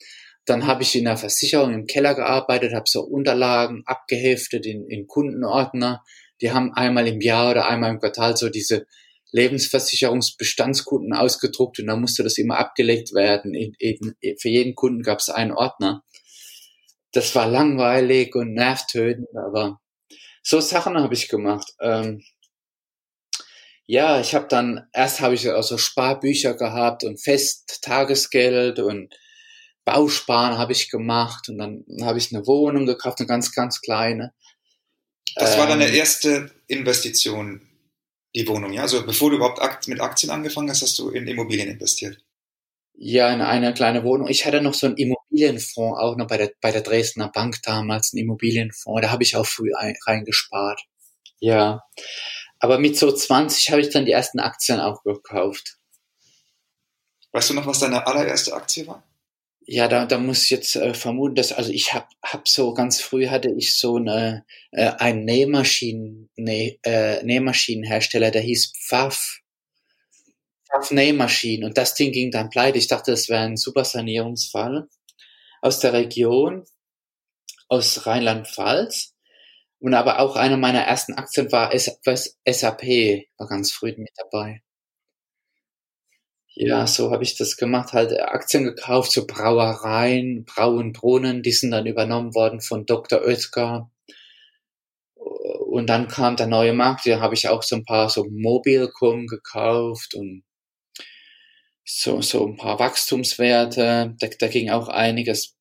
Dann 0.45 0.67
habe 0.67 0.83
ich 0.83 0.95
in 0.97 1.05
der 1.05 1.17
Versicherung 1.17 1.73
im 1.73 1.87
Keller 1.87 2.15
gearbeitet, 2.15 2.75
habe 2.75 2.85
so 2.87 3.03
Unterlagen 3.03 3.83
abgeheftet 3.87 4.67
in, 4.67 4.89
in 4.89 5.07
Kundenordner. 5.07 6.03
Die 6.41 6.53
haben 6.53 6.73
einmal 6.75 7.07
im 7.07 7.21
Jahr 7.21 7.51
oder 7.51 7.69
einmal 7.69 7.91
im 7.91 8.01
Quartal 8.01 8.37
so 8.37 8.49
diese 8.49 8.87
Lebensversicherungsbestandskunden 9.33 11.15
ausgedruckt 11.15 11.79
und 11.81 11.87
dann 11.87 12.01
musste 12.01 12.23
das 12.23 12.39
immer 12.39 12.59
abgelegt 12.59 13.15
werden. 13.15 13.55
In, 13.55 13.75
in, 13.79 14.15
für 14.39 14.49
jeden 14.49 14.75
Kunden 14.75 15.03
gab 15.03 15.19
es 15.19 15.29
einen 15.29 15.53
Ordner. 15.53 16.03
Das 17.13 17.35
war 17.35 17.49
langweilig 17.49 18.35
und 18.35 18.55
nervtötend, 18.55 19.29
aber 19.37 19.82
so 20.43 20.61
Sachen 20.61 20.99
habe 20.99 21.15
ich 21.15 21.29
gemacht. 21.29 21.73
Ähm, 21.81 22.23
ja, 23.87 24.21
ich 24.21 24.35
habe 24.35 24.47
dann, 24.49 24.89
erst 24.93 25.21
habe 25.21 25.35
ich 25.35 25.49
also 25.51 25.79
Sparbücher 25.79 26.55
gehabt 26.55 27.05
und 27.05 27.21
Festtagesgeld 27.21 28.79
und 28.79 29.15
Bausparen 29.85 30.59
habe 30.59 30.73
ich 30.73 30.91
gemacht 30.91 31.49
und 31.49 31.59
dann 31.59 31.85
habe 32.03 32.19
ich 32.19 32.35
eine 32.35 32.47
Wohnung 32.47 32.87
gekauft, 32.87 33.19
eine 33.19 33.27
ganz, 33.27 33.53
ganz 33.53 33.81
kleine. 33.81 34.33
Das 35.35 35.55
ähm, 35.55 35.61
war 35.61 35.67
deine 35.67 35.89
erste 35.89 36.51
Investition, 36.69 37.69
die 38.35 38.47
Wohnung, 38.47 38.73
ja? 38.73 38.83
Also 38.83 39.05
bevor 39.05 39.31
du 39.31 39.37
überhaupt 39.37 39.89
mit 39.89 40.01
Aktien 40.01 40.31
angefangen 40.31 40.71
hast, 40.71 40.83
hast 40.83 40.99
du 40.99 41.11
in 41.11 41.27
Immobilien 41.27 41.69
investiert. 41.69 42.19
Ja, 42.95 43.33
in 43.33 43.41
eine 43.41 43.75
kleine 43.75 44.05
Wohnung. 44.05 44.29
Ich 44.29 44.47
hatte 44.47 44.61
noch 44.61 44.75
so 44.75 44.87
einen 44.87 44.97
Immobilienfonds, 44.97 45.99
auch 45.99 46.17
noch 46.17 46.27
bei 46.27 46.37
der, 46.37 46.53
bei 46.61 46.71
der 46.71 46.83
Dresdner 46.83 47.29
Bank 47.29 47.61
damals, 47.63 48.13
einen 48.13 48.25
Immobilienfonds. 48.25 49.03
Da 49.03 49.11
habe 49.11 49.23
ich 49.23 49.37
auch 49.37 49.47
früh 49.47 49.73
ein, 49.75 49.97
reingespart. 50.07 50.83
Ja. 51.41 51.83
Aber 52.59 52.79
mit 52.79 52.97
so 52.97 53.11
20 53.11 53.71
habe 53.71 53.81
ich 53.81 53.91
dann 53.91 54.07
die 54.07 54.13
ersten 54.13 54.39
Aktien 54.39 54.79
auch 54.79 55.03
gekauft. 55.03 55.79
Weißt 57.33 57.51
du 57.51 57.55
noch, 57.55 57.67
was 57.67 57.81
deine 57.81 58.07
allererste 58.07 58.55
Aktie 58.55 58.87
war? 58.87 59.03
Ja, 59.65 59.89
da, 59.89 60.07
da 60.07 60.19
muss 60.19 60.45
ich 60.45 60.51
jetzt 60.51 60.77
äh, 60.77 60.93
vermuten, 60.93 61.37
dass 61.37 61.53
also 61.53 61.71
ich 61.71 61.95
hab, 61.95 62.09
hab 62.23 62.49
so 62.49 62.75
ganz 62.75 63.01
früh 63.01 63.29
hatte 63.29 63.51
ich 63.57 63.79
so 63.79 63.97
eine 63.97 64.45
äh, 64.73 64.91
ein 64.99 65.25
Nähmaschinen 65.25 66.31
Näh, 66.37 66.79
äh, 66.83 67.23
Nähmaschinenhersteller, 67.23 68.31
der 68.31 68.43
hieß 68.43 68.73
Pfaff. 68.77 69.42
Pfaff 70.73 70.91
Nähmaschinen 70.91 71.65
und 71.65 71.77
das 71.79 71.95
Ding 71.95 72.13
ging 72.13 72.31
dann 72.31 72.51
pleite. 72.51 72.79
Ich 72.79 72.89
dachte, 72.89 73.11
das 73.11 73.29
wäre 73.29 73.43
ein 73.43 73.57
super 73.57 73.85
Sanierungsfall 73.85 74.89
aus 75.61 75.81
der 75.81 75.93
Region 75.93 76.65
aus 77.69 78.07
Rheinland-Pfalz 78.07 79.15
und 79.79 79.95
aber 79.95 80.21
auch 80.21 80.37
einer 80.37 80.57
meiner 80.57 80.83
ersten 80.83 81.15
Aktien 81.15 81.51
war 81.53 81.73
SAP, 81.77 82.83
war 83.39 83.49
ganz 83.49 83.73
früh 83.73 83.95
mit 83.97 84.13
dabei. 84.17 84.63
Ja, 86.55 86.87
so 86.87 87.11
habe 87.11 87.23
ich 87.23 87.37
das 87.37 87.57
gemacht, 87.57 87.95
halt 87.95 88.13
Aktien 88.21 88.65
gekauft, 88.65 89.13
so 89.13 89.27
Brauereien, 89.27 90.45
Brauenbrunnen, 90.45 91.43
die 91.43 91.53
sind 91.53 91.71
dann 91.71 91.87
übernommen 91.87 92.35
worden 92.35 92.61
von 92.61 92.85
Dr. 92.85 93.23
Oetker. 93.23 93.91
Und 95.17 95.87
dann 95.87 96.09
kam 96.09 96.37
der 96.37 96.47
neue 96.49 96.75
Markt, 96.75 97.07
da 97.07 97.21
habe 97.21 97.35
ich 97.35 97.49
auch 97.49 97.63
so 97.63 97.77
ein 97.77 97.85
paar 97.85 98.11
so 98.11 98.27
Mobilcom 98.31 99.27
gekauft 99.27 100.15
und 100.15 100.45
so, 101.85 102.23
so 102.23 102.47
ein 102.47 102.57
paar 102.57 102.79
Wachstumswerte. 102.79 104.15
Da, 104.19 104.27
da 104.39 104.49
ging 104.49 104.71
auch 104.71 104.89
einiges 104.89 105.57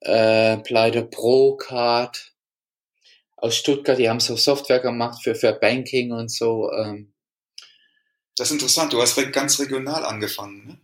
äh, 0.00 0.58
pleite 0.58 1.04
Procard 1.04 2.34
aus 3.36 3.56
Stuttgart, 3.56 3.98
die 3.98 4.08
haben 4.08 4.20
so 4.20 4.36
Software 4.36 4.80
gemacht 4.80 5.22
für, 5.22 5.34
für 5.34 5.52
Banking 5.52 6.12
und 6.12 6.30
so. 6.30 6.70
Ähm, 6.72 7.12
das 8.36 8.48
ist 8.48 8.54
interessant, 8.54 8.92
du 8.92 9.00
hast 9.00 9.16
ganz 9.32 9.60
regional 9.60 10.04
angefangen, 10.04 10.66
ne? 10.66 10.80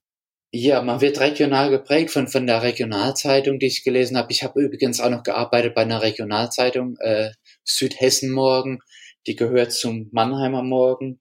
Ja, 0.52 0.82
man 0.82 1.00
wird 1.00 1.20
regional 1.20 1.70
geprägt 1.70 2.10
von, 2.10 2.26
von 2.26 2.44
der 2.44 2.62
Regionalzeitung, 2.62 3.60
die 3.60 3.66
ich 3.66 3.84
gelesen 3.84 4.16
habe. 4.16 4.32
Ich 4.32 4.42
habe 4.42 4.60
übrigens 4.60 5.00
auch 5.00 5.08
noch 5.08 5.22
gearbeitet 5.22 5.76
bei 5.76 5.82
einer 5.82 6.02
Regionalzeitung, 6.02 6.96
äh, 6.98 7.30
Südhessen 7.64 8.32
Morgen, 8.32 8.80
die 9.28 9.36
gehört 9.36 9.72
zum 9.72 10.08
Mannheimer 10.10 10.64
Morgen. 10.64 11.20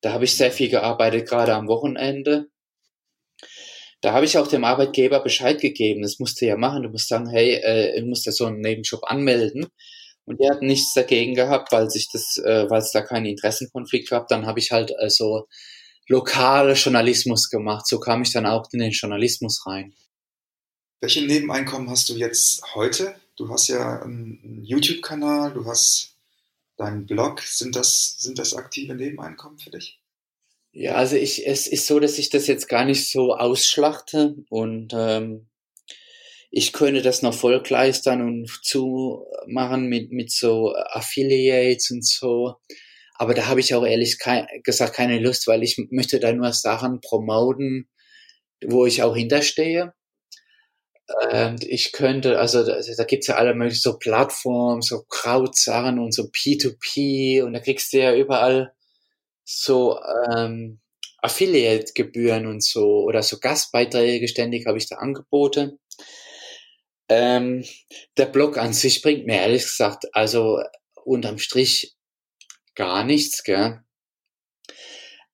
Da 0.00 0.12
habe 0.12 0.24
ich 0.24 0.36
sehr 0.36 0.52
viel 0.52 0.68
gearbeitet, 0.68 1.28
gerade 1.28 1.54
am 1.54 1.66
Wochenende. 1.66 2.46
Da 4.00 4.12
habe 4.12 4.24
ich 4.24 4.38
auch 4.38 4.46
dem 4.46 4.64
Arbeitgeber 4.64 5.20
Bescheid 5.20 5.60
gegeben. 5.60 6.02
Das 6.02 6.18
musste 6.18 6.46
ja 6.46 6.56
machen. 6.56 6.84
Du 6.84 6.88
musst 6.88 7.08
sagen, 7.08 7.28
hey, 7.28 7.54
äh, 7.54 8.00
du 8.00 8.06
musst 8.06 8.26
ja 8.26 8.32
so 8.32 8.46
einen 8.46 8.60
Nebenjob 8.60 9.02
anmelden. 9.04 9.66
Und 10.24 10.40
der 10.40 10.50
hat 10.50 10.62
nichts 10.62 10.92
dagegen 10.94 11.34
gehabt, 11.34 11.72
weil 11.72 11.90
sich 11.90 12.08
das, 12.12 12.36
äh, 12.44 12.68
weil 12.68 12.80
es 12.80 12.92
da 12.92 13.00
keinen 13.00 13.26
Interessenkonflikt 13.26 14.10
gab. 14.10 14.28
Dann 14.28 14.46
habe 14.46 14.60
ich 14.60 14.70
halt 14.70 14.96
also 14.98 15.48
lokale 16.06 16.74
Journalismus 16.74 17.48
gemacht. 17.48 17.86
So 17.86 17.98
kam 17.98 18.22
ich 18.22 18.32
dann 18.32 18.46
auch 18.46 18.68
in 18.72 18.78
den 18.78 18.92
Journalismus 18.92 19.66
rein. 19.66 19.94
Welche 21.00 21.24
Nebeneinkommen 21.24 21.88
hast 21.90 22.08
du 22.08 22.14
jetzt 22.14 22.74
heute? 22.74 23.14
Du 23.36 23.48
hast 23.48 23.68
ja 23.68 24.02
einen 24.02 24.64
YouTube-Kanal, 24.64 25.52
du 25.52 25.64
hast 25.64 26.16
deinen 26.76 27.06
Blog. 27.06 27.40
Sind 27.40 27.76
das, 27.76 28.16
sind 28.18 28.38
das 28.38 28.54
aktive 28.54 28.94
Nebeneinkommen 28.94 29.58
für 29.58 29.70
dich? 29.70 29.97
Ja, 30.72 30.94
also 30.94 31.16
ich, 31.16 31.46
es 31.46 31.66
ist 31.66 31.86
so, 31.86 31.98
dass 32.00 32.18
ich 32.18 32.30
das 32.30 32.46
jetzt 32.46 32.68
gar 32.68 32.84
nicht 32.84 33.10
so 33.10 33.34
ausschlachte 33.34 34.34
und 34.50 34.92
ähm, 34.94 35.48
ich 36.50 36.72
könnte 36.72 37.02
das 37.02 37.22
noch 37.22 37.34
voll 37.34 37.62
kleistern 37.62 38.22
und 38.22 38.48
zumachen 38.62 39.86
mit, 39.88 40.12
mit 40.12 40.30
so 40.32 40.74
Affiliates 40.74 41.90
und 41.90 42.04
so. 42.06 42.54
Aber 43.16 43.34
da 43.34 43.46
habe 43.46 43.60
ich 43.60 43.74
auch 43.74 43.84
ehrlich 43.84 44.18
gesagt 44.64 44.94
keine 44.94 45.18
Lust, 45.18 45.46
weil 45.46 45.62
ich 45.62 45.76
möchte 45.90 46.20
da 46.20 46.32
nur 46.32 46.52
Sachen 46.52 47.00
promoten, 47.00 47.88
wo 48.64 48.86
ich 48.86 49.02
auch 49.02 49.16
hinterstehe. 49.16 49.92
Und 51.32 51.64
ich 51.64 51.92
könnte, 51.92 52.38
also 52.38 52.64
da, 52.64 52.78
da 52.80 53.04
gibt's 53.04 53.28
ja 53.28 53.36
alle 53.36 53.54
möglichen 53.54 53.80
so 53.80 53.98
Plattformen, 53.98 54.82
so 54.82 55.04
Krautsachen 55.08 55.98
und 55.98 56.12
so 56.14 56.24
P2P 56.24 57.42
und 57.42 57.54
da 57.54 57.60
kriegst 57.60 57.92
du 57.92 57.98
ja 57.98 58.14
überall 58.14 58.72
so 59.50 59.98
ähm, 60.30 60.78
Affiliate-Gebühren 61.22 62.46
und 62.46 62.62
so 62.62 63.02
oder 63.04 63.22
so 63.22 63.38
Gastbeiträge 63.38 64.28
ständig 64.28 64.66
habe 64.66 64.76
ich 64.76 64.88
da 64.88 64.96
Angebote. 64.96 65.78
Ähm, 67.08 67.64
der 68.18 68.26
Blog 68.26 68.58
an 68.58 68.74
sich 68.74 69.00
bringt 69.00 69.26
mir 69.26 69.36
ehrlich 69.36 69.62
gesagt, 69.62 70.04
also 70.12 70.60
unterm 71.04 71.38
Strich 71.38 71.96
gar 72.74 73.04
nichts, 73.04 73.42
gell? 73.42 73.80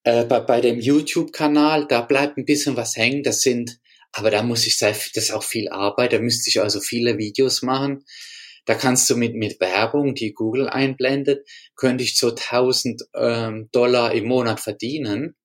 Äh, 0.04 0.24
bei, 0.26 0.40
bei 0.40 0.60
dem 0.60 0.78
YouTube-Kanal, 0.78 1.88
da 1.88 2.02
bleibt 2.02 2.38
ein 2.38 2.44
bisschen 2.44 2.76
was 2.76 2.96
hängen. 2.96 3.24
Das 3.24 3.40
sind, 3.40 3.80
aber 4.12 4.30
da 4.30 4.44
muss 4.44 4.66
ich 4.66 4.78
sagen, 4.78 4.96
das 5.14 5.24
ist 5.24 5.30
auch 5.32 5.42
viel 5.42 5.68
Arbeit. 5.70 6.12
Da 6.12 6.20
müsste 6.20 6.50
ich 6.50 6.60
also 6.60 6.80
viele 6.80 7.18
Videos 7.18 7.62
machen. 7.62 8.04
Da 8.66 8.74
kannst 8.74 9.08
du 9.10 9.16
mit, 9.16 9.34
mit 9.34 9.60
Werbung, 9.60 10.14
die 10.14 10.32
Google 10.32 10.68
einblendet, 10.68 11.46
könnte 11.76 12.04
ich 12.04 12.16
so 12.16 12.30
1000 12.30 13.02
ähm, 13.14 13.68
Dollar 13.72 14.12
im 14.12 14.24
Monat 14.26 14.60
verdienen. 14.60 15.36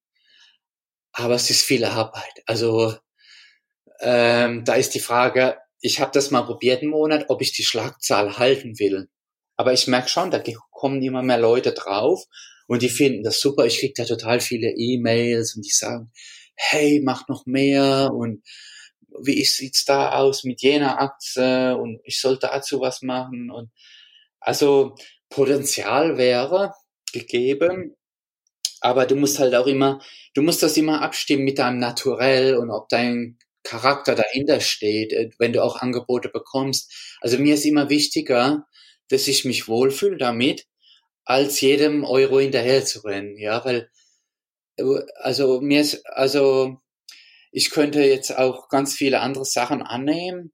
Aber 1.11 1.35
es 1.35 1.49
ist 1.49 1.65
viel 1.65 1.83
Arbeit. 1.85 2.43
Also 2.45 2.95
ähm, 3.99 4.63
da 4.63 4.75
ist 4.75 4.95
die 4.95 4.99
Frage, 4.99 5.57
ich 5.81 5.99
habe 5.99 6.11
das 6.13 6.31
mal 6.31 6.43
probiert 6.43 6.81
einen 6.81 6.91
Monat, 6.91 7.25
ob 7.29 7.41
ich 7.41 7.53
die 7.53 7.63
Schlagzahl 7.63 8.37
halten 8.37 8.79
will. 8.79 9.09
Aber 9.57 9.73
ich 9.73 9.87
merke 9.87 10.09
schon, 10.09 10.31
da 10.31 10.41
kommen 10.71 11.01
immer 11.01 11.21
mehr 11.21 11.37
Leute 11.37 11.73
drauf 11.73 12.23
und 12.67 12.81
die 12.81 12.89
finden 12.89 13.23
das 13.23 13.41
super. 13.41 13.65
Ich 13.65 13.79
kriege 13.79 13.93
da 13.95 14.05
total 14.05 14.39
viele 14.39 14.73
E-Mails 14.77 15.55
und 15.55 15.65
die 15.65 15.71
sagen, 15.71 16.11
hey, 16.55 17.01
mach 17.03 17.27
noch 17.27 17.45
mehr 17.45 18.11
und 18.13 18.43
wie 19.23 19.43
sieht's 19.45 19.85
da 19.85 20.13
aus 20.13 20.43
mit 20.43 20.61
jener 20.61 20.99
Aktie 20.99 21.77
und 21.77 21.99
ich 22.03 22.19
soll 22.19 22.37
dazu 22.39 22.81
was 22.81 23.01
machen 23.01 23.51
und 23.51 23.69
also 24.39 24.95
Potenzial 25.29 26.17
wäre 26.17 26.73
gegeben, 27.13 27.95
aber 28.81 29.05
du 29.05 29.15
musst 29.15 29.39
halt 29.39 29.55
auch 29.55 29.67
immer, 29.67 30.01
du 30.33 30.41
musst 30.41 30.63
das 30.63 30.77
immer 30.77 31.01
abstimmen 31.01 31.43
mit 31.43 31.59
deinem 31.59 31.79
Naturell 31.79 32.55
und 32.55 32.71
ob 32.71 32.89
dein 32.89 33.37
Charakter 33.63 34.15
dahinter 34.15 34.61
steht, 34.61 35.13
äh, 35.13 35.29
wenn 35.37 35.53
du 35.53 35.63
auch 35.63 35.81
Angebote 35.81 36.29
bekommst. 36.29 37.17
Also 37.21 37.37
mir 37.37 37.55
ist 37.55 37.65
immer 37.65 37.89
wichtiger, 37.89 38.65
dass 39.09 39.27
ich 39.27 39.45
mich 39.45 39.67
wohlfühle 39.67 40.17
damit, 40.17 40.65
als 41.25 41.61
jedem 41.61 42.05
Euro 42.05 42.39
hinterher 42.39 42.85
zu 42.85 43.01
rennen, 43.01 43.37
ja, 43.37 43.63
weil 43.65 43.89
äh, 44.77 44.83
also 45.15 45.61
mir 45.61 45.81
ist 45.81 46.05
also 46.07 46.79
ich 47.51 47.71
könnte 47.71 48.01
jetzt 48.01 48.37
auch 48.37 48.69
ganz 48.69 48.93
viele 48.93 49.21
andere 49.21 49.45
Sachen 49.45 49.81
annehmen, 49.81 50.53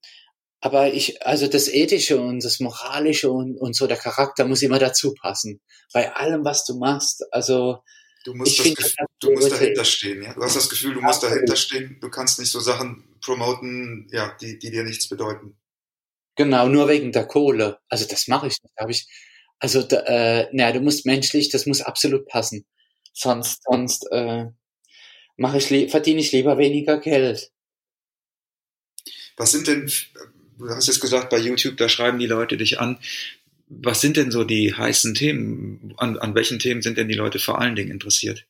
aber 0.61 0.93
ich, 0.93 1.25
also 1.25 1.47
das 1.47 1.67
Ethische 1.67 2.19
und 2.19 2.43
das 2.43 2.59
Moralische 2.59 3.29
und, 3.29 3.55
und 3.55 3.75
so 3.75 3.85
der 3.85 3.97
Charakter 3.97 4.47
muss 4.47 4.63
immer 4.63 4.79
dazu 4.79 5.13
passen. 5.13 5.61
Bei 5.93 6.15
allem, 6.15 6.43
was 6.43 6.65
du 6.65 6.79
machst. 6.79 7.23
Also 7.31 7.83
du 8.23 8.33
musst, 8.33 8.57
das 8.57 8.73
Gefühl, 8.73 9.05
du 9.19 9.31
musst 9.31 9.51
dahinter 9.51 9.85
stehen, 9.85 10.23
ja. 10.23 10.33
Du 10.33 10.41
hast 10.41 10.55
das 10.55 10.69
Gefühl, 10.69 10.95
du 10.95 11.01
musst 11.01 11.21
dahinter 11.21 11.55
stehen. 11.55 11.99
Du 12.01 12.09
kannst 12.09 12.39
nicht 12.39 12.49
so 12.49 12.59
Sachen 12.59 13.15
promoten, 13.21 14.07
ja, 14.11 14.35
die, 14.41 14.57
die 14.57 14.71
dir 14.71 14.83
nichts 14.83 15.07
bedeuten. 15.07 15.55
Genau, 16.35 16.67
nur 16.67 16.87
wegen 16.89 17.11
der 17.11 17.27
Kohle. 17.27 17.79
Also 17.87 18.05
das 18.07 18.27
mache 18.27 18.47
ich 18.47 18.57
nicht. 18.63 18.73
Da 18.75 18.87
ich, 18.87 19.07
also 19.59 19.83
da, 19.83 19.99
äh, 19.99 20.49
naja, 20.51 20.73
du 20.73 20.79
musst 20.79 21.05
menschlich, 21.05 21.49
das 21.49 21.65
muss 21.65 21.81
absolut 21.81 22.27
passen. 22.27 22.65
Sonst, 23.13 23.61
sonst 23.69 24.07
äh, 24.11 24.45
mache 25.37 25.57
ich, 25.57 25.91
verdiene 25.91 26.19
ich 26.19 26.31
lieber 26.31 26.57
weniger 26.57 26.99
Geld. 26.99 27.51
Was 29.37 29.51
sind 29.51 29.67
denn, 29.67 29.91
du 30.57 30.69
hast 30.69 30.87
jetzt 30.87 31.01
gesagt, 31.01 31.29
bei 31.29 31.37
YouTube, 31.37 31.77
da 31.77 31.89
schreiben 31.89 32.19
die 32.19 32.27
Leute 32.27 32.57
dich 32.57 32.79
an. 32.79 32.99
Was 33.67 34.01
sind 34.01 34.17
denn 34.17 34.31
so 34.31 34.43
die 34.43 34.73
heißen 34.73 35.15
Themen? 35.15 35.93
An, 35.97 36.17
an 36.17 36.35
welchen 36.35 36.59
Themen 36.59 36.81
sind 36.81 36.97
denn 36.97 37.07
die 37.07 37.15
Leute 37.15 37.39
vor 37.39 37.59
allen 37.59 37.75
Dingen 37.75 37.91
interessiert? 37.91 38.45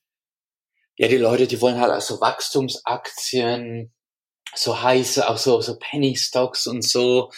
Ja, 0.97 1.07
die 1.07 1.17
Leute, 1.17 1.47
die 1.47 1.59
wollen 1.61 1.79
halt 1.79 1.91
also 1.91 2.21
Wachstumsaktien, 2.21 3.91
so 4.53 4.81
heiße, 4.81 5.27
auch 5.27 5.37
so, 5.37 5.59
so 5.61 5.77
Penny 5.77 6.15
Stocks 6.15 6.67
und 6.67 6.83
so, 6.83 7.31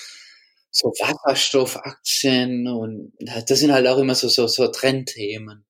so 0.69 0.89
Wasserstoffaktien 0.89 2.67
und 2.67 3.13
das 3.19 3.59
sind 3.59 3.71
halt 3.71 3.87
auch 3.87 3.97
immer 3.97 4.13
so, 4.13 4.27
so, 4.27 4.47
so 4.47 4.67
Trendthemen. 4.67 5.65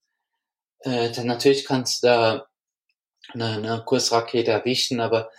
Äh, 0.82 1.12
dann 1.12 1.28
natürlich 1.28 1.66
kannst 1.66 2.04
du 2.04 2.08
da 2.08 2.47
eine, 3.34 3.46
eine 3.58 3.84
Kursrakete 3.86 4.52
erwischen, 4.52 5.00
aber 5.00 5.30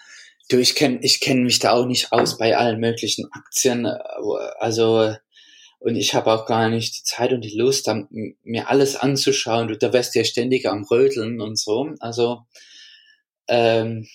du, 0.49 0.59
ich 0.59 0.75
kenne 0.75 0.99
ich 1.03 1.21
kenn 1.21 1.43
mich 1.43 1.59
da 1.59 1.73
auch 1.73 1.87
nicht 1.87 2.13
aus 2.13 2.39
bei 2.39 2.57
allen 2.57 2.81
möglichen 2.81 3.31
Aktien. 3.33 3.87
Also 4.59 5.15
und 5.81 5.95
ich 5.95 6.15
habe 6.15 6.33
auch 6.33 6.47
gar 6.47 6.69
nicht 6.69 6.99
die 6.99 7.03
Zeit 7.05 7.33
und 7.33 7.43
die 7.43 7.57
Lust, 7.57 7.89
mir 8.43 8.69
alles 8.69 8.97
anzuschauen. 8.97 9.69
Du, 9.69 9.79
da 9.79 9.93
wärst 9.93 10.15
ja 10.17 10.25
ständig 10.25 10.69
am 10.69 10.85
Rödeln 10.85 11.41
und 11.41 11.57
so. 11.57 11.95
Also 12.01 12.47
ähm, 13.47 14.09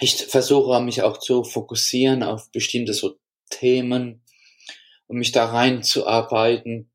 ich 0.00 0.14
versuche 0.26 0.80
mich 0.80 1.02
auch 1.02 1.18
zu 1.18 1.42
fokussieren 1.42 2.22
auf 2.22 2.50
bestimmte 2.52 2.94
so 2.94 3.16
Themen 3.50 4.22
und 5.08 5.18
mich 5.18 5.32
da 5.32 5.46
reinzuarbeiten. 5.46 6.90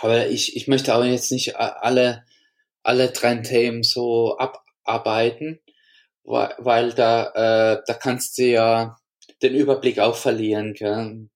aber 0.00 0.28
ich, 0.28 0.56
ich 0.56 0.68
möchte 0.68 0.94
auch 0.94 1.04
jetzt 1.04 1.32
nicht 1.32 1.56
alle, 1.56 2.24
alle 2.82 3.12
Trendthemen 3.12 3.82
so 3.82 4.36
abarbeiten, 4.84 5.60
weil, 6.24 6.54
weil 6.58 6.92
da, 6.92 7.74
äh, 7.74 7.82
da 7.86 7.94
kannst 7.94 8.38
du 8.38 8.44
ja 8.44 8.96
den 9.42 9.54
Überblick 9.54 9.98
auch 9.98 10.16
verlieren. 10.16 10.74
Gell? 10.74 11.28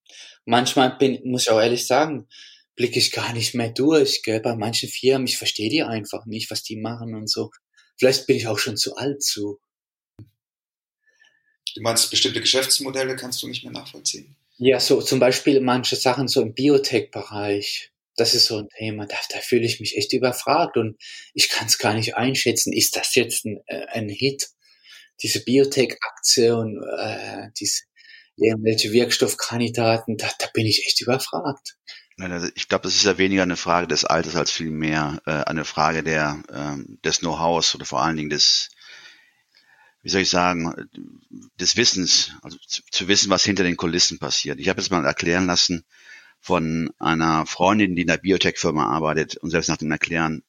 Manchmal 0.44 0.96
bin, 0.96 1.20
muss 1.24 1.42
ich 1.42 1.50
auch 1.50 1.60
ehrlich 1.60 1.86
sagen, 1.86 2.28
blicke 2.76 2.98
ich 2.98 3.12
gar 3.12 3.32
nicht 3.32 3.54
mehr 3.54 3.70
durch. 3.70 4.22
Gell? 4.22 4.40
Bei 4.40 4.54
manchen 4.54 4.88
Firmen, 4.88 5.26
ich 5.26 5.38
verstehe 5.38 5.70
die 5.70 5.82
einfach 5.82 6.26
nicht, 6.26 6.50
was 6.50 6.62
die 6.62 6.76
machen 6.76 7.14
und 7.14 7.30
so. 7.30 7.50
Vielleicht 7.98 8.26
bin 8.26 8.36
ich 8.36 8.46
auch 8.46 8.58
schon 8.58 8.76
zu 8.76 8.96
alt 8.96 9.22
zu. 9.22 9.58
Du 11.74 11.82
meinst, 11.82 12.10
bestimmte 12.10 12.40
Geschäftsmodelle 12.40 13.16
kannst 13.16 13.42
du 13.42 13.48
nicht 13.48 13.64
mehr 13.64 13.72
nachvollziehen? 13.72 14.36
Ja, 14.58 14.80
so 14.80 15.02
zum 15.02 15.18
Beispiel 15.18 15.60
manche 15.60 15.96
Sachen 15.96 16.28
so 16.28 16.40
im 16.40 16.54
Biotech-Bereich. 16.54 17.92
Das 18.16 18.34
ist 18.34 18.46
so 18.46 18.58
ein 18.58 18.68
Thema, 18.76 19.06
da, 19.06 19.16
da 19.30 19.38
fühle 19.38 19.66
ich 19.66 19.80
mich 19.80 19.96
echt 19.96 20.12
überfragt 20.12 20.76
und 20.76 20.96
ich 21.34 21.48
kann 21.48 21.66
es 21.66 21.78
gar 21.78 21.94
nicht 21.94 22.16
einschätzen. 22.16 22.72
Ist 22.72 22.96
das 22.96 23.14
jetzt 23.14 23.44
ein, 23.44 23.60
äh, 23.66 23.86
ein 23.88 24.08
Hit? 24.08 24.48
Diese 25.22 25.42
Biotech-Aktie 25.44 26.56
und 26.56 26.82
äh, 26.98 27.48
diese 27.58 27.82
irgendwelche 28.36 28.92
Wirkstoffkandidaten, 28.92 30.16
da, 30.16 30.30
da 30.38 30.46
bin 30.52 30.66
ich 30.66 30.86
echt 30.86 31.00
überfragt. 31.00 31.76
Also 32.18 32.48
ich 32.54 32.68
glaube, 32.68 32.84
das 32.84 32.94
ist 32.94 33.04
ja 33.04 33.18
weniger 33.18 33.42
eine 33.42 33.56
Frage 33.56 33.86
des 33.86 34.04
Alters 34.04 34.36
als 34.36 34.50
vielmehr 34.50 35.20
äh, 35.26 35.44
eine 35.44 35.64
Frage 35.64 36.02
der, 36.02 36.42
äh, 36.48 36.82
des 37.04 37.18
Know-hows 37.18 37.74
oder 37.74 37.84
vor 37.84 38.02
allen 38.02 38.16
Dingen 38.16 38.30
des, 38.30 38.70
wie 40.02 40.08
soll 40.08 40.22
ich 40.22 40.30
sagen, 40.30 40.88
des 41.60 41.76
Wissens, 41.76 42.32
also 42.42 42.56
zu, 42.66 42.82
zu 42.90 43.08
wissen, 43.08 43.28
was 43.28 43.44
hinter 43.44 43.64
den 43.64 43.76
Kulissen 43.76 44.18
passiert. 44.18 44.58
Ich 44.60 44.68
habe 44.68 44.80
jetzt 44.80 44.90
mal 44.90 45.04
erklären 45.04 45.46
lassen 45.46 45.84
von 46.46 46.90
einer 47.00 47.44
Freundin, 47.44 47.96
die 47.96 48.02
in 48.02 48.06
der 48.06 48.18
Biotech-Firma 48.18 48.86
arbeitet 48.86 49.36
und 49.36 49.50
selbst 49.50 49.66
nach 49.66 49.78
dem 49.78 49.90
Erklären 49.90 50.44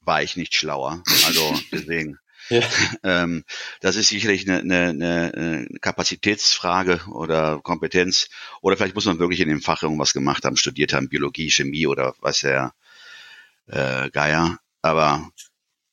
war 0.00 0.22
ich 0.22 0.34
nicht 0.38 0.54
schlauer. 0.54 1.02
Also 1.26 1.54
deswegen. 1.72 2.18
Ja. 2.48 2.62
Ähm, 3.02 3.44
das 3.80 3.96
ist 3.96 4.08
sicherlich 4.08 4.48
eine, 4.48 4.60
eine, 4.60 5.32
eine 5.34 5.68
Kapazitätsfrage 5.82 7.02
oder 7.08 7.60
Kompetenz. 7.62 8.30
Oder 8.62 8.78
vielleicht 8.78 8.94
muss 8.94 9.04
man 9.04 9.18
wirklich 9.18 9.40
in 9.40 9.50
dem 9.50 9.60
Fach 9.60 9.82
irgendwas 9.82 10.14
gemacht 10.14 10.42
haben, 10.46 10.56
studiert 10.56 10.94
haben, 10.94 11.10
Biologie, 11.10 11.50
Chemie 11.50 11.86
oder 11.86 12.14
was 12.20 12.40
der 12.40 12.72
äh, 13.66 14.08
Geier. 14.08 14.58
Aber 14.80 15.30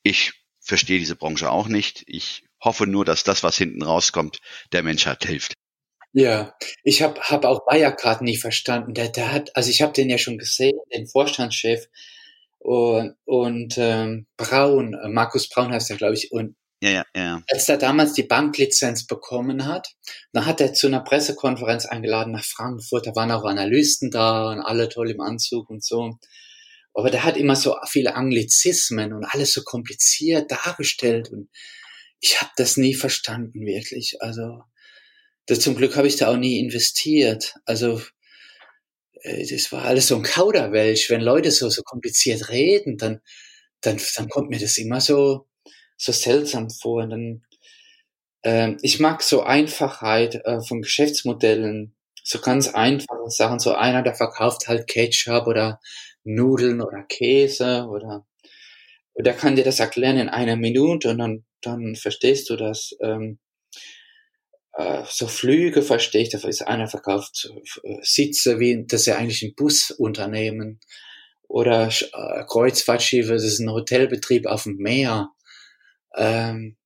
ich 0.02 0.32
verstehe 0.58 1.00
diese 1.00 1.16
Branche 1.16 1.50
auch 1.50 1.68
nicht. 1.68 2.04
Ich 2.06 2.46
hoffe 2.62 2.86
nur, 2.86 3.04
dass 3.04 3.24
das, 3.24 3.42
was 3.42 3.58
hinten 3.58 3.82
rauskommt, 3.82 4.40
der 4.72 4.82
Menschheit 4.82 5.22
hilft. 5.26 5.52
Ja, 6.16 6.54
ich 6.84 7.02
habe 7.02 7.20
hab 7.20 7.44
auch 7.44 7.66
Wirecard 7.66 8.22
nie 8.22 8.36
verstanden. 8.36 8.94
Der, 8.94 9.08
der 9.08 9.32
hat, 9.32 9.50
also 9.56 9.68
ich 9.68 9.82
habe 9.82 9.92
den 9.92 10.08
ja 10.08 10.16
schon 10.16 10.38
gesehen, 10.38 10.78
den 10.94 11.08
Vorstandschef 11.08 11.88
und, 12.60 13.16
und 13.24 13.74
ähm, 13.78 14.26
Braun, 14.36 14.94
äh, 14.94 15.08
Markus 15.08 15.48
Braun 15.48 15.72
heißt 15.72 15.90
er, 15.90 15.96
glaube 15.96 16.14
ich, 16.14 16.30
und 16.30 16.54
ja, 16.80 16.90
ja, 16.90 17.04
ja. 17.16 17.42
Als 17.50 17.68
er 17.68 17.78
damals 17.78 18.12
die 18.12 18.22
Banklizenz 18.22 19.06
bekommen 19.06 19.66
hat, 19.66 19.88
dann 20.32 20.46
hat 20.46 20.60
er 20.60 20.72
zu 20.72 20.86
einer 20.86 21.00
Pressekonferenz 21.00 21.86
eingeladen 21.86 22.32
nach 22.32 22.44
Frankfurt. 22.44 23.06
Da 23.06 23.16
waren 23.16 23.30
auch 23.30 23.44
Analysten 23.44 24.10
da 24.10 24.52
und 24.52 24.60
alle 24.60 24.88
toll 24.88 25.10
im 25.10 25.20
Anzug 25.20 25.70
und 25.70 25.82
so. 25.82 26.18
Aber 26.92 27.10
der 27.10 27.24
hat 27.24 27.36
immer 27.36 27.56
so 27.56 27.74
viele 27.88 28.14
Anglizismen 28.14 29.14
und 29.14 29.24
alles 29.24 29.52
so 29.52 29.62
kompliziert 29.64 30.52
dargestellt 30.52 31.30
und 31.32 31.48
ich 32.20 32.40
habe 32.40 32.52
das 32.56 32.76
nie 32.76 32.94
verstanden 32.94 33.66
wirklich. 33.66 34.18
Also 34.20 34.62
das, 35.46 35.60
zum 35.60 35.76
Glück 35.76 35.96
habe 35.96 36.08
ich 36.08 36.16
da 36.16 36.28
auch 36.28 36.36
nie 36.36 36.58
investiert. 36.58 37.54
Also 37.64 38.00
äh, 39.22 39.46
das 39.46 39.72
war 39.72 39.84
alles 39.84 40.08
so 40.08 40.16
ein 40.16 40.22
Kauderwelsch. 40.22 41.10
Wenn 41.10 41.20
Leute 41.20 41.50
so, 41.50 41.68
so 41.70 41.82
kompliziert 41.82 42.50
reden, 42.50 42.96
dann, 42.98 43.20
dann, 43.80 44.00
dann 44.16 44.28
kommt 44.28 44.50
mir 44.50 44.60
das 44.60 44.78
immer 44.78 45.00
so, 45.00 45.46
so 45.96 46.12
seltsam 46.12 46.70
vor. 46.70 47.02
Und 47.04 47.10
dann, 47.10 47.42
äh, 48.42 48.76
ich 48.82 49.00
mag 49.00 49.22
so 49.22 49.42
Einfachheit 49.42 50.36
äh, 50.44 50.60
von 50.62 50.82
Geschäftsmodellen, 50.82 51.94
so 52.22 52.40
ganz 52.40 52.68
einfache 52.68 53.28
Sachen. 53.30 53.58
So 53.60 53.74
einer, 53.74 54.02
der 54.02 54.14
verkauft 54.14 54.68
halt 54.68 54.86
Ketchup 54.86 55.46
oder 55.46 55.80
Nudeln 56.24 56.80
oder 56.80 57.02
Käse 57.02 57.86
oder, 57.90 58.26
oder 59.14 59.32
kann 59.34 59.56
dir 59.56 59.64
das 59.64 59.80
erklären 59.80 60.18
in 60.18 60.28
einer 60.30 60.56
Minute 60.56 61.10
und 61.10 61.18
dann, 61.18 61.44
dann 61.60 61.96
verstehst 61.96 62.50
du 62.50 62.56
das. 62.56 62.96
Ähm, 63.02 63.32
äh, 63.32 63.53
so 65.08 65.28
Flüge 65.28 65.82
verstehe 65.82 66.22
ich, 66.22 66.30
da 66.30 66.38
ist 66.48 66.62
einer 66.62 66.88
verkauft 66.88 67.50
äh, 67.84 67.96
Sitze, 68.02 68.58
wie 68.58 68.84
das 68.86 69.02
ist 69.02 69.06
ja 69.06 69.16
eigentlich 69.16 69.42
ein 69.42 69.54
Busunternehmen 69.54 70.80
oder 71.48 71.88
äh, 71.88 72.44
Kreuzfahrtschiffe, 72.46 73.34
das 73.34 73.44
ist 73.44 73.60
ein 73.60 73.70
Hotelbetrieb 73.70 74.46
auf 74.46 74.64
dem 74.64 74.76
Meer. 74.76 75.30
Ähm, 76.16 76.76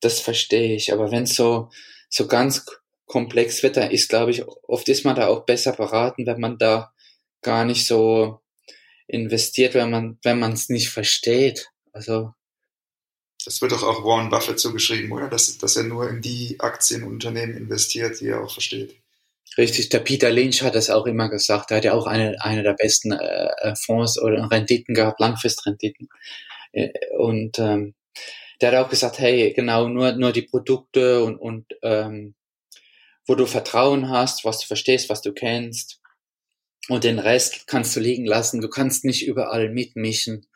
das 0.00 0.20
verstehe 0.20 0.76
ich, 0.76 0.92
aber 0.92 1.10
wenn 1.10 1.24
es 1.24 1.34
so 1.34 1.70
so 2.08 2.26
ganz 2.28 2.64
komplex 3.06 3.62
wird, 3.62 3.76
dann 3.76 3.90
ist, 3.90 4.08
glaube 4.08 4.30
ich, 4.30 4.44
oft 4.46 4.88
ist 4.88 5.04
man 5.04 5.16
da 5.16 5.28
auch 5.28 5.44
besser 5.44 5.72
beraten, 5.72 6.26
wenn 6.26 6.40
man 6.40 6.58
da 6.58 6.92
gar 7.42 7.64
nicht 7.64 7.86
so 7.86 8.40
investiert, 9.08 9.74
wenn 9.74 9.90
man 9.90 10.18
wenn 10.22 10.38
man 10.38 10.52
es 10.52 10.68
nicht 10.68 10.90
versteht. 10.90 11.70
Also 11.92 12.32
das 13.44 13.60
wird 13.60 13.72
doch 13.72 13.82
auch 13.82 14.04
Warren 14.04 14.30
Buffett 14.30 14.60
so 14.60 14.72
geschrieben, 14.72 15.12
oder? 15.12 15.28
Dass, 15.28 15.58
dass 15.58 15.76
er 15.76 15.84
nur 15.84 16.08
in 16.08 16.20
die 16.20 16.58
Aktienunternehmen 16.58 17.56
investiert, 17.56 18.20
die 18.20 18.28
er 18.28 18.42
auch 18.42 18.52
versteht. 18.52 18.96
Richtig, 19.58 19.90
der 19.90 19.98
Peter 19.98 20.30
Lynch 20.30 20.62
hat 20.62 20.74
das 20.74 20.88
auch 20.88 21.06
immer 21.06 21.28
gesagt. 21.28 21.70
Er 21.70 21.78
hat 21.78 21.84
ja 21.84 21.92
auch 21.92 22.06
eine, 22.06 22.42
eine 22.42 22.62
der 22.62 22.72
besten 22.72 23.12
äh, 23.12 23.48
äh 23.60 23.74
Fonds 23.76 24.20
oder 24.20 24.50
Renditen 24.50 24.94
gehabt, 24.94 25.20
Langfristrenditen. 25.20 26.08
Äh, 26.72 26.90
und 27.18 27.58
ähm, 27.58 27.94
der 28.60 28.72
hat 28.72 28.86
auch 28.86 28.90
gesagt, 28.90 29.18
hey, 29.18 29.52
genau, 29.52 29.88
nur, 29.88 30.12
nur 30.12 30.32
die 30.32 30.42
Produkte 30.42 31.22
und, 31.24 31.36
und 31.36 31.66
ähm, 31.82 32.34
wo 33.26 33.34
du 33.34 33.46
Vertrauen 33.46 34.08
hast, 34.08 34.44
was 34.44 34.60
du 34.60 34.66
verstehst, 34.66 35.08
was 35.08 35.20
du 35.20 35.32
kennst. 35.32 36.00
Und 36.88 37.04
den 37.04 37.18
Rest 37.18 37.66
kannst 37.66 37.94
du 37.94 38.00
liegen 38.00 38.24
lassen. 38.24 38.60
Du 38.60 38.68
kannst 38.68 39.04
nicht 39.04 39.26
überall 39.26 39.68
mitmischen. 39.68 40.46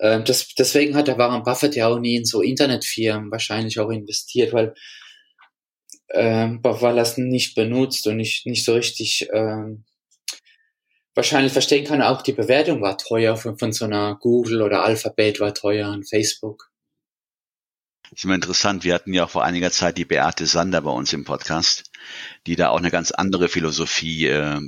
Ähm, 0.00 0.24
das, 0.24 0.48
deswegen 0.54 0.96
hat 0.96 1.08
der 1.08 1.18
Warren 1.18 1.42
Buffett 1.42 1.76
ja 1.76 1.88
auch 1.88 1.98
nie 1.98 2.16
in 2.16 2.24
so 2.24 2.42
Internetfirmen 2.42 3.30
wahrscheinlich 3.30 3.78
auch 3.78 3.90
investiert, 3.90 4.52
weil, 4.52 4.74
ähm, 6.12 6.60
weil 6.62 6.98
er 6.98 7.02
es 7.02 7.16
nicht 7.18 7.54
benutzt 7.54 8.06
und 8.06 8.16
nicht, 8.16 8.46
nicht 8.46 8.64
so 8.64 8.74
richtig 8.74 9.28
ähm, 9.32 9.84
wahrscheinlich 11.14 11.52
verstehen 11.52 11.84
kann. 11.84 12.02
Auch 12.02 12.22
die 12.22 12.32
Bewertung 12.32 12.80
war 12.82 12.96
teuer 12.96 13.36
von, 13.36 13.58
von 13.58 13.72
so 13.72 13.84
einer 13.84 14.16
Google 14.20 14.62
oder 14.62 14.84
Alphabet 14.84 15.40
war 15.40 15.54
teuer 15.54 15.90
und 15.90 16.08
Facebook 16.08 16.70
ist 18.12 18.24
immer 18.24 18.34
interessant. 18.34 18.84
Wir 18.84 18.94
hatten 18.94 19.12
ja 19.12 19.24
auch 19.24 19.30
vor 19.30 19.44
einiger 19.44 19.70
Zeit 19.70 19.96
die 19.98 20.04
Beate 20.04 20.46
Sander 20.46 20.80
bei 20.80 20.90
uns 20.90 21.12
im 21.12 21.24
Podcast, 21.24 21.89
die 22.46 22.56
da 22.56 22.68
auch 22.70 22.78
eine 22.78 22.90
ganz 22.90 23.10
andere 23.10 23.48
Philosophie 23.48 24.26
äh, 24.26 24.60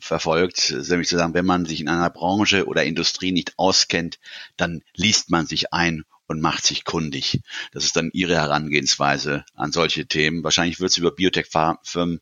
verfolgt, 0.00 0.70
nämlich 0.70 1.08
zu 1.08 1.16
sagen, 1.16 1.34
wenn 1.34 1.46
man 1.46 1.66
sich 1.66 1.80
in 1.80 1.88
einer 1.88 2.10
Branche 2.10 2.66
oder 2.66 2.84
Industrie 2.84 3.32
nicht 3.32 3.54
auskennt, 3.58 4.18
dann 4.56 4.82
liest 4.94 5.30
man 5.30 5.46
sich 5.46 5.72
ein 5.72 6.04
und 6.26 6.40
macht 6.40 6.64
sich 6.64 6.84
kundig. 6.84 7.40
Das 7.72 7.84
ist 7.84 7.96
dann 7.96 8.10
ihre 8.12 8.36
Herangehensweise 8.36 9.44
an 9.54 9.72
solche 9.72 10.06
Themen. 10.06 10.44
Wahrscheinlich 10.44 10.78
wird 10.80 10.92
sie 10.92 11.00
über 11.00 11.10
Biotech-Firmen 11.10 12.20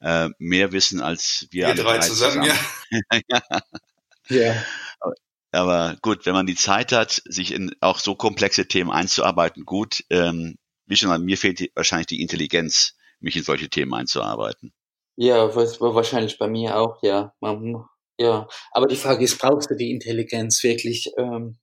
äh, 0.00 0.28
mehr 0.38 0.72
wissen 0.72 1.00
als 1.00 1.46
wir, 1.50 1.66
wir 1.66 1.68
alle 1.68 1.82
drei, 1.82 1.98
drei 1.98 2.06
zusammen. 2.06 2.44
zusammen. 2.44 3.22
ja. 3.28 3.42
ja. 4.28 4.64
Aber 5.52 5.96
gut, 6.00 6.24
wenn 6.24 6.32
man 6.32 6.46
die 6.46 6.54
Zeit 6.54 6.92
hat, 6.92 7.22
sich 7.26 7.52
in 7.52 7.74
auch 7.80 7.98
so 7.98 8.14
komplexe 8.14 8.66
Themen 8.66 8.90
einzuarbeiten, 8.90 9.64
gut. 9.64 10.02
Ähm, 10.08 10.56
wie 10.86 10.96
schon 10.96 11.08
mal, 11.08 11.18
mir 11.18 11.38
fehlt 11.38 11.60
die, 11.60 11.70
wahrscheinlich 11.74 12.06
die 12.06 12.22
Intelligenz, 12.22 12.96
mich 13.22 13.36
in 13.36 13.42
solche 13.42 13.68
Themen 13.68 13.94
einzuarbeiten. 13.94 14.72
Ja, 15.16 15.54
wahrscheinlich 15.54 16.38
bei 16.38 16.48
mir 16.48 16.78
auch, 16.78 17.02
ja. 17.02 17.34
Ja. 18.18 18.48
Aber 18.72 18.86
die 18.86 18.96
Frage 18.96 19.24
ist, 19.24 19.38
brauchst 19.38 19.70
du 19.70 19.74
die 19.74 19.90
Intelligenz 19.90 20.62
wirklich? 20.62 21.10
Ähm, 21.18 21.58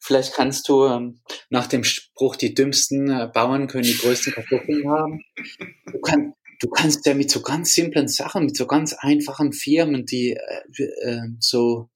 vielleicht 0.00 0.34
kannst 0.34 0.68
du 0.68 0.86
ähm, 0.86 1.20
nach 1.50 1.66
dem 1.66 1.84
Spruch, 1.84 2.36
die 2.36 2.54
dümmsten 2.54 3.10
äh, 3.10 3.30
Bauern 3.32 3.66
können 3.66 3.84
die 3.84 3.96
größten 3.96 4.32
Kartoffeln 4.32 4.88
haben. 4.88 5.22
Du, 5.92 6.00
kann, 6.00 6.34
du 6.60 6.68
kannst 6.70 7.06
ja 7.06 7.14
mit 7.14 7.30
so 7.30 7.42
ganz 7.42 7.74
simplen 7.74 8.08
Sachen, 8.08 8.46
mit 8.46 8.56
so 8.56 8.66
ganz 8.66 8.94
einfachen 8.94 9.52
Firmen, 9.52 10.06
die 10.06 10.32
äh, 10.32 10.82
äh, 11.02 11.22
so 11.40 11.90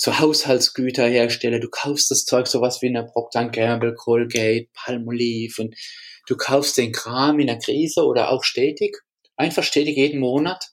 so 0.00 0.16
Haushaltsgüterhersteller, 0.16 1.58
du 1.58 1.68
kaufst 1.68 2.12
das 2.12 2.24
Zeug 2.24 2.46
sowas 2.46 2.80
wie 2.82 2.86
eine 2.86 3.04
Procter 3.04 3.48
Gamble, 3.48 3.96
Colgate, 3.96 4.68
Palmolive 4.72 5.60
und 5.60 5.74
du 6.28 6.36
kaufst 6.36 6.78
den 6.78 6.92
Kram 6.92 7.40
in 7.40 7.48
der 7.48 7.58
Krise 7.58 8.04
oder 8.04 8.30
auch 8.30 8.44
stetig, 8.44 8.96
einfach 9.34 9.64
stetig 9.64 9.96
jeden 9.96 10.20
Monat. 10.20 10.64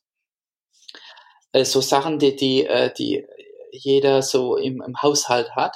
Äh, 1.54 1.66
so 1.66 1.82
Sachen, 1.82 2.20
die, 2.20 2.36
die, 2.36 2.68
äh, 2.68 2.94
die 2.94 3.26
jeder 3.72 4.22
so 4.22 4.58
im, 4.58 4.84
im 4.86 5.02
Haushalt 5.02 5.56
hat, 5.56 5.76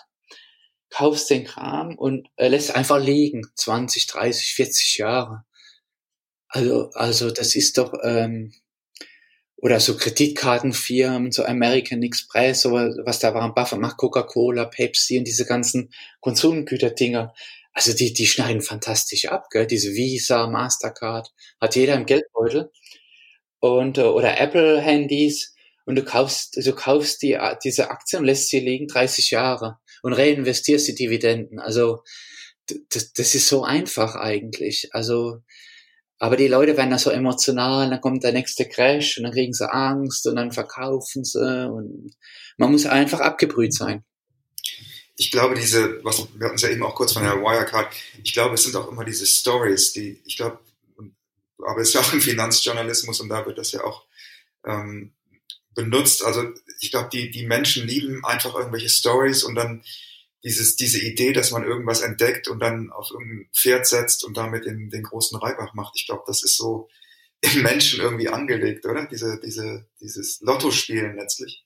kaufst 0.91 1.31
den 1.31 1.45
Kram 1.45 1.97
und 1.97 2.27
äh, 2.35 2.49
lässt 2.49 2.75
einfach 2.75 2.99
liegen, 2.99 3.41
20, 3.55 4.05
30, 4.05 4.53
40 4.53 4.97
Jahre. 4.99 5.43
Also, 6.49 6.91
also 6.93 7.31
das 7.31 7.55
ist 7.55 7.79
doch, 7.79 7.95
ähm, 8.03 8.53
oder 9.61 9.79
so 9.79 9.97
Kreditkartenfirmen, 9.97 11.31
so 11.31 11.43
American 11.43 12.01
Express, 12.01 12.61
so 12.61 12.71
was 12.71 13.19
da 13.19 13.33
war, 13.33 13.53
Buffett 13.53 13.79
macht 13.79 13.97
Coca-Cola, 13.97 14.65
Pepsi 14.65 15.17
und 15.17 15.25
diese 15.25 15.45
ganzen 15.45 15.91
Konsumgüterdinger. 16.21 17.33
Also 17.73 17.93
die, 17.93 18.13
die 18.13 18.27
schneiden 18.27 18.61
fantastisch 18.61 19.25
ab, 19.25 19.49
gell? 19.51 19.67
Diese 19.67 19.93
Visa, 19.93 20.47
Mastercard, 20.47 21.31
hat 21.61 21.75
jeder 21.75 21.95
im 21.95 22.05
Geldbeutel. 22.05 22.71
Und, 23.59 23.97
äh, 23.97 24.03
oder 24.03 24.39
Apple-Handys. 24.39 25.55
Und 25.85 25.95
du 25.95 26.03
kaufst, 26.03 26.55
du 26.55 26.73
kaufst 26.73 27.21
die, 27.21 27.37
diese 27.63 27.89
Aktien, 27.89 28.23
lässt 28.23 28.49
sie 28.49 28.59
liegen 28.59 28.87
30 28.87 29.31
Jahre 29.31 29.79
und 30.03 30.13
reinvestierst 30.13 30.87
die 30.87 30.95
Dividenden. 30.95 31.59
Also, 31.59 32.03
das, 32.89 33.13
das 33.13 33.35
ist 33.35 33.47
so 33.47 33.63
einfach 33.63 34.15
eigentlich. 34.15 34.89
Also, 34.93 35.39
aber 36.19 36.35
die 36.35 36.49
Leute 36.49 36.75
werden 36.75 36.91
da 36.91 36.99
so 36.99 37.09
emotional, 37.09 37.89
dann 37.89 38.01
kommt 38.01 38.23
der 38.23 38.33
nächste 38.33 38.67
Crash 38.67 39.17
und 39.17 39.23
dann 39.23 39.33
kriegen 39.33 39.53
sie 39.53 39.71
Angst 39.71 40.27
und 40.27 40.35
dann 40.35 40.51
verkaufen 40.51 41.23
sie 41.23 41.69
und 41.69 42.11
man 42.57 42.71
muss 42.71 42.85
einfach 42.85 43.21
abgebrüht 43.21 43.73
sein. 43.73 44.03
Ich 45.15 45.31
glaube, 45.31 45.55
diese, 45.55 46.03
was 46.03 46.27
wir 46.35 46.45
hatten 46.45 46.55
es 46.55 46.61
ja 46.61 46.69
eben 46.69 46.83
auch 46.83 46.95
kurz 46.95 47.13
von 47.13 47.23
der 47.23 47.41
Wirecard, 47.41 47.93
ich 48.23 48.33
glaube, 48.33 48.55
es 48.55 48.63
sind 48.63 48.75
auch 48.75 48.89
immer 48.89 49.05
diese 49.05 49.25
Stories, 49.25 49.93
die, 49.93 50.21
ich 50.25 50.37
glaube, 50.37 50.59
aber 51.65 51.81
es 51.81 51.89
ist 51.89 51.93
ja 51.93 52.01
auch 52.01 52.13
im 52.13 52.21
Finanzjournalismus 52.21 53.19
und 53.21 53.29
da 53.29 53.45
wird 53.45 53.57
das 53.57 53.71
ja 53.71 53.83
auch 53.83 54.05
ähm, 54.65 55.13
benutzt. 55.73 56.23
Also 56.23 56.43
ich 56.79 56.91
glaube, 56.91 57.09
die, 57.11 57.31
die 57.31 57.45
Menschen 57.45 57.87
lieben 57.87 58.25
einfach 58.25 58.55
irgendwelche 58.55 58.89
Stories 58.89 59.43
und 59.43 59.55
dann 59.55 59.83
dieses, 60.43 60.75
diese 60.75 60.99
Idee, 60.99 61.33
dass 61.33 61.51
man 61.51 61.63
irgendwas 61.63 62.01
entdeckt 62.01 62.47
und 62.47 62.59
dann 62.59 62.91
auf 62.91 63.09
irgendein 63.11 63.49
Pferd 63.53 63.85
setzt 63.85 64.23
und 64.23 64.37
damit 64.37 64.65
den, 64.65 64.89
den 64.89 65.03
großen 65.03 65.37
Reibach 65.37 65.73
macht. 65.73 65.93
Ich 65.95 66.05
glaube, 66.05 66.23
das 66.27 66.43
ist 66.43 66.57
so 66.57 66.87
im 67.41 67.61
Menschen 67.61 68.01
irgendwie 68.01 68.29
angelegt, 68.29 68.85
oder? 68.85 69.07
Diese, 69.07 69.39
diese, 69.43 69.87
dieses 70.01 70.39
Lottospielen 70.41 71.15
letztlich. 71.15 71.65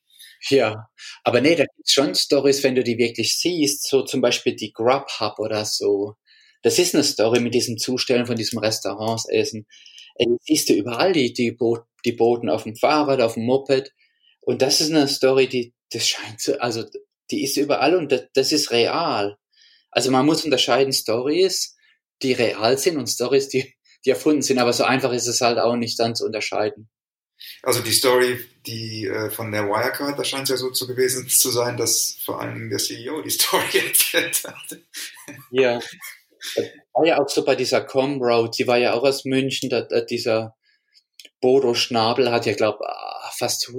Ja, 0.50 0.90
aber 1.24 1.40
nee, 1.40 1.56
da 1.56 1.64
gibt's 1.64 1.94
schon 1.94 2.16
Stories, 2.16 2.64
wenn 2.64 2.76
du 2.76 2.84
die 2.84 2.98
wirklich 2.98 3.40
siehst, 3.40 3.88
so 3.88 4.04
zum 4.04 4.20
Beispiel 4.20 4.56
die 4.56 4.74
Grubhub 4.74 5.40
oder 5.40 5.64
so. 5.64 6.16
Das 6.64 6.80
ist 6.80 6.94
eine 6.94 7.04
Story 7.04 7.40
mit 7.40 7.54
diesem 7.54 7.78
Zustellen 7.78 8.26
von 8.26 8.36
diesem 8.36 8.60
Restaurantsessen. 8.60 9.68
Äh, 10.16 10.26
die 10.26 10.38
siehst 10.42 10.70
du 10.70 10.74
überall, 10.74 11.14
die, 11.14 11.34
die, 11.34 11.52
Bo 11.52 11.80
die 12.06 12.12
Boten 12.12 12.50
auf 12.50 12.64
dem 12.64 12.76
Fahrrad, 12.76 13.22
auf 13.22 13.36
dem 13.36 13.46
Moped. 13.46 13.94
Und 14.42 14.62
das 14.62 14.82
ist 14.82 14.92
eine 14.92 15.08
Story, 15.08 15.48
die, 15.48 15.74
das 15.92 16.08
scheint 16.08 16.42
so, 16.42 16.58
also 16.58 16.84
die 17.32 17.44
ist 17.44 17.58
überall 17.58 17.96
und 17.96 18.12
das, 18.12 18.24
das 18.34 18.52
ist 18.52 18.72
real. 18.72 19.38
Also 19.92 20.12
man 20.12 20.26
muss 20.26 20.44
unterscheiden 20.44 20.94
Stories, 20.94 21.76
die 22.22 22.34
real 22.34 22.78
sind 22.78 22.98
und 22.98 23.08
Stories, 23.08 23.50
die, 23.50 23.74
die 24.06 24.10
erfunden 24.10 24.42
sind. 24.42 24.60
Aber 24.60 24.74
so 24.74 24.84
einfach 24.84 25.14
ist 25.14 25.28
es 25.28 25.42
halt 25.42 25.60
auch 25.60 25.76
nicht 25.76 26.00
dann 26.00 26.16
zu 26.16 26.26
unterscheiden. 26.26 26.90
Also 27.62 27.82
die 27.82 27.92
Story, 27.92 28.40
die 28.66 29.06
äh, 29.06 29.30
von 29.30 29.52
der 29.52 29.68
Wirecard, 29.68 30.18
da 30.18 30.24
scheint 30.24 30.44
es 30.44 30.50
ja 30.50 30.58
so 30.58 30.72
zu 30.72 30.88
gewesen 30.88 31.28
zu 31.28 31.52
sein, 31.52 31.78
dass 31.78 32.18
vor 32.24 32.42
allen 32.42 32.56
Dingen 32.56 32.70
der 32.70 32.80
CEO 32.80 33.22
die 33.22 33.30
Story 33.32 33.80
erzählt 33.86 34.44
hat. 34.46 34.78
Ja, 35.52 35.80
war 36.94 37.06
ja 37.06 37.22
auch 37.22 37.30
so 37.30 37.44
bei 37.44 37.56
dieser 37.56 37.82
Comroad, 37.82 38.58
die 38.58 38.68
war 38.68 38.78
ja 38.78 38.94
auch 38.94 39.04
aus 39.04 39.26
München, 39.26 39.70
da, 39.70 39.82
da, 39.82 40.02
dieser 40.02 40.56
Bodo 41.44 41.74
Schnabel 41.74 42.32
hat 42.32 42.46
ja, 42.46 42.54
glaube 42.54 42.86
fast 43.38 43.70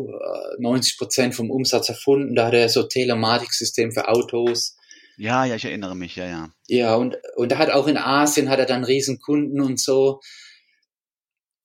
90 0.59 0.93
äh, 0.93 0.97
Prozent 0.99 1.35
vom 1.35 1.51
Umsatz 1.51 1.89
erfunden. 1.89 2.35
Da 2.35 2.49
hat 2.49 2.53
er 2.53 2.69
so 2.69 2.83
Telematiksystem 2.83 3.91
für 3.91 4.09
Autos. 4.09 4.77
Ja, 5.17 5.47
ja, 5.47 5.55
ich 5.55 5.65
erinnere 5.65 5.97
mich, 5.97 6.15
ja, 6.17 6.27
ja. 6.27 6.49
Ja, 6.69 6.95
und, 6.97 7.17
und 7.37 7.53
er 7.53 7.59
hat 7.59 7.71
auch 7.71 7.87
in 7.87 7.97
Asien 7.97 8.51
hat 8.51 8.59
er 8.59 8.67
dann 8.67 8.85
Riesenkunden 8.85 9.63
und 9.63 9.81
so 9.81 10.21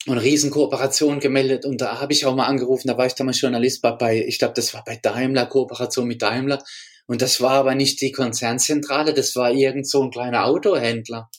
und 0.07 0.19
Riesenkooperation 0.19 1.19
gemeldet 1.19 1.65
und 1.65 1.81
da 1.81 1.99
habe 1.99 2.13
ich 2.13 2.25
auch 2.25 2.33
mal 2.33 2.45
angerufen, 2.45 2.87
da 2.87 2.97
war 2.97 3.05
ich 3.05 3.15
damals 3.15 3.41
Journalist 3.41 3.81
bei, 3.81 3.91
bei 3.91 4.25
ich 4.25 4.39
glaube, 4.39 4.53
das 4.53 4.73
war 4.73 4.83
bei 4.85 4.95
Daimler, 4.95 5.47
Kooperation 5.47 6.07
mit 6.07 6.21
Daimler 6.21 6.63
und 7.07 7.21
das 7.21 7.41
war 7.41 7.51
aber 7.51 7.75
nicht 7.75 7.99
die 7.99 8.13
Konzernzentrale, 8.13 9.13
das 9.13 9.35
war 9.35 9.51
irgend 9.51 9.89
so 9.89 10.01
ein 10.01 10.09
kleiner 10.09 10.45
Autohändler. 10.45 11.29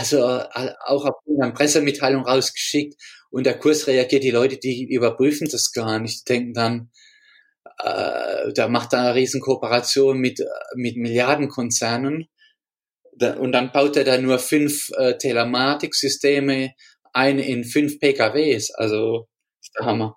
Also 0.00 0.16
äh, 0.26 0.72
auch 0.86 1.04
auf 1.04 1.16
eine 1.28 1.52
Pressemitteilung 1.52 2.24
rausgeschickt 2.24 2.94
und 3.30 3.44
der 3.44 3.58
Kurs 3.58 3.86
reagiert, 3.86 4.24
die 4.24 4.30
Leute, 4.30 4.56
die 4.56 4.90
überprüfen 4.90 5.46
das 5.52 5.72
gar 5.72 5.98
nicht, 5.98 6.26
denken 6.26 6.54
dann, 6.54 6.90
äh, 7.82 8.50
da 8.54 8.68
macht 8.68 8.94
er 8.94 9.00
eine 9.00 9.14
Riesenkooperation 9.14 10.18
mit, 10.18 10.42
mit 10.74 10.96
Milliardenkonzernen 10.96 12.28
und 13.38 13.52
dann 13.52 13.72
baut 13.72 13.98
er 13.98 14.04
da 14.04 14.16
nur 14.16 14.38
fünf 14.38 14.88
äh, 14.96 15.18
Telematiksysteme 15.18 16.72
ein 17.12 17.38
in 17.38 17.64
fünf 17.64 18.00
PKWs. 18.00 18.70
Also 18.70 19.28
der 19.78 19.84
Hammer. 19.84 20.16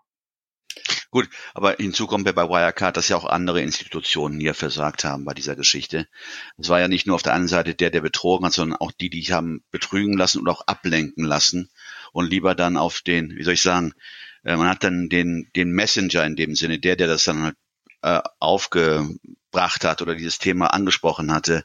Gut, 1.14 1.30
aber 1.54 1.76
hinzu 1.76 2.08
kommt 2.08 2.26
ja 2.26 2.32
bei 2.32 2.50
Wirecard, 2.50 2.98
dass 2.98 3.08
ja 3.08 3.16
auch 3.18 3.26
andere 3.26 3.62
Institutionen 3.62 4.40
hier 4.40 4.56
versagt 4.56 5.04
haben 5.04 5.26
bei 5.26 5.36
dieser 5.36 5.56
Geschichte. 5.56 6.08
Es 6.58 6.70
war 6.70 6.80
ja 6.80 6.88
nicht 6.88 7.06
nur 7.06 7.14
auf 7.14 7.22
der 7.22 7.36
einen 7.36 7.48
Seite 7.48 7.76
der, 7.76 7.92
der 7.92 8.02
betrogen 8.02 8.48
hat, 8.48 8.54
sondern 8.54 8.80
auch 8.80 8.92
die, 8.92 9.12
die 9.12 9.22
haben 9.32 9.64
betrügen 9.70 10.18
lassen 10.18 10.40
und 10.40 10.50
auch 10.50 10.66
ablenken 10.66 11.24
lassen 11.24 11.70
und 12.14 12.32
lieber 12.32 12.56
dann 12.56 12.78
auf 12.78 13.02
den, 13.02 13.30
wie 13.36 13.44
soll 13.44 13.54
ich 13.54 13.62
sagen, 13.62 13.94
äh, 14.44 14.56
man 14.56 14.68
hat 14.68 14.84
dann 14.84 15.08
den, 15.08 15.52
den 15.56 15.70
Messenger 15.70 16.26
in 16.26 16.36
dem 16.36 16.56
Sinne, 16.56 16.80
der, 16.80 16.96
der 16.96 17.06
das 17.06 17.26
dann 17.26 17.44
halt, 17.44 17.58
äh, 18.02 18.20
aufgebracht 18.40 19.84
hat 19.84 20.02
oder 20.02 20.16
dieses 20.16 20.40
Thema 20.40 20.74
angesprochen 20.74 21.32
hatte, 21.32 21.64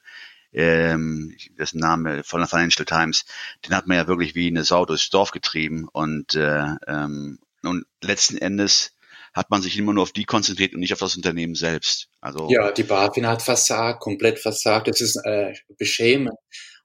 ähm, 0.53 1.34
dessen 1.59 1.80
Name 1.80 2.22
von 2.22 2.40
der 2.40 2.49
Financial 2.49 2.84
Times, 2.84 3.24
den 3.64 3.74
hat 3.74 3.86
man 3.86 3.96
ja 3.96 4.07
wirklich 4.09 4.34
wie 4.34 4.49
eine 4.49 4.64
Sau 4.64 4.84
durchs 4.84 5.09
Dorf 5.09 5.30
getrieben 5.30 5.88
und, 5.90 6.34
äh, 6.34 6.66
ähm, 6.86 7.38
und 7.62 7.86
letzten 8.03 8.36
Endes 8.36 8.92
hat 9.39 9.51
man 9.51 9.62
sich 9.62 9.78
immer 9.78 9.93
nur 9.93 10.03
auf 10.03 10.12
die 10.12 10.24
konzentriert 10.24 10.74
und 10.74 10.80
nicht 10.80 10.93
auf 10.93 10.99
das 10.99 11.16
Unternehmen 11.16 11.55
selbst. 11.55 12.09
Also 12.20 12.49
ja, 12.51 12.72
die 12.72 12.82
BaFin 12.82 13.26
hat 13.26 13.41
versagt, 13.41 14.01
komplett 14.01 14.41
versagt. 14.41 14.89
Das 14.89 15.01
ist 15.01 15.16
äh, 15.24 15.55
beschämend. 15.78 16.34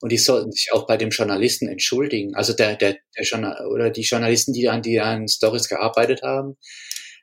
Und 0.02 0.12
die 0.12 0.18
sollten 0.18 0.52
sich 0.52 0.70
auch 0.72 0.86
bei 0.86 0.98
dem 0.98 1.10
Journalisten 1.10 1.68
entschuldigen. 1.68 2.36
Also 2.36 2.54
der, 2.54 2.76
der, 2.76 2.98
der 3.18 3.24
Journal 3.24 3.66
oder 3.68 3.90
die 3.90 4.02
Journalisten, 4.02 4.54
die 4.54 4.70
an 4.70 4.82
die 4.82 5.00
an 5.00 5.28
Stories 5.28 5.68
gearbeitet 5.68 6.22
haben. 6.22 6.58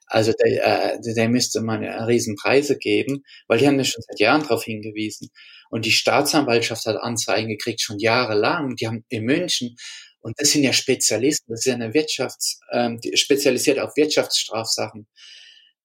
Also 0.06 0.32
der, 0.32 0.96
äh, 0.96 1.14
der 1.14 1.28
müsste 1.28 1.60
man 1.60 1.82
ja 1.84 2.04
Riesenpreise 2.04 2.76
geben, 2.76 3.22
weil 3.46 3.58
die 3.58 3.68
haben 3.68 3.78
ja 3.78 3.84
schon 3.84 4.02
seit 4.02 4.18
Jahren 4.18 4.42
darauf 4.42 4.64
hingewiesen. 4.64 5.28
Und 5.70 5.84
die 5.84 5.92
Staatsanwaltschaft 5.92 6.84
hat 6.86 6.96
Anzeigen 6.96 7.48
gekriegt, 7.48 7.80
schon 7.80 8.00
jahrelang. 8.00 8.74
Die 8.74 8.88
haben 8.88 9.04
in 9.08 9.24
München 9.24 9.76
und 10.20 10.38
das 10.38 10.50
sind 10.50 10.62
ja 10.62 10.72
Spezialisten, 10.72 11.52
das 11.52 11.60
ist 11.60 11.66
ja 11.66 11.74
eine 11.74 11.94
Wirtschafts, 11.94 12.60
ähm, 12.72 13.00
spezialisiert 13.14 13.78
auf 13.78 13.96
Wirtschaftsstrafsachen. 13.96 15.06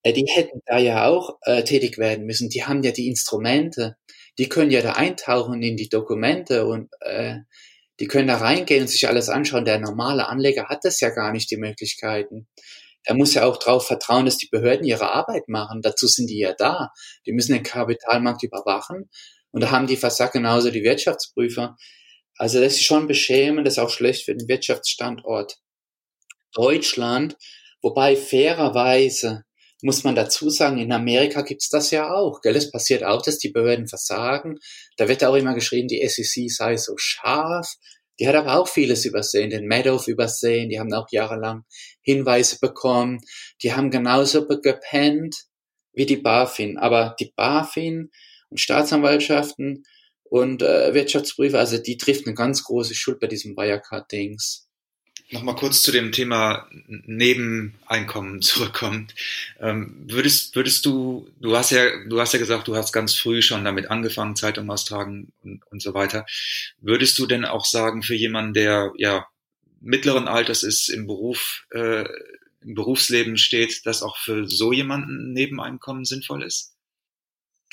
Äh, 0.03 0.13
die 0.13 0.25
hätten 0.27 0.61
da 0.65 0.77
ja 0.77 1.07
auch 1.07 1.37
äh, 1.41 1.63
tätig 1.63 1.97
werden 1.97 2.25
müssen. 2.25 2.49
Die 2.49 2.63
haben 2.63 2.83
ja 2.83 2.91
die 2.91 3.07
Instrumente. 3.07 3.97
Die 4.37 4.49
können 4.49 4.71
ja 4.71 4.81
da 4.81 4.93
eintauchen 4.93 5.61
in 5.63 5.77
die 5.77 5.89
Dokumente 5.89 6.65
und 6.65 6.89
äh, 7.01 7.37
die 7.99 8.07
können 8.07 8.27
da 8.27 8.37
reingehen 8.37 8.81
und 8.81 8.87
sich 8.89 9.07
alles 9.07 9.29
anschauen. 9.29 9.65
Der 9.65 9.79
normale 9.79 10.27
Anleger 10.27 10.67
hat 10.67 10.83
das 10.83 10.99
ja 10.99 11.09
gar 11.09 11.31
nicht, 11.31 11.49
die 11.51 11.57
Möglichkeiten. 11.57 12.47
Er 13.03 13.15
muss 13.15 13.33
ja 13.33 13.45
auch 13.45 13.57
darauf 13.57 13.87
vertrauen, 13.87 14.25
dass 14.25 14.37
die 14.37 14.49
Behörden 14.49 14.85
ihre 14.85 15.11
Arbeit 15.11 15.47
machen. 15.47 15.81
Dazu 15.81 16.07
sind 16.07 16.29
die 16.29 16.39
ja 16.39 16.53
da. 16.53 16.89
Die 17.25 17.33
müssen 17.33 17.53
den 17.53 17.63
Kapitalmarkt 17.63 18.43
überwachen. 18.43 19.09
Und 19.51 19.61
da 19.61 19.71
haben 19.71 19.87
die 19.87 19.97
versagt 19.97 20.33
genauso 20.33 20.71
die 20.71 20.83
Wirtschaftsprüfer. 20.83 21.77
Also 22.37 22.59
das 22.59 22.73
ist 22.73 22.83
schon 22.83 23.07
beschämend, 23.07 23.65
das 23.65 23.75
ist 23.75 23.79
auch 23.79 23.89
schlecht 23.89 24.25
für 24.25 24.35
den 24.35 24.47
Wirtschaftsstandort 24.47 25.57
Deutschland, 26.53 27.37
wobei 27.81 28.15
fairerweise 28.15 29.43
muss 29.81 30.03
man 30.03 30.15
dazu 30.15 30.49
sagen, 30.49 30.79
in 30.79 30.91
Amerika 30.91 31.41
gibt's 31.41 31.69
das 31.69 31.91
ja 31.91 32.11
auch. 32.11 32.41
Gell? 32.41 32.55
Es 32.55 32.71
passiert 32.71 33.03
auch, 33.03 33.21
dass 33.21 33.37
die 33.37 33.49
Behörden 33.49 33.87
versagen. 33.87 34.57
Da 34.97 35.07
wird 35.07 35.23
auch 35.23 35.35
immer 35.35 35.53
geschrieben, 35.53 35.87
die 35.87 36.05
SEC 36.07 36.49
sei 36.49 36.77
so 36.77 36.93
scharf. 36.97 37.75
Die 38.19 38.27
hat 38.27 38.35
aber 38.35 38.57
auch 38.57 38.67
vieles 38.67 39.05
übersehen, 39.05 39.49
den 39.49 39.67
Madoff 39.67 40.07
übersehen, 40.07 40.69
die 40.69 40.79
haben 40.79 40.93
auch 40.93 41.07
jahrelang 41.11 41.65
Hinweise 42.01 42.57
bekommen. 42.59 43.19
Die 43.61 43.73
haben 43.73 43.91
genauso 43.91 44.47
gepennt 44.47 45.35
wie 45.93 46.05
die 46.05 46.17
BaFin. 46.17 46.77
Aber 46.77 47.15
die 47.19 47.33
BaFin 47.35 48.09
und 48.49 48.59
Staatsanwaltschaften 48.59 49.83
und 50.29 50.61
äh, 50.61 50.93
Wirtschaftsprüfer, 50.93 51.59
also 51.59 51.77
die 51.77 51.97
trifft 51.97 52.25
eine 52.25 52.35
ganz 52.35 52.63
große 52.63 52.95
Schuld 52.95 53.19
bei 53.19 53.27
diesem 53.27 53.55
Wirecard-Dings. 53.55 54.65
Nochmal 55.31 55.55
kurz 55.55 55.81
zu 55.81 55.91
dem 55.91 56.11
Thema 56.11 56.69
Nebeneinkommen 56.87 58.41
zurückkommt. 58.43 59.15
Ähm, 59.59 60.05
würdest, 60.07 60.55
würdest 60.55 60.85
du, 60.85 61.27
du 61.39 61.55
hast 61.55 61.71
ja, 61.71 62.05
du 62.07 62.19
hast 62.19 62.33
ja 62.33 62.39
gesagt, 62.39 62.67
du 62.67 62.75
hast 62.75 62.91
ganz 62.91 63.15
früh 63.15 63.41
schon 63.41 63.65
damit 63.65 63.89
angefangen, 63.89 64.35
Zeitung 64.35 64.69
austragen 64.69 65.31
und, 65.41 65.65
und 65.67 65.81
so 65.81 65.93
weiter. 65.93 66.25
Würdest 66.79 67.17
du 67.17 67.25
denn 67.25 67.45
auch 67.45 67.65
sagen, 67.65 68.03
für 68.03 68.15
jemanden, 68.15 68.53
der 68.53 68.93
ja 68.97 69.27
mittleren 69.81 70.27
Alters 70.27 70.63
ist, 70.63 70.89
im 70.89 71.07
Beruf, 71.07 71.65
äh, 71.71 72.05
im 72.61 72.75
Berufsleben 72.75 73.37
steht, 73.37 73.85
dass 73.85 74.03
auch 74.03 74.17
für 74.17 74.47
so 74.47 74.73
jemanden 74.73 75.33
Nebeneinkommen 75.33 76.05
sinnvoll 76.05 76.43
ist? 76.43 76.74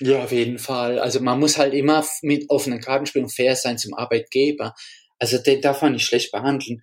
Ja, 0.05 0.25
auf 0.25 0.33
jeden 0.33 0.59
Fall. 0.59 0.99
Also 0.99 1.21
man 1.21 1.39
muss 1.39 1.59
halt 1.59 1.75
immer 1.75 2.05
mit 2.23 2.51
offenen 2.51 2.81
Karten 2.81 3.07
spielen 3.07 3.27
und 3.27 3.31
fair 3.31 3.55
sein 3.55 3.79
zum 3.79 3.95
Arbeitgeber. 3.95 4.75
Also 5.21 5.39
den 5.39 5.61
darf 5.61 5.81
man 5.81 5.93
nicht 5.93 6.05
schlecht 6.05 6.33
behandeln. 6.33 6.83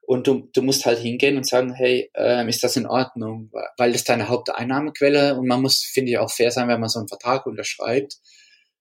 Und 0.00 0.26
du, 0.26 0.48
du 0.54 0.62
musst 0.62 0.86
halt 0.86 0.98
hingehen 0.98 1.36
und 1.36 1.46
sagen, 1.46 1.74
hey, 1.74 2.10
ähm, 2.14 2.48
ist 2.48 2.62
das 2.64 2.76
in 2.76 2.86
Ordnung? 2.86 3.50
Weil 3.76 3.92
das 3.92 4.04
deine 4.04 4.28
Haupteinnahmequelle 4.28 5.36
und 5.36 5.46
man 5.46 5.60
muss, 5.60 5.82
finde 5.82 6.12
ich, 6.12 6.18
auch 6.18 6.30
fair 6.30 6.50
sein, 6.50 6.68
wenn 6.68 6.80
man 6.80 6.88
so 6.88 7.00
einen 7.00 7.08
Vertrag 7.08 7.44
unterschreibt. 7.44 8.16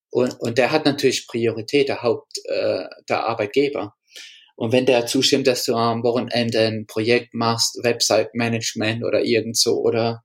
Und, 0.09 0.39
und 0.39 0.57
der 0.57 0.71
hat 0.71 0.85
natürlich 0.85 1.27
Priorität, 1.27 1.89
der 1.89 2.03
Haupt, 2.03 2.37
äh, 2.45 2.85
der 3.09 3.25
Arbeitgeber. 3.25 3.95
Und 4.55 4.71
wenn 4.71 4.85
der 4.85 5.07
zustimmt, 5.07 5.47
dass 5.47 5.65
du 5.65 5.75
am 5.75 6.03
Wochenende 6.03 6.67
ein 6.67 6.85
Projekt 6.87 7.33
machst, 7.33 7.83
Website-Management 7.83 9.03
oder 9.03 9.23
irgend 9.23 9.57
so, 9.57 9.81
oder 9.81 10.23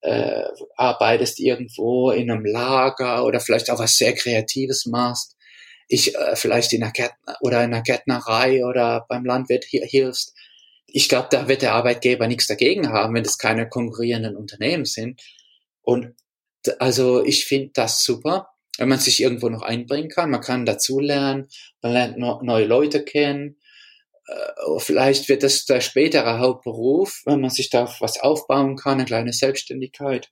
äh, 0.00 0.44
arbeitest 0.76 1.40
irgendwo 1.40 2.10
in 2.10 2.30
einem 2.30 2.44
Lager 2.44 3.24
oder 3.24 3.40
vielleicht 3.40 3.70
auch 3.70 3.78
was 3.78 3.96
sehr 3.96 4.14
Kreatives 4.14 4.86
machst, 4.86 5.36
ich 5.88 6.14
äh, 6.14 6.36
vielleicht 6.36 6.72
in 6.72 6.82
einer 6.82 6.92
Gärtner 6.92 7.36
oder 7.40 7.64
in 7.64 7.72
einer 7.72 7.82
Gärtnerei 7.82 8.64
oder 8.64 9.06
beim 9.08 9.24
Landwirt 9.24 9.64
hilfst. 9.64 10.34
Ich 10.86 11.08
glaube, 11.08 11.28
da 11.30 11.48
wird 11.48 11.62
der 11.62 11.74
Arbeitgeber 11.74 12.28
nichts 12.28 12.46
dagegen 12.46 12.90
haben, 12.90 13.14
wenn 13.14 13.24
das 13.24 13.38
keine 13.38 13.68
konkurrierenden 13.68 14.36
Unternehmen 14.36 14.84
sind. 14.84 15.20
Und 15.82 16.14
also 16.78 17.24
ich 17.24 17.46
finde 17.46 17.70
das 17.74 18.02
super, 18.04 18.48
wenn 18.78 18.88
man 18.88 18.98
sich 18.98 19.20
irgendwo 19.20 19.48
noch 19.48 19.62
einbringen 19.62 20.08
kann. 20.08 20.30
Man 20.30 20.40
kann 20.40 20.66
dazulernen, 20.66 21.48
man 21.82 21.92
lernt 21.92 22.18
no 22.18 22.40
neue 22.42 22.66
Leute 22.66 23.04
kennen. 23.04 23.56
Äh, 24.28 24.78
vielleicht 24.78 25.28
wird 25.28 25.42
das 25.42 25.64
der 25.64 25.80
spätere 25.80 26.38
Hauptberuf, 26.38 27.22
wenn 27.24 27.40
man 27.40 27.50
sich 27.50 27.70
da 27.70 27.92
was 28.00 28.20
aufbauen 28.20 28.76
kann, 28.76 28.94
eine 28.94 29.04
kleine 29.04 29.32
Selbstständigkeit. 29.32 30.30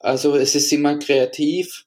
Also 0.00 0.36
es 0.36 0.54
ist 0.54 0.72
immer 0.72 0.98
kreativ 0.98 1.86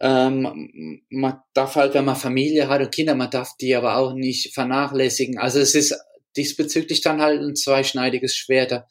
ähm, 0.00 1.02
man 1.10 1.40
darf 1.52 1.76
halt, 1.76 1.92
wenn 1.92 2.06
man 2.06 2.16
Familie 2.16 2.68
hat 2.68 2.80
und 2.80 2.92
Kinder, 2.92 3.14
man 3.14 3.30
darf 3.30 3.56
die 3.60 3.74
aber 3.74 3.96
auch 3.96 4.14
nicht 4.14 4.54
vernachlässigen. 4.54 5.38
Also 5.38 5.60
es 5.60 5.74
ist 5.74 5.94
diesbezüglich 6.36 7.02
dann 7.02 7.20
halt 7.20 7.40
ein 7.42 7.54
zweischneidiges 7.54 8.34
Schwert. 8.34 8.84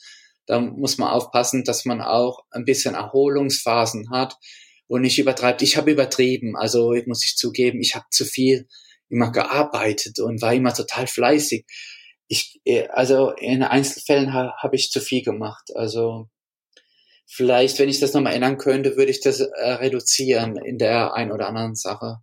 Da, 0.46 0.60
muss 0.60 0.98
man 0.98 1.10
aufpassen, 1.10 1.64
dass 1.64 1.86
man 1.86 2.02
auch 2.02 2.44
ein 2.52 2.66
bisschen 2.66 2.96
Erholungsphasen 2.96 4.10
hat 4.12 4.36
und 4.88 5.02
nicht 5.02 5.20
übertreibt. 5.20 5.62
Ich 5.62 5.78
habe 5.78 5.92
übertrieben, 5.92 6.56
also 6.56 6.96
muss 7.06 7.24
ich 7.24 7.36
zugeben, 7.38 7.82
ich 7.82 7.96
habe 7.96 8.06
zu 8.12 8.26
viel 8.26 8.68
immer 9.10 9.32
gearbeitet 9.32 10.20
und 10.20 10.42
war 10.42 10.54
immer 10.54 10.74
total 10.74 11.08
fleißig. 11.08 11.66
Ich, 12.28 12.62
äh, 12.66 12.88
also 12.90 13.32
in 13.32 13.64
Einzelfällen 13.64 14.34
ha, 14.34 14.56
habe 14.58 14.76
ich 14.76 14.92
zu 14.92 15.02
viel 15.02 15.24
gemacht. 15.24 15.72
Also 15.76 16.30
vielleicht, 17.26 17.80
wenn 17.80 17.90
ich 17.90 18.00
das 18.00 18.14
nochmal 18.14 18.34
ändern 18.34 18.58
könnte, 18.58 18.98
würde 18.98 19.12
ich 19.12 19.22
das 19.22 19.40
äh, 19.40 19.70
reduzieren 19.72 20.58
in 20.58 20.78
der 20.78 21.14
ein 21.14 21.32
oder 21.32 21.48
anderen 21.48 21.76
Sache. 21.76 22.18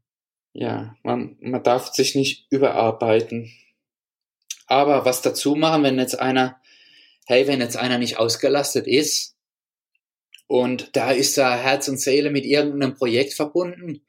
Ja, 0.52 0.96
man, 1.02 1.36
man 1.40 1.62
darf 1.62 1.92
sich 1.92 2.14
nicht 2.14 2.46
überarbeiten. 2.50 3.52
Aber 4.66 5.04
was 5.04 5.22
dazu 5.22 5.54
machen, 5.54 5.82
wenn 5.82 5.98
jetzt 5.98 6.18
einer, 6.18 6.60
hey, 7.26 7.46
wenn 7.46 7.60
jetzt 7.60 7.76
einer 7.76 7.98
nicht 7.98 8.18
ausgelastet 8.18 8.86
ist 8.86 9.36
und 10.46 10.96
da 10.96 11.10
ist 11.10 11.36
da 11.38 11.56
Herz 11.56 11.88
und 11.88 12.00
Seele 12.00 12.30
mit 12.30 12.44
irgendeinem 12.44 12.94
Projekt 12.94 13.34
verbunden 13.34 14.04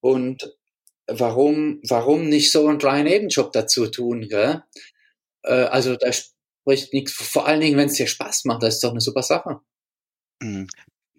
und 0.00 0.56
warum, 1.08 1.80
warum 1.88 2.28
nicht 2.28 2.52
so 2.52 2.66
einen 2.66 2.78
kleinen 2.78 3.08
Nebenjob 3.08 3.52
dazu 3.52 3.86
tun, 3.86 4.28
gell? 4.28 4.62
Äh, 5.42 5.52
also 5.52 5.96
da 5.96 6.12
spricht 6.12 6.92
nichts, 6.92 7.12
vor 7.12 7.46
allen 7.46 7.60
Dingen, 7.60 7.76
wenn 7.76 7.88
es 7.88 7.94
dir 7.94 8.06
Spaß 8.06 8.44
macht, 8.44 8.62
das 8.62 8.76
ist 8.76 8.84
doch 8.84 8.90
eine 8.90 9.00
super 9.00 9.22
Sache. 9.22 9.60
Mhm. 10.40 10.68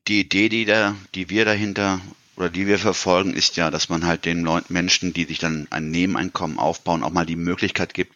Die 0.07 0.21
Idee, 0.21 0.49
die 0.49 0.65
da, 0.65 0.95
die 1.13 1.29
wir 1.29 1.45
dahinter 1.45 2.01
oder 2.35 2.49
die 2.49 2.67
wir 2.67 2.79
verfolgen, 2.79 3.33
ist 3.33 3.57
ja, 3.57 3.69
dass 3.69 3.89
man 3.89 4.05
halt 4.05 4.25
den 4.25 4.43
Leuten, 4.43 4.73
Menschen, 4.73 5.13
die 5.13 5.25
sich 5.25 5.39
dann 5.39 5.67
ein 5.71 5.91
Nebeneinkommen 5.91 6.57
aufbauen, 6.57 7.03
auch 7.03 7.11
mal 7.11 7.25
die 7.25 7.35
Möglichkeit 7.35 7.93
gibt, 7.93 8.15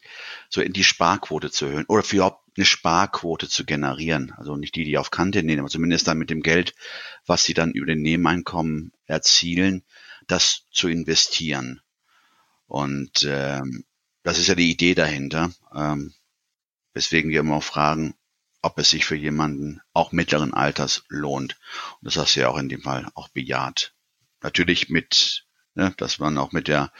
so 0.49 0.61
in 0.61 0.73
die 0.73 0.83
Sparquote 0.83 1.51
zu 1.51 1.65
erhöhen 1.65 1.85
oder 1.87 2.03
für 2.03 2.17
überhaupt 2.17 2.43
eine 2.55 2.65
Sparquote 2.65 3.49
zu 3.49 3.65
generieren. 3.65 4.33
Also 4.37 4.55
nicht 4.55 4.75
die, 4.75 4.85
die 4.85 4.97
auf 4.97 5.11
Kante 5.11 5.43
nehmen, 5.43 5.59
aber 5.59 5.69
zumindest 5.69 6.07
dann 6.07 6.17
mit 6.17 6.29
dem 6.29 6.41
Geld, 6.41 6.73
was 7.25 7.43
sie 7.43 7.53
dann 7.53 7.71
über 7.71 7.87
den 7.87 8.01
Nebeneinkommen 8.01 8.93
erzielen, 9.05 9.83
das 10.27 10.67
zu 10.71 10.87
investieren. 10.87 11.81
Und 12.67 13.23
ähm, 13.27 13.85
das 14.23 14.39
ist 14.39 14.47
ja 14.47 14.55
die 14.55 14.71
Idee 14.71 14.95
dahinter. 14.95 15.51
Ähm, 15.75 16.13
weswegen 16.93 17.31
wir 17.31 17.41
immer 17.41 17.61
fragen, 17.61 18.15
ob 18.61 18.79
es 18.79 18.89
sich 18.89 19.05
für 19.05 19.15
jemanden 19.15 19.81
auch 19.93 20.11
mittleren 20.11 20.53
Alters 20.53 21.03
lohnt. 21.09 21.57
Und 21.99 22.05
das 22.05 22.17
hast 22.17 22.35
du 22.35 22.41
ja 22.41 22.49
auch 22.49 22.57
in 22.57 22.69
dem 22.69 22.81
Fall 22.81 23.09
auch 23.13 23.27
bejaht. 23.27 23.93
Natürlich 24.41 24.89
mit, 24.89 25.45
ne, 25.75 25.93
dass 25.97 26.19
man 26.19 26.37
auch 26.37 26.51
mit 26.51 26.67
der 26.67 26.91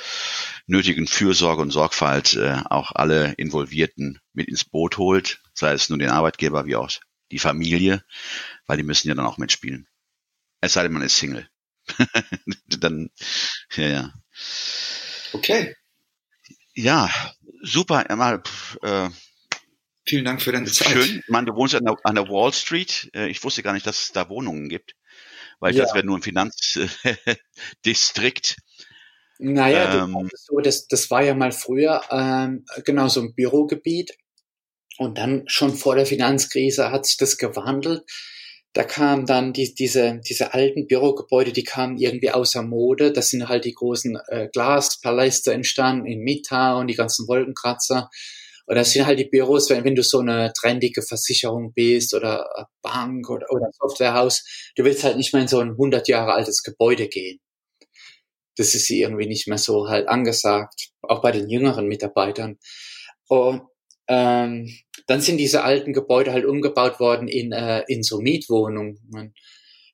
nötigen 0.68 1.08
Fürsorge 1.08 1.62
und 1.62 1.72
Sorgfalt 1.72 2.36
äh, 2.36 2.62
auch 2.70 2.92
alle 2.92 3.34
Involvierten 3.34 4.20
mit 4.34 4.50
ins 4.50 4.66
Boot 4.66 4.98
holt, 4.98 5.42
sei 5.54 5.72
es 5.72 5.90
nur 5.90 6.00
den 6.00 6.10
Arbeitgeber 6.10 6.66
wie 6.66 6.76
auch 6.76 6.92
die 7.32 7.40
Familie, 7.40 8.04
weil 8.68 8.78
die 8.78 8.84
müssen 8.84 9.08
ja 9.08 9.16
dann 9.16 9.26
auch 9.26 9.38
mitspielen. 9.38 9.88
Es 10.62 10.74
sei 10.74 10.84
denn, 10.84 10.94
man 10.94 11.02
ist 11.02 11.18
Single. 11.18 11.50
dann, 12.80 13.10
ja, 13.76 13.88
ja. 13.88 14.14
Okay. 15.34 15.76
Ja, 16.76 17.10
super. 17.62 18.06
Mal, 18.16 18.42
äh, 18.82 19.10
Vielen 20.06 20.26
Dank 20.26 20.42
für 20.42 20.52
deine 20.52 20.66
Zeit. 20.66 20.90
Schön. 20.90 21.24
Man, 21.28 21.46
du 21.46 21.56
wohnst 21.56 21.76
an 21.76 21.86
der, 21.86 21.96
an 22.04 22.16
der 22.16 22.28
Wall 22.28 22.52
Street. 22.52 23.10
Äh, 23.16 23.30
ich 23.30 23.42
wusste 23.44 23.64
gar 23.64 23.72
nicht, 23.74 23.88
dass 23.88 24.02
es 24.02 24.12
da 24.12 24.28
Wohnungen 24.30 24.68
gibt, 24.68 24.96
weil 25.60 25.72
ich 25.72 25.78
ja. 25.78 25.84
das 25.84 25.94
wäre 25.94 26.06
nur 26.06 26.18
ein 26.18 26.24
Finanzdistrikt. 26.24 28.58
Naja, 29.40 30.04
ähm, 30.04 30.28
das, 30.30 30.46
so, 30.46 30.60
das, 30.60 30.88
das 30.88 31.10
war 31.10 31.24
ja 31.24 31.34
mal 31.36 31.52
früher 31.52 32.02
ähm, 32.10 32.66
genau 32.84 33.08
so 33.08 33.22
ein 33.22 33.34
Bürogebiet. 33.34 34.18
Und 34.98 35.18
dann 35.18 35.44
schon 35.48 35.76
vor 35.76 35.96
der 35.96 36.06
Finanzkrise 36.06 36.92
hat 36.92 37.06
sich 37.06 37.18
das 37.18 37.38
gewandelt. 37.38 38.04
Da 38.74 38.84
kamen 38.84 39.28
dann 39.28 39.54
die, 39.54 39.76
diese, 39.76 40.20
diese 40.28 40.54
alten 40.54 40.88
Bürogebäude, 40.88 41.54
die 41.54 41.64
kamen 41.64 41.98
irgendwie 42.00 42.32
außer 42.32 42.64
Mode. 42.64 43.14
Das 43.14 43.30
sind 43.30 43.48
halt 43.48 43.66
die 43.66 43.74
großen 43.74 44.18
äh, 44.28 44.50
Glaspaläste 44.52 45.54
entstanden 45.54 46.08
in 46.08 46.24
und 46.24 46.88
die 46.88 46.96
ganzen 46.96 47.28
Wolkenkratzer. 47.28 48.10
Und 48.66 48.76
das 48.76 48.92
sind 48.92 49.06
halt 49.06 49.20
die 49.20 49.30
Büros, 49.30 49.70
wenn, 49.70 49.84
wenn 49.84 49.96
du 49.96 50.04
so 50.04 50.20
eine 50.20 50.52
trendige 50.54 51.02
Versicherung 51.02 51.74
bist 51.74 52.14
oder 52.14 52.68
Bank 52.82 53.30
oder, 53.30 53.46
oder 53.52 53.68
Softwarehaus, 53.74 54.72
du 54.76 54.84
willst 54.84 55.04
halt 55.04 55.18
nicht 55.18 55.34
mehr 55.34 55.44
in 55.44 55.48
so 55.48 55.60
ein 55.60 55.72
100 55.72 56.08
Jahre 56.08 56.34
altes 56.34 56.64
Gebäude 56.64 57.08
gehen. 57.08 57.40
Das 58.56 58.74
ist 58.76 58.90
irgendwie 58.90 59.28
nicht 59.28 59.48
mehr 59.48 59.58
so 59.58 59.88
halt 59.90 60.08
angesagt, 60.08 60.90
auch 61.02 61.22
bei 61.22 61.32
den 61.32 61.50
jüngeren 61.50 61.88
Mitarbeitern. 61.88 62.58
Und 63.28 63.64
ähm, 64.14 64.70
dann 65.08 65.22
sind 65.22 65.38
diese 65.38 65.64
alten 65.64 65.94
Gebäude 65.94 66.32
halt 66.32 66.46
umgebaut 66.46 67.00
worden 67.00 67.28
in, 67.28 67.52
äh, 67.52 67.84
in 67.88 68.04
so 68.04 68.20
Mietwohnungen. 68.20 69.34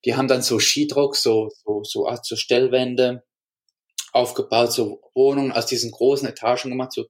Die 0.05 0.15
haben 0.15 0.28
dann 0.28 0.41
so 0.41 0.59
Sheetrock, 0.59 1.15
so, 1.15 1.49
so, 1.63 1.84
so, 1.84 2.07
so 2.22 2.36
Stellwände 2.36 3.24
aufgebaut, 4.11 4.74
so 4.74 5.01
Wohnungen 5.15 5.51
aus 5.51 5.67
diesen 5.67 5.91
großen 5.91 6.28
Etagen 6.28 6.70
gemacht, 6.70 6.93
so 6.93 7.05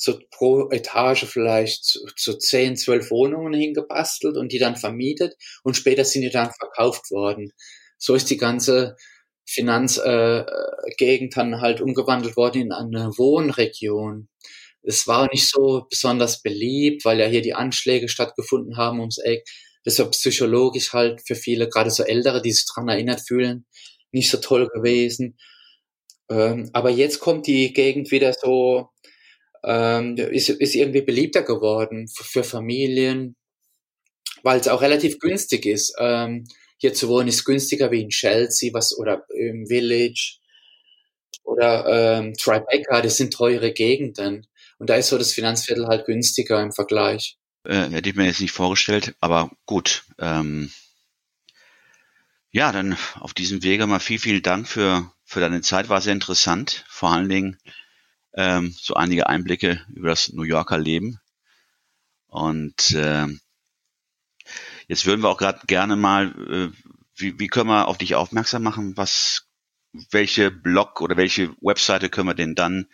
so 0.00 0.18
pro 0.30 0.70
Etage 0.70 1.24
vielleicht 1.24 1.84
so, 1.84 2.00
so 2.16 2.32
10, 2.34 2.76
12 2.76 3.10
Wohnungen 3.10 3.52
hingebastelt 3.52 4.36
und 4.36 4.52
die 4.52 4.60
dann 4.60 4.76
vermietet 4.76 5.34
und 5.64 5.76
später 5.76 6.04
sind 6.04 6.22
die 6.22 6.30
dann 6.30 6.52
verkauft 6.52 7.10
worden. 7.10 7.52
So 7.98 8.14
ist 8.14 8.30
die 8.30 8.36
ganze 8.36 8.96
Finanzgegend 9.44 11.32
äh, 11.32 11.34
dann 11.34 11.60
halt 11.60 11.80
umgewandelt 11.80 12.36
worden 12.36 12.62
in 12.62 12.72
eine 12.72 13.10
Wohnregion. 13.18 14.28
Es 14.88 15.06
war 15.06 15.28
nicht 15.32 15.46
so 15.48 15.86
besonders 15.90 16.42
beliebt, 16.42 17.04
weil 17.04 17.20
ja 17.20 17.26
hier 17.26 17.42
die 17.42 17.54
Anschläge 17.54 18.08
stattgefunden 18.08 18.76
haben 18.76 19.00
ums 19.00 19.18
Eck. 19.18 19.44
Das 19.84 19.98
war 19.98 20.10
psychologisch 20.10 20.92
halt 20.92 21.20
für 21.26 21.34
viele, 21.34 21.68
gerade 21.68 21.90
so 21.90 22.04
Ältere, 22.04 22.42
die 22.42 22.52
sich 22.52 22.66
dran 22.72 22.88
erinnert 22.88 23.20
fühlen, 23.26 23.66
nicht 24.12 24.30
so 24.30 24.38
toll 24.38 24.68
gewesen. 24.68 25.38
Ähm, 26.30 26.70
aber 26.72 26.90
jetzt 26.90 27.20
kommt 27.20 27.46
die 27.46 27.72
Gegend 27.72 28.10
wieder 28.10 28.32
so 28.34 28.90
ähm, 29.64 30.16
ist, 30.16 30.48
ist 30.48 30.74
irgendwie 30.74 31.02
beliebter 31.02 31.42
geworden 31.42 32.08
für, 32.08 32.24
für 32.24 32.44
Familien, 32.44 33.36
weil 34.42 34.60
es 34.60 34.68
auch 34.68 34.82
relativ 34.82 35.18
günstig 35.18 35.66
ist. 35.66 35.94
Ähm, 35.98 36.46
hier 36.78 36.94
zu 36.94 37.08
wohnen 37.08 37.28
ist 37.28 37.44
günstiger 37.44 37.90
wie 37.90 38.02
in 38.02 38.10
Chelsea 38.10 38.72
was 38.72 38.96
oder 38.96 39.24
im 39.34 39.66
Village 39.66 40.38
oder 41.44 42.18
ähm, 42.18 42.34
Tribeca, 42.34 43.00
das 43.02 43.16
sind 43.16 43.32
teure 43.32 43.72
Gegenden. 43.72 44.46
Und 44.78 44.88
da 44.90 44.94
ist 44.94 45.08
so 45.08 45.18
das 45.18 45.32
Finanzviertel 45.32 45.86
halt 45.86 46.06
günstiger 46.06 46.62
im 46.62 46.72
Vergleich. 46.72 47.38
Äh, 47.64 47.90
hätte 47.90 48.08
ich 48.08 48.16
mir 48.16 48.26
jetzt 48.26 48.40
nicht 48.40 48.52
vorgestellt, 48.52 49.14
aber 49.20 49.50
gut. 49.66 50.04
Ähm, 50.18 50.70
ja, 52.50 52.72
dann 52.72 52.96
auf 53.14 53.34
diesem 53.34 53.62
Wege 53.62 53.86
mal 53.86 54.00
viel, 54.00 54.18
vielen 54.18 54.42
Dank 54.42 54.68
für, 54.68 55.12
für 55.24 55.40
deine 55.40 55.60
Zeit. 55.60 55.88
War 55.88 56.00
sehr 56.00 56.14
interessant. 56.14 56.84
Vor 56.88 57.10
allen 57.10 57.28
Dingen 57.28 57.58
ähm, 58.34 58.74
so 58.78 58.94
einige 58.94 59.28
Einblicke 59.28 59.84
über 59.92 60.08
das 60.10 60.32
New 60.32 60.44
Yorker 60.44 60.78
Leben. 60.78 61.20
Und 62.26 62.92
äh, 62.92 63.26
jetzt 64.86 65.06
würden 65.06 65.22
wir 65.22 65.28
auch 65.28 65.38
gerade 65.38 65.66
gerne 65.66 65.96
mal, 65.96 66.28
äh, 66.48 66.90
wie, 67.16 67.38
wie 67.38 67.48
können 67.48 67.68
wir 67.68 67.88
auf 67.88 67.98
dich 67.98 68.14
aufmerksam 68.14 68.62
machen? 68.62 68.96
Was, 68.96 69.48
welche 70.10 70.50
Blog 70.50 71.00
oder 71.00 71.16
welche 71.16 71.50
Webseite 71.60 72.08
können 72.08 72.28
wir 72.28 72.34
denn 72.34 72.54
dann 72.54 72.86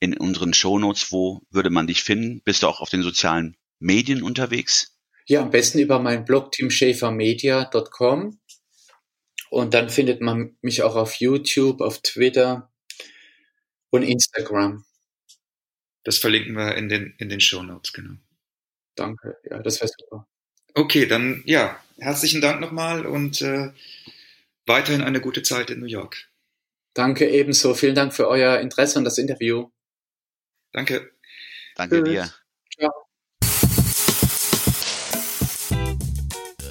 in 0.00 0.16
unseren 0.16 0.54
Shownotes. 0.54 1.12
Wo 1.12 1.42
würde 1.50 1.70
man 1.70 1.86
dich 1.86 2.02
finden? 2.02 2.42
Bist 2.44 2.62
du 2.62 2.66
auch 2.66 2.80
auf 2.80 2.90
den 2.90 3.02
sozialen 3.02 3.56
Medien 3.78 4.22
unterwegs? 4.22 4.98
Ja, 5.26 5.42
am 5.42 5.50
besten 5.50 5.78
über 5.78 5.98
meinen 5.98 6.24
Blog 6.24 6.52
teamschäfermedia.com. 6.52 8.40
Und 9.50 9.74
dann 9.74 9.88
findet 9.88 10.20
man 10.20 10.56
mich 10.62 10.82
auch 10.82 10.96
auf 10.96 11.14
YouTube, 11.14 11.80
auf 11.80 12.00
Twitter 12.02 12.70
und 13.90 14.02
Instagram. 14.02 14.84
Das 16.04 16.18
verlinken 16.18 16.54
wir 16.54 16.74
in 16.76 16.88
den, 16.88 17.14
in 17.18 17.28
den 17.28 17.40
Show 17.40 17.62
Notes, 17.62 17.92
genau. 17.92 18.14
Danke, 18.94 19.36
ja, 19.48 19.58
das 19.58 19.80
wäre 19.80 19.90
super. 19.98 20.26
Okay, 20.74 21.06
dann 21.06 21.42
ja, 21.46 21.78
herzlichen 21.98 22.40
Dank 22.40 22.60
nochmal 22.60 23.06
und 23.06 23.42
äh, 23.42 23.72
weiterhin 24.66 25.02
eine 25.02 25.20
gute 25.20 25.42
Zeit 25.42 25.70
in 25.70 25.80
New 25.80 25.86
York. 25.86 26.28
Danke 26.94 27.28
ebenso. 27.28 27.74
Vielen 27.74 27.94
Dank 27.94 28.14
für 28.14 28.28
euer 28.28 28.58
Interesse 28.58 28.98
und 28.98 29.04
das 29.04 29.18
Interview. 29.18 29.70
Danke. 30.72 31.10
Danke 31.76 32.02
Tschüss. 32.02 32.08
dir. 32.08 32.30
Ciao. 32.78 32.92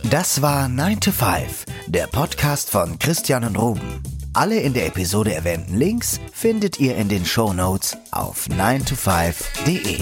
Das 0.09 0.41
war 0.41 0.69
9 0.69 1.01
to 1.01 1.11
5, 1.11 1.65
der 1.87 2.07
Podcast 2.07 2.69
von 2.69 2.97
Christian 2.97 3.43
und 3.43 3.57
Ruben. 3.57 4.01
Alle 4.33 4.59
in 4.59 4.73
der 4.73 4.85
Episode 4.85 5.33
erwähnten 5.33 5.75
Links 5.77 6.19
findet 6.31 6.79
ihr 6.79 6.95
in 6.95 7.09
den 7.09 7.25
Show 7.25 7.53
Notes 7.53 7.97
auf 8.11 8.47
9to5.de. 8.47 9.99